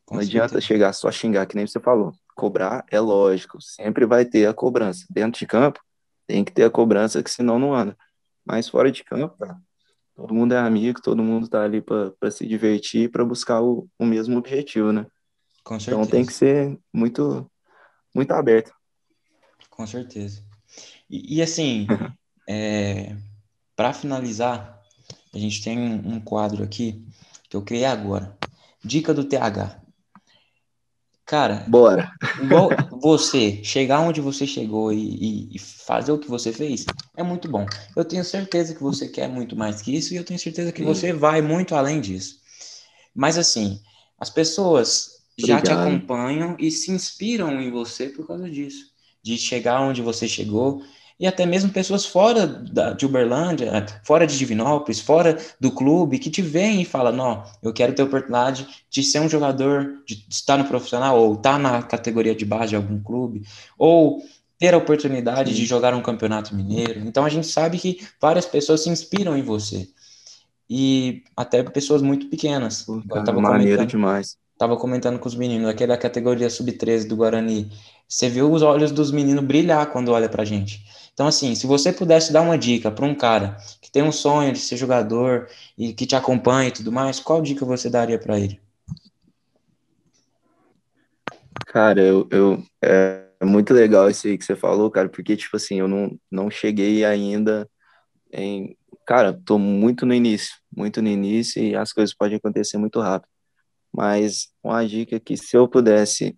Com 0.05 0.15
não 0.15 0.21
certeza. 0.21 0.45
adianta 0.45 0.61
chegar 0.61 0.93
só 0.93 1.11
xingar, 1.11 1.45
que 1.45 1.55
nem 1.55 1.67
você 1.67 1.79
falou. 1.79 2.13
Cobrar 2.35 2.85
é 2.91 2.99
lógico, 2.99 3.61
sempre 3.61 4.05
vai 4.05 4.25
ter 4.25 4.45
a 4.45 4.53
cobrança. 4.53 5.05
Dentro 5.09 5.39
de 5.39 5.47
campo, 5.47 5.79
tem 6.27 6.43
que 6.43 6.51
ter 6.51 6.63
a 6.63 6.69
cobrança, 6.69 7.23
que 7.23 7.31
senão 7.31 7.57
não 7.57 7.73
anda. 7.73 7.97
Mas 8.45 8.67
fora 8.67 8.91
de 8.91 9.03
campo, 9.03 9.37
cara, 9.37 9.57
todo 10.13 10.33
mundo 10.33 10.53
é 10.53 10.57
amigo, 10.57 11.01
todo 11.01 11.23
mundo 11.23 11.47
tá 11.47 11.63
ali 11.63 11.81
para 11.81 12.29
se 12.29 12.45
divertir, 12.45 13.09
para 13.09 13.25
buscar 13.25 13.61
o, 13.61 13.87
o 13.97 14.05
mesmo 14.05 14.37
objetivo, 14.37 14.91
né? 14.91 15.07
Com 15.63 15.79
certeza. 15.79 16.01
Então 16.01 16.11
tem 16.11 16.25
que 16.25 16.33
ser 16.33 16.77
muito, 16.93 17.49
muito 18.13 18.31
aberto. 18.31 18.71
Com 19.69 19.87
certeza. 19.87 20.43
E, 21.09 21.37
e 21.37 21.41
assim, 21.41 21.87
é, 22.47 23.15
para 23.75 23.93
finalizar, 23.93 24.81
a 25.33 25.37
gente 25.37 25.63
tem 25.63 25.77
um 25.77 26.19
quadro 26.19 26.63
aqui 26.63 27.03
que 27.49 27.57
eu 27.57 27.61
criei 27.61 27.85
agora. 27.85 28.37
Dica 28.83 29.13
do 29.13 29.23
TH. 29.23 29.81
Cara, 31.25 31.65
bora. 31.67 32.11
Igual 32.41 32.69
você 33.01 33.63
chegar 33.63 33.99
onde 33.99 34.21
você 34.21 34.45
chegou 34.45 34.93
e, 34.93 35.55
e, 35.55 35.59
fazer 35.59 36.11
o 36.11 36.19
que 36.19 36.29
você 36.29 36.53
fez 36.53 36.85
é 37.17 37.23
muito 37.23 37.49
bom. 37.49 37.65
Eu 37.95 38.05
tenho 38.05 38.23
certeza 38.23 38.75
que 38.75 38.83
você 38.83 39.07
quer 39.07 39.27
muito 39.27 39.55
mais 39.55 39.81
que 39.81 39.95
isso 39.95 40.13
e 40.13 40.17
eu 40.17 40.23
tenho 40.23 40.39
certeza 40.39 40.71
que 40.71 40.81
Sim. 40.81 40.85
você 40.85 41.11
vai 41.11 41.41
muito 41.41 41.73
além 41.73 41.99
disso. 41.99 42.35
Mas 43.13 43.37
assim, 43.39 43.81
as 44.19 44.29
pessoas 44.29 45.23
Obrigado. 45.37 45.65
já 45.65 45.73
te 45.75 45.79
acompanham 45.79 46.55
e 46.59 46.69
se 46.69 46.91
inspiram 46.91 47.59
em 47.59 47.71
você 47.71 48.09
por 48.09 48.27
causa 48.27 48.47
disso, 48.47 48.85
de 49.23 49.35
chegar 49.37 49.81
onde 49.81 50.03
você 50.03 50.27
chegou 50.27 50.83
e 51.19 51.25
até 51.25 51.45
mesmo 51.45 51.71
pessoas 51.71 52.05
fora 52.05 52.45
da, 52.45 52.91
de 52.91 53.05
Uberlândia, 53.05 53.85
fora 54.03 54.27
de 54.27 54.37
Divinópolis, 54.37 54.99
fora 54.99 55.37
do 55.59 55.71
clube, 55.71 56.19
que 56.19 56.29
te 56.29 56.41
veem 56.41 56.81
e 56.81 56.85
falam, 56.85 57.13
não, 57.13 57.43
eu 57.63 57.71
quero 57.71 57.93
ter 57.93 58.01
a 58.01 58.05
oportunidade 58.05 58.67
de 58.89 59.01
ser 59.01 59.21
um 59.21 59.29
jogador, 59.29 60.03
de 60.05 60.25
estar 60.29 60.57
no 60.57 60.65
profissional, 60.65 61.17
ou 61.17 61.35
estar 61.35 61.57
na 61.57 61.81
categoria 61.81 62.35
de 62.35 62.43
base 62.43 62.69
de 62.69 62.75
algum 62.75 63.01
clube, 63.01 63.43
ou 63.77 64.21
ter 64.59 64.73
a 64.73 64.77
oportunidade 64.77 65.51
Sim. 65.51 65.55
de 65.55 65.65
jogar 65.65 65.93
um 65.93 66.01
campeonato 66.01 66.53
mineiro. 66.53 66.99
Então 66.99 67.23
a 67.23 67.29
gente 67.29 67.47
sabe 67.47 67.77
que 67.77 68.05
várias 68.19 68.45
pessoas 68.45 68.83
se 68.83 68.89
inspiram 68.89 69.37
em 69.37 69.41
você. 69.41 69.87
E 70.69 71.23
até 71.35 71.61
pessoas 71.63 72.01
muito 72.01 72.27
pequenas. 72.27 72.81
Pô, 72.81 73.01
cara, 73.07 73.21
eu 73.21 73.23
tava 73.23 73.39
maneiro 73.39 73.85
demais. 73.85 74.37
Tava 74.57 74.77
comentando 74.77 75.19
com 75.19 75.27
os 75.27 75.35
meninos, 75.35 75.69
aquele 75.69 75.89
da 75.89 75.97
categoria 75.97 76.49
sub-13 76.49 77.07
do 77.07 77.17
Guarani. 77.17 77.69
Você 78.07 78.29
viu 78.29 78.51
os 78.51 78.61
olhos 78.61 78.91
dos 78.91 79.11
meninos 79.11 79.43
brilhar 79.43 79.85
quando 79.91 80.09
olha 80.09 80.29
pra 80.29 80.45
gente. 80.45 80.83
Então, 81.15 81.27
assim, 81.27 81.55
se 81.55 81.65
você 81.65 81.93
pudesse 81.93 82.33
dar 82.33 82.41
uma 82.41 82.57
dica 82.57 82.91
para 82.91 83.05
um 83.05 83.15
cara 83.15 83.55
que 83.81 83.89
tem 83.89 84.03
um 84.03 84.11
sonho 84.11 84.51
de 84.51 84.59
ser 84.59 84.75
jogador 84.75 85.47
e 85.77 85.93
que 85.93 86.05
te 86.05 86.13
acompanha 86.13 86.67
e 86.67 86.73
tudo 86.73 86.91
mais, 86.91 87.21
qual 87.21 87.41
dica 87.41 87.65
você 87.65 87.89
daria 87.89 88.19
para 88.19 88.37
ele? 88.37 88.59
Cara, 91.67 92.01
eu, 92.01 92.27
eu 92.29 92.61
é 92.83 93.45
muito 93.45 93.73
legal 93.73 94.09
isso 94.09 94.27
aí 94.27 94.37
que 94.37 94.43
você 94.43 94.57
falou, 94.57 94.91
cara, 94.91 95.07
porque, 95.07 95.37
tipo 95.37 95.55
assim, 95.55 95.79
eu 95.79 95.87
não, 95.87 96.19
não 96.29 96.51
cheguei 96.51 97.05
ainda 97.05 97.65
em, 98.29 98.75
cara, 99.07 99.39
tô 99.45 99.57
muito 99.57 100.05
no 100.05 100.13
início, 100.13 100.53
muito 100.69 101.01
no 101.01 101.07
início 101.07 101.63
e 101.63 101.77
as 101.77 101.93
coisas 101.93 102.13
podem 102.13 102.35
acontecer 102.35 102.77
muito 102.77 102.99
rápido. 102.99 103.31
Mas 103.89 104.49
uma 104.61 104.85
dica 104.85 105.17
que 105.17 105.37
se 105.37 105.55
eu 105.55 105.65
pudesse, 105.65 106.37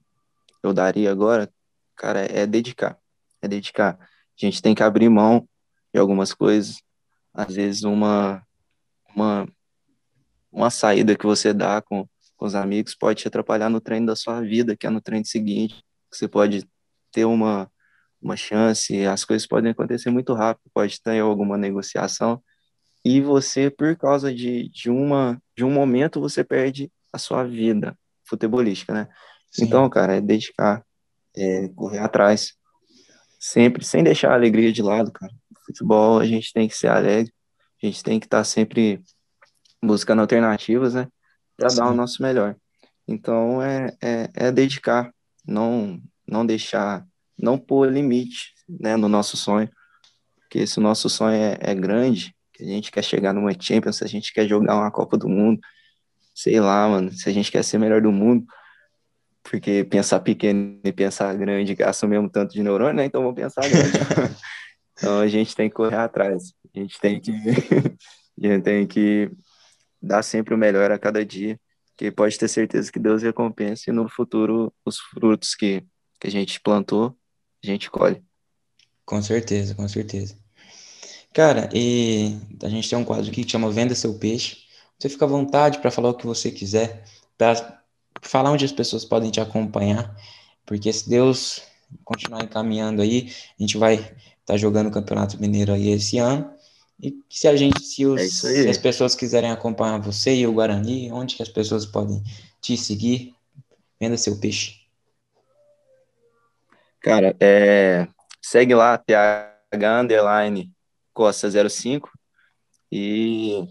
eu 0.62 0.72
daria 0.72 1.12
agora, 1.12 1.52
cara, 1.96 2.20
é 2.32 2.46
dedicar. 2.46 2.96
É 3.42 3.48
dedicar. 3.48 3.98
A 4.42 4.46
gente 4.46 4.62
tem 4.62 4.76
que 4.76 4.84
abrir 4.84 5.10
mão 5.10 5.48
de 5.94 6.00
algumas 6.00 6.34
coisas. 6.34 6.82
Às 7.34 7.56
vezes 7.56 7.84
uma 7.84 8.44
uma 9.16 9.48
uma 10.52 10.70
saída 10.70 11.16
que 11.16 11.26
você 11.26 11.54
dá 11.54 11.82
com, 11.82 12.08
com 12.36 12.46
os 12.46 12.56
amigos 12.56 12.96
pode 12.96 13.22
te 13.22 13.28
atrapalhar 13.28 13.70
no 13.70 13.82
treino 13.82 14.08
da 14.08 14.16
sua 14.16 14.42
vida, 14.42 14.76
que 14.76 14.88
é 14.88 14.90
no 14.90 15.02
treino 15.02 15.26
seguinte. 15.26 15.84
Você 16.12 16.28
pode 16.28 16.68
ter 17.12 17.26
uma 17.26 17.70
uma 18.20 18.36
chance, 18.36 19.06
as 19.06 19.24
coisas 19.24 19.48
podem 19.48 19.72
acontecer 19.72 20.10
muito 20.10 20.34
rápido, 20.34 20.72
pode 20.74 21.00
ter 21.02 21.20
alguma 21.20 21.56
negociação 21.56 22.42
e 23.10 23.22
você, 23.22 23.70
por 23.70 23.96
causa 23.96 24.34
de, 24.34 24.68
de, 24.68 24.90
uma, 24.90 25.42
de 25.56 25.64
um 25.64 25.72
momento, 25.72 26.20
você 26.20 26.44
perde 26.44 26.92
a 27.14 27.18
sua 27.18 27.46
vida 27.46 27.98
futebolística, 28.26 28.94
né? 28.94 29.08
Sim. 29.50 29.64
Então, 29.64 29.90
cara, 29.90 30.18
é 30.18 30.20
dedicar, 30.22 30.84
é 31.34 31.70
correr 31.70 32.00
atrás, 32.00 32.57
sempre, 33.40 33.84
sem 33.84 34.04
deixar 34.04 34.32
a 34.32 34.36
alegria 34.36 34.72
de 34.72 34.82
lado, 34.82 35.12
cara. 35.12 35.34
futebol, 35.66 36.20
a 36.20 36.26
gente 36.26 36.54
tem 36.54 36.68
que 36.68 36.76
ser 36.76 36.88
alegre, 36.88 37.34
a 37.82 37.86
gente 37.86 38.04
tem 38.04 38.20
que 38.20 38.26
estar 38.26 38.40
tá 38.40 38.44
sempre 38.44 39.02
buscando 39.84 40.22
alternativas, 40.22 40.94
né? 40.94 41.08
Para 41.56 41.70
dar 41.70 41.90
o 41.90 41.94
nosso 41.94 42.22
melhor. 42.22 42.56
Então, 43.08 43.62
é, 43.62 43.96
é, 44.02 44.30
é 44.34 44.52
dedicar, 44.52 45.14
não, 45.46 46.02
não 46.28 46.46
deixar 46.46 47.06
não 47.38 47.58
pôr 47.58 47.92
limite 47.92 48.54
né, 48.68 48.96
no 48.96 49.08
nosso 49.08 49.38
sonho. 49.38 49.70
Porque 50.40 50.66
se 50.66 50.80
o 50.80 50.82
nosso 50.82 51.10
sonho 51.10 51.36
é, 51.36 51.58
é 51.60 51.76
grande, 51.76 52.36
que 52.54 52.64
a 52.64 52.68
gente 52.68 52.92
quer 52.92 53.04
chegar 53.04 53.34
numa 53.34 53.54
Champions, 53.60 53.98
se 53.98 54.04
a 54.04 54.08
gente 54.08 54.34
quer 54.34 54.48
jogar 54.48 54.76
uma 54.76 54.92
Copa 54.92 55.18
do 55.18 55.30
Mundo, 55.30 55.60
sei 56.34 56.60
lá, 56.60 56.88
mano, 56.88 57.12
se 57.12 57.30
a 57.30 57.34
gente 57.34 57.52
quer 57.52 57.64
ser 57.64 57.78
melhor 57.78 58.02
do 58.02 58.12
mundo, 58.12 58.46
porque 59.50 59.84
pensar 59.84 60.20
pequeno 60.20 60.80
e 60.84 60.92
pensar 60.92 61.36
grande 61.36 61.76
gasta 61.76 62.06
o 62.06 62.10
mesmo 62.10 62.30
tanto 62.30 62.54
de 62.54 62.64
neurônio, 62.64 62.96
né? 62.96 63.06
Então 63.06 63.22
vamos 63.22 63.36
pensar 63.36 63.62
grande. 63.68 63.98
então 64.94 65.20
a 65.20 65.28
gente 65.28 65.56
tem 65.56 65.70
que 65.70 65.76
correr 65.76 65.96
atrás. 65.96 66.54
A 66.76 66.80
gente 66.80 67.00
tem 67.00 67.20
que 67.20 67.32
a 68.44 68.48
gente 68.48 68.64
tem 68.64 68.88
que 68.88 69.32
dar 70.02 70.24
sempre 70.24 70.54
o 70.54 70.58
melhor 70.58 70.92
a 70.92 71.00
cada 71.00 71.26
dia, 71.26 71.60
que 71.96 72.12
pode 72.12 72.38
ter 72.38 72.48
certeza 72.48 72.92
que 72.92 73.00
Deus 73.00 73.24
recompense 73.24 73.92
no 73.92 74.08
futuro 74.10 74.74
os 74.86 75.00
frutos 75.00 75.56
que 75.56 75.84
que 76.20 76.28
a 76.28 76.32
gente 76.32 76.60
plantou 76.60 77.16
a 77.64 77.68
gente 77.68 77.90
colhe. 77.90 78.24
Com 79.06 79.22
certeza, 79.22 79.74
com 79.74 79.88
certeza. 79.88 80.38
Cara, 81.34 81.70
e 81.74 82.38
a 82.64 82.70
gente 82.70 82.90
tem 82.90 82.98
um 82.98 83.06
quadro 83.06 83.30
aqui 83.30 83.44
que 83.44 83.52
chama 83.52 83.72
Venda 83.72 83.96
Seu 83.96 84.18
Peixe. 84.18 84.66
Você 84.98 85.10
fica 85.10 85.26
à 85.26 85.28
vontade 85.28 85.80
para 85.80 85.92
falar 85.92 86.10
o 86.10 86.14
que 86.14 86.26
você 86.26 86.52
quiser, 86.52 87.04
para 87.38 87.84
falar 88.28 88.52
onde 88.52 88.66
as 88.66 88.72
pessoas 88.72 89.06
podem 89.06 89.32
te 89.32 89.40
acompanhar, 89.40 90.16
porque 90.66 90.92
se 90.92 91.10
Deus 91.10 91.64
continuar 92.04 92.44
encaminhando 92.44 93.02
aí, 93.02 93.32
a 93.58 93.62
gente 93.62 93.78
vai 93.78 93.96
estar 93.96 94.16
tá 94.46 94.58
jogando 94.58 94.88
o 94.88 94.92
Campeonato 94.92 95.40
Mineiro 95.40 95.74
aí 95.74 95.90
esse 95.90 96.18
ano. 96.18 96.52
E 97.02 97.16
se 97.30 97.48
a 97.48 97.56
gente, 97.56 97.80
se, 97.82 98.06
os, 98.06 98.20
é 98.20 98.28
se 98.28 98.70
as 98.70 98.78
pessoas 98.78 99.16
quiserem 99.16 99.52
acompanhar 99.52 100.00
você 100.00 100.36
e 100.36 100.48
o 100.48 100.54
Guarani, 100.54 101.12
onde 101.12 101.36
que 101.36 101.44
as 101.44 101.50
pessoas 101.50 101.86
podem 101.86 102.24
te 102.60 102.76
seguir? 102.76 103.36
Venda 104.00 104.18
seu 104.18 104.40
peixe. 104.40 104.76
Cara, 107.00 107.36
é, 107.40 108.08
segue 108.42 108.74
lá, 108.74 108.98
TH 108.98 110.02
Underline 110.02 110.72
Costa 111.14 111.50
05 111.70 112.10
e 112.92 113.68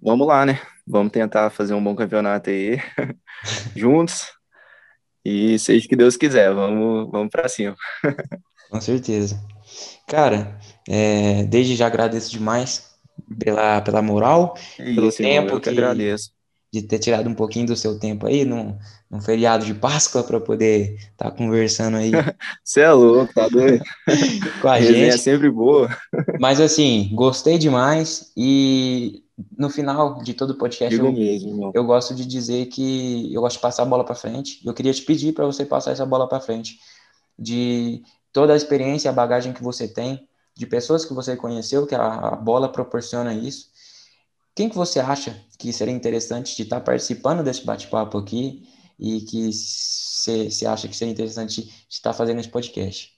vamos 0.00 0.26
lá, 0.26 0.44
né? 0.46 0.60
Vamos 0.90 1.12
tentar 1.12 1.50
fazer 1.50 1.72
um 1.74 1.82
bom 1.82 1.94
campeonato 1.94 2.50
aí 2.50 2.78
juntos 3.76 4.26
e 5.24 5.58
seja 5.58 5.86
o 5.86 5.88
que 5.88 5.96
Deus 5.96 6.16
quiser, 6.16 6.52
vamos, 6.52 7.10
vamos 7.10 7.30
para 7.30 7.48
cima. 7.48 7.76
Com 8.70 8.80
certeza. 8.80 9.40
Cara, 10.08 10.58
é, 10.88 11.44
desde 11.44 11.76
já 11.76 11.86
agradeço 11.86 12.30
demais 12.30 12.90
pela, 13.38 13.80
pela 13.82 14.02
moral, 14.02 14.54
é 14.78 14.94
pelo 14.94 15.12
tempo 15.12 15.60
que, 15.60 15.62
que 15.62 15.70
agradeço 15.70 16.32
de 16.72 16.82
ter 16.82 17.00
tirado 17.00 17.28
um 17.28 17.34
pouquinho 17.34 17.66
do 17.66 17.76
seu 17.76 17.98
tempo 17.98 18.26
aí, 18.26 18.44
num, 18.44 18.78
num 19.10 19.20
feriado 19.20 19.66
de 19.66 19.74
Páscoa, 19.74 20.22
para 20.22 20.40
poder 20.40 20.94
estar 20.94 21.30
tá 21.30 21.30
conversando 21.30 21.96
aí. 21.96 22.12
Você 22.64 22.80
é 22.80 22.92
louco, 22.92 23.34
tá 23.34 23.48
doido? 23.48 23.82
com 24.62 24.68
a, 24.68 24.74
a 24.74 24.80
gente. 24.80 25.14
é 25.14 25.16
sempre 25.16 25.50
boa. 25.50 25.88
Mas 26.38 26.60
assim, 26.60 27.10
gostei 27.12 27.58
demais 27.58 28.32
e 28.36 29.24
no 29.56 29.70
final 29.70 30.22
de 30.22 30.34
todo 30.34 30.50
o 30.50 30.58
podcast 30.58 30.96
eu, 30.98 31.12
mesmo, 31.12 31.72
eu 31.74 31.84
gosto 31.84 32.14
de 32.14 32.24
dizer 32.24 32.66
que 32.66 33.32
eu 33.32 33.40
gosto 33.40 33.56
de 33.56 33.62
passar 33.62 33.82
a 33.82 33.86
bola 33.86 34.04
para 34.04 34.14
frente. 34.14 34.60
Eu 34.64 34.74
queria 34.74 34.92
te 34.92 35.02
pedir 35.02 35.32
para 35.32 35.46
você 35.46 35.64
passar 35.64 35.92
essa 35.92 36.06
bola 36.06 36.28
para 36.28 36.40
frente 36.40 36.78
de 37.38 38.02
toda 38.32 38.52
a 38.52 38.56
experiência, 38.56 39.10
a 39.10 39.14
bagagem 39.14 39.52
que 39.52 39.62
você 39.62 39.88
tem, 39.88 40.28
de 40.56 40.66
pessoas 40.66 41.04
que 41.04 41.14
você 41.14 41.36
conheceu, 41.36 41.86
que 41.86 41.94
a 41.94 42.36
bola 42.36 42.70
proporciona 42.70 43.34
isso 43.34 43.70
quem 44.54 44.68
que 44.68 44.76
você 44.76 45.00
acha 45.00 45.42
que 45.58 45.72
seria 45.72 45.94
interessante 45.94 46.56
de 46.56 46.62
estar 46.62 46.80
participando 46.80 47.42
desse 47.42 47.64
bate-papo 47.64 48.18
aqui 48.18 48.62
e 48.98 49.20
que 49.22 49.50
você 49.50 50.66
acha 50.66 50.88
que 50.88 50.96
seria 50.96 51.12
interessante 51.12 51.62
de 51.64 51.72
estar 51.88 52.12
fazendo 52.12 52.40
esse 52.40 52.48
podcast? 52.48 53.10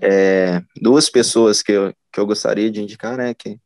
É, 0.00 0.62
duas 0.80 1.10
pessoas 1.10 1.62
que 1.62 1.72
eu, 1.72 1.94
que 2.12 2.20
eu 2.20 2.26
gostaria 2.26 2.70
de 2.70 2.80
indicar, 2.82 3.16
né, 3.16 3.34
que, 3.34 3.58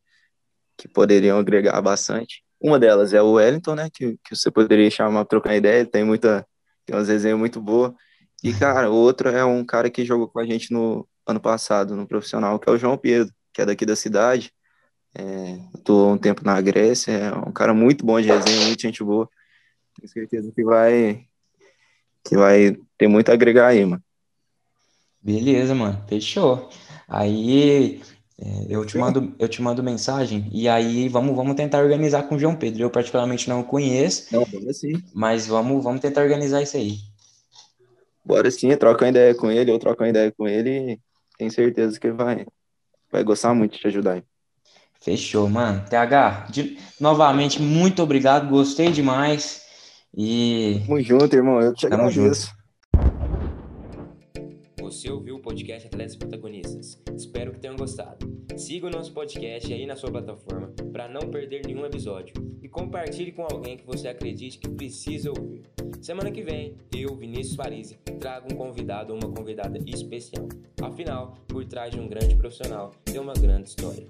que 0.76 0.88
poderiam 0.88 1.38
agregar 1.38 1.80
bastante. 1.82 2.42
Uma 2.60 2.78
delas 2.78 3.12
é 3.12 3.20
o 3.20 3.32
Wellington, 3.32 3.74
né, 3.74 3.90
que, 3.92 4.18
que 4.24 4.36
você 4.36 4.50
poderia 4.50 4.90
chamar 4.90 5.24
para 5.24 5.30
trocar 5.30 5.56
ideia, 5.56 5.80
ele 5.80 5.88
tem 5.88 6.04
muita, 6.04 6.46
tem 6.84 6.96
umas 6.96 7.08
resenhas 7.08 7.38
muito 7.38 7.60
boas. 7.60 7.92
E, 8.42 8.52
cara, 8.54 8.90
o 8.90 8.94
outro 8.94 9.28
é 9.28 9.44
um 9.44 9.64
cara 9.64 9.90
que 9.90 10.04
jogou 10.04 10.28
com 10.28 10.38
a 10.38 10.46
gente 10.46 10.72
no 10.72 11.06
ano 11.26 11.40
passado, 11.40 11.96
no 11.96 12.06
profissional, 12.06 12.58
que 12.58 12.68
é 12.68 12.72
o 12.72 12.78
João 12.78 12.96
Pedro, 12.96 13.34
que 13.52 13.60
é 13.60 13.66
daqui 13.66 13.84
da 13.84 13.96
cidade. 13.96 14.52
É, 15.14 15.58
Estou 15.74 16.12
um 16.12 16.18
tempo 16.18 16.44
na 16.44 16.60
Grécia, 16.60 17.12
é 17.12 17.32
um 17.32 17.52
cara 17.52 17.72
muito 17.72 18.04
bom 18.04 18.20
de 18.20 18.28
resenha, 18.28 18.66
muito 18.66 18.82
gente 18.82 19.02
boa. 19.02 19.28
Tenho 19.98 20.08
certeza 20.08 20.52
que 20.52 20.62
vai 20.62 21.26
que 22.22 22.36
vai 22.36 22.76
ter 22.98 23.06
muito 23.06 23.30
a 23.30 23.34
agregar 23.34 23.68
aí, 23.68 23.84
mano. 23.84 24.02
Beleza, 25.22 25.74
mano. 25.74 26.04
Fechou. 26.08 26.68
Aí 27.08 28.02
eu 28.68 28.84
te 28.84 28.98
mando 28.98 29.34
eu 29.38 29.48
te 29.48 29.62
mando 29.62 29.82
mensagem 29.82 30.48
e 30.52 30.68
aí 30.68 31.08
vamos 31.08 31.34
vamos 31.34 31.54
tentar 31.54 31.82
organizar 31.82 32.24
com 32.24 32.36
o 32.36 32.38
João 32.38 32.54
Pedro. 32.54 32.82
Eu 32.82 32.90
particularmente 32.90 33.48
não 33.48 33.60
o 33.60 33.64
conheço. 33.64 34.28
Não. 34.32 34.46
Mas 35.14 35.46
vamos 35.46 35.82
vamos 35.82 36.00
tentar 36.00 36.22
organizar 36.22 36.62
isso 36.62 36.76
aí. 36.76 36.98
Bora 38.24 38.50
sim, 38.50 38.74
troca 38.76 39.04
uma 39.04 39.10
ideia 39.10 39.34
com 39.34 39.50
ele, 39.50 39.70
eu 39.70 39.78
troco 39.78 40.02
uma 40.02 40.08
ideia 40.08 40.32
com 40.32 40.48
ele 40.48 41.00
tenho 41.36 41.50
certeza 41.50 41.98
que 41.98 42.06
ele 42.06 42.16
vai 42.16 42.46
vai 43.10 43.22
gostar 43.22 43.54
muito 43.54 43.72
de 43.72 43.78
te 43.78 43.86
ajudar. 43.86 44.14
Aí. 44.14 44.22
Fechou, 45.00 45.48
mano. 45.48 45.84
TH, 45.88 46.48
de, 46.50 46.78
novamente, 47.00 47.62
muito 47.62 48.02
obrigado. 48.02 48.48
Gostei 48.48 48.90
demais. 48.90 49.62
E. 50.16 50.82
Tamo 50.86 51.00
junto, 51.02 51.36
irmão. 51.36 51.60
Eu 51.60 51.74
te 51.74 51.88
Tamo 51.88 52.08
agradeço. 52.08 52.46
Junto. 52.48 52.65
Você 54.86 55.10
ouviu 55.10 55.34
o 55.34 55.40
podcast 55.40 55.88
Atletas 55.88 56.14
Protagonistas. 56.14 57.02
Espero 57.16 57.50
que 57.50 57.58
tenham 57.58 57.74
gostado. 57.74 58.24
Siga 58.56 58.86
o 58.86 58.90
nosso 58.90 59.12
podcast 59.12 59.72
aí 59.72 59.84
na 59.84 59.96
sua 59.96 60.12
plataforma 60.12 60.72
para 60.92 61.08
não 61.08 61.22
perder 61.22 61.66
nenhum 61.66 61.84
episódio. 61.84 62.32
E 62.62 62.68
compartilhe 62.68 63.32
com 63.32 63.42
alguém 63.42 63.76
que 63.76 63.84
você 63.84 64.06
acredite 64.06 64.60
que 64.60 64.68
precisa 64.68 65.30
ouvir. 65.30 65.64
Semana 66.00 66.30
que 66.30 66.40
vem, 66.40 66.76
eu, 66.96 67.16
Vinícius 67.16 67.56
Farise, 67.56 67.98
trago 68.20 68.46
um 68.52 68.56
convidado 68.56 69.12
ou 69.12 69.18
uma 69.18 69.34
convidada 69.34 69.76
especial. 69.84 70.48
Afinal, 70.80 71.36
por 71.48 71.64
trás 71.64 71.90
de 71.90 71.98
um 71.98 72.06
grande 72.06 72.36
profissional 72.36 72.92
tem 73.04 73.18
uma 73.18 73.34
grande 73.34 73.70
história. 73.70 74.06